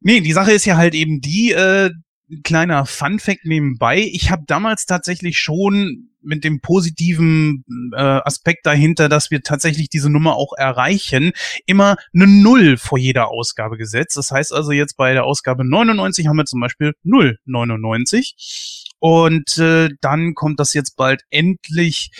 [0.00, 1.90] Nee, die Sache ist ja halt eben die, äh,
[2.30, 3.98] ein kleiner Fun-Fact nebenbei.
[4.12, 7.64] Ich habe damals tatsächlich schon mit dem positiven
[7.94, 11.32] äh, Aspekt dahinter, dass wir tatsächlich diese Nummer auch erreichen,
[11.66, 14.16] immer eine Null vor jeder Ausgabe gesetzt.
[14.16, 18.86] Das heißt also jetzt bei der Ausgabe 99 haben wir zum Beispiel 099.
[18.98, 22.10] Und äh, dann kommt das jetzt bald endlich,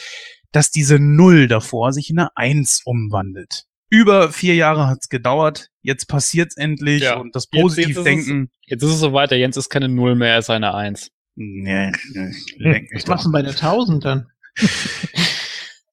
[0.52, 3.64] dass diese Null davor sich in eine Eins umwandelt.
[3.90, 5.68] Über vier Jahre hat's gedauert.
[5.82, 7.16] Jetzt passiert's endlich Ja.
[7.16, 8.06] und das Jetzt- jetzt.
[8.66, 11.10] Jetzt ist es soweit, der Jens ist keine Null mehr, er ist eine Eins.
[11.42, 11.90] Nee,
[12.58, 13.32] nee, mich Was machst du doch.
[13.32, 14.26] bei der 1000 dann?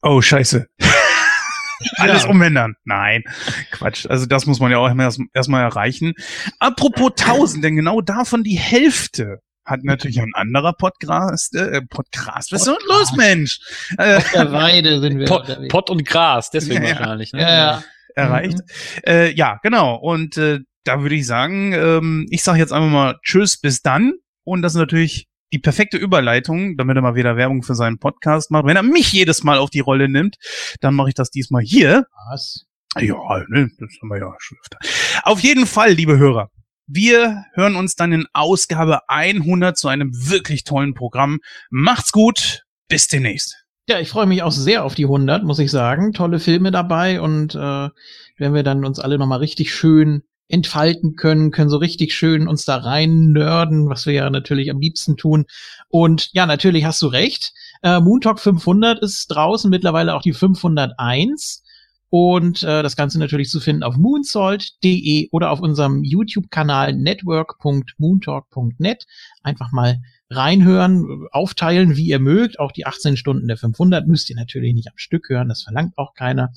[0.02, 0.68] Oh, scheiße.
[1.98, 2.30] Alles Ja.
[2.30, 2.76] umändern.
[2.86, 3.24] Nein,
[3.72, 4.06] Quatsch.
[4.08, 6.14] Also das muss man ja auch erst- erstmal erreichen.
[6.60, 12.52] Apropos 1000, denn genau davon die Hälfte hat natürlich ein anderer Podcast, äh, Podcast.
[12.52, 13.60] Was ist denn los, Mensch?
[13.98, 15.68] Äh, Auf der Weide sind wir Pot.
[15.70, 17.00] Pot und Gras, deswegen Ja, ja.
[17.00, 17.34] wahrscheinlich.
[17.34, 17.42] Ne?
[17.42, 17.84] ja, ja.
[18.16, 18.60] erreicht.
[19.06, 19.96] Äh, ja, genau.
[19.96, 24.14] Und äh, da würde ich sagen, ähm, ich sage jetzt einfach mal Tschüss, bis dann.
[24.44, 28.52] Und das ist natürlich die perfekte Überleitung, damit er mal wieder Werbung für seinen Podcast
[28.52, 28.66] macht.
[28.66, 30.38] Wenn er mich jedes Mal auf die Rolle nimmt,
[30.82, 32.06] dann mache ich das diesmal hier.
[32.30, 32.66] Was?
[33.00, 34.80] Ja, ne, das haben wir ja schon öfter.
[35.24, 36.50] Auf jeden Fall, liebe Hörer.
[36.88, 41.40] Wir hören uns dann in Ausgabe 100 zu einem wirklich tollen Programm.
[41.70, 42.64] Macht's gut.
[42.88, 43.66] Bis demnächst.
[43.90, 46.14] Ja, ich freue mich auch sehr auf die 100, muss ich sagen.
[46.14, 47.90] Tolle Filme dabei und äh,
[48.38, 52.66] wenn wir dann uns alle nochmal richtig schön entfalten können, können so richtig schön uns
[52.66, 55.46] da rein nörden, was wir ja natürlich am liebsten tun.
[55.90, 57.52] Und ja, natürlich hast du recht.
[57.84, 61.64] Äh, Moon Talk 500 ist draußen, mittlerweile auch die 501.
[62.10, 69.06] Und äh, das Ganze natürlich zu finden auf moonsalt.de oder auf unserem YouTube-Kanal network.moontalk.net.
[69.44, 70.00] Einfach mal
[70.30, 72.60] reinhören, aufteilen, wie ihr mögt.
[72.60, 75.98] Auch die 18 Stunden der 500 müsst ihr natürlich nicht am Stück hören, das verlangt
[75.98, 76.54] auch keiner.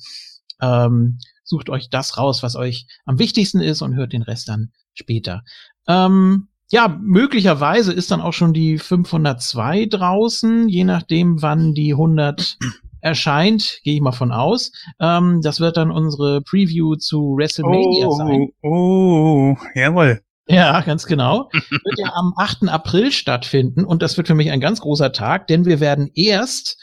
[0.61, 4.71] Ähm, sucht euch das raus, was euch am wichtigsten ist und hört den Rest dann
[4.93, 5.43] später.
[5.87, 12.57] Ähm, ja, möglicherweise ist dann auch schon die 502 draußen, je nachdem, wann die 100
[13.01, 14.71] erscheint, gehe ich mal von aus.
[14.99, 18.49] Ähm, das wird dann unsere Preview zu WrestleMania sein.
[18.61, 20.21] Oh, oh, jawohl.
[20.47, 21.49] Ja, ganz genau.
[21.51, 22.69] wird ja am 8.
[22.69, 26.77] April stattfinden und das wird für mich ein ganz großer Tag, denn wir werden erst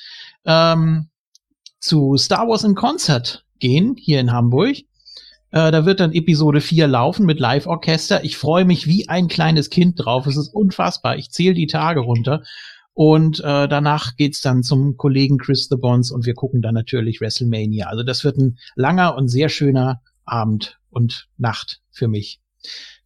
[0.44, 1.09] ähm,
[1.80, 4.76] zu Star Wars in Concert gehen, hier in Hamburg.
[5.51, 8.24] Äh, da wird dann Episode 4 laufen mit Live-Orchester.
[8.24, 10.26] Ich freue mich wie ein kleines Kind drauf.
[10.26, 11.16] Es ist unfassbar.
[11.16, 12.43] Ich zähle die Tage runter.
[12.93, 17.20] Und äh, danach geht's dann zum Kollegen Chris the Bonds und wir gucken dann natürlich
[17.20, 17.86] WrestleMania.
[17.86, 22.40] Also das wird ein langer und sehr schöner Abend und Nacht für mich.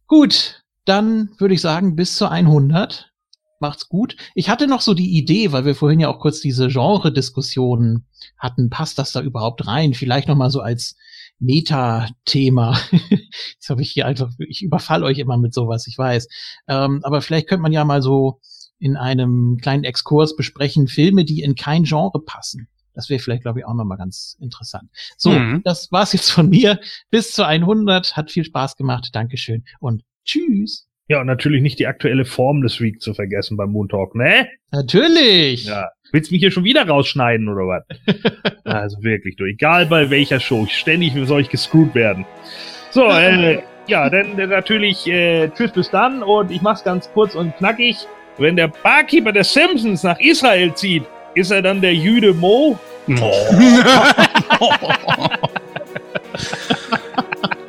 [0.07, 3.12] Gut, dann würde ich sagen, bis zur 100.
[3.59, 4.15] Macht's gut.
[4.35, 8.05] Ich hatte noch so die Idee, weil wir vorhin ja auch kurz diese Genre-Diskussionen
[8.37, 8.69] hatten.
[8.69, 9.93] Passt das da überhaupt rein?
[9.93, 10.95] Vielleicht noch mal so als
[11.39, 12.77] Meta-Thema.
[13.53, 16.27] Jetzt habe ich hier einfach, ich überfall euch immer mit sowas, ich weiß.
[16.67, 18.39] Ähm, aber vielleicht könnte man ja mal so
[18.79, 22.67] in einem kleinen Exkurs besprechen, Filme, die in kein Genre passen.
[22.93, 24.89] Das wäre vielleicht, glaube ich, auch noch mal ganz interessant.
[25.17, 25.61] So, Mhm.
[25.63, 26.79] das war's jetzt von mir.
[27.09, 28.15] Bis zu 100.
[28.15, 29.09] Hat viel Spaß gemacht.
[29.13, 30.87] Dankeschön und tschüss.
[31.09, 34.47] Ja, und natürlich nicht die aktuelle Form des Week zu vergessen beim Moon Talk, ne?
[34.71, 35.65] Natürlich.
[35.65, 35.89] Ja.
[36.13, 37.83] Willst du mich hier schon wieder rausschneiden oder was?
[38.63, 39.45] also wirklich, du.
[39.45, 40.65] Egal bei welcher Show.
[40.69, 42.25] Ständig soll ich gescrewt werden.
[42.91, 47.55] So, äh, ja, dann natürlich äh, tschüss bis dann und ich mach's ganz kurz und
[47.57, 47.97] knackig.
[48.37, 51.03] Wenn der Barkeeper der Simpsons nach Israel zieht,
[51.35, 52.79] ist er dann der Jüde Mo?
[53.09, 54.69] Oh.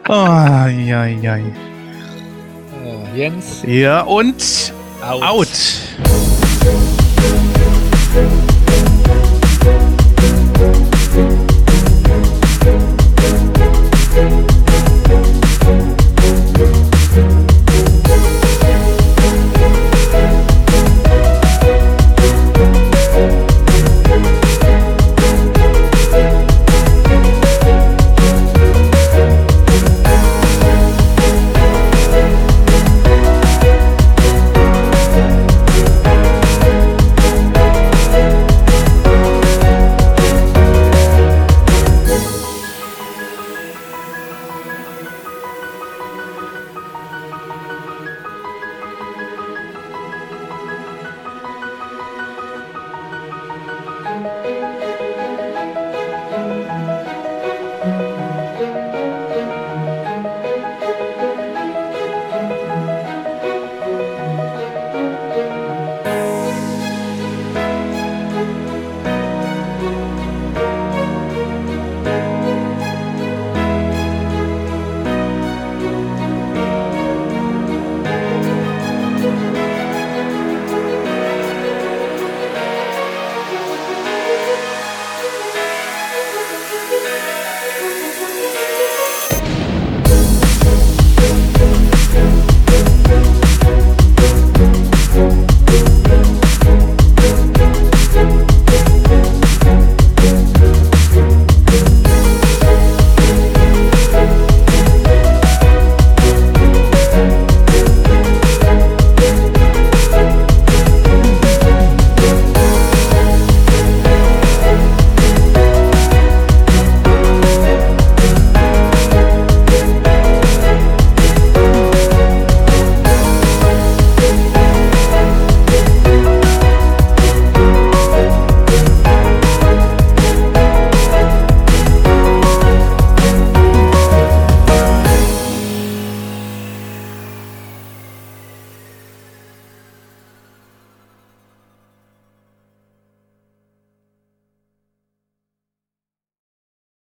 [0.06, 1.36] Oh, ja, ja.
[1.38, 1.73] Äh,
[3.14, 3.62] Jens.
[3.66, 4.72] Ja, und
[5.02, 5.22] Out.
[5.22, 5.48] out.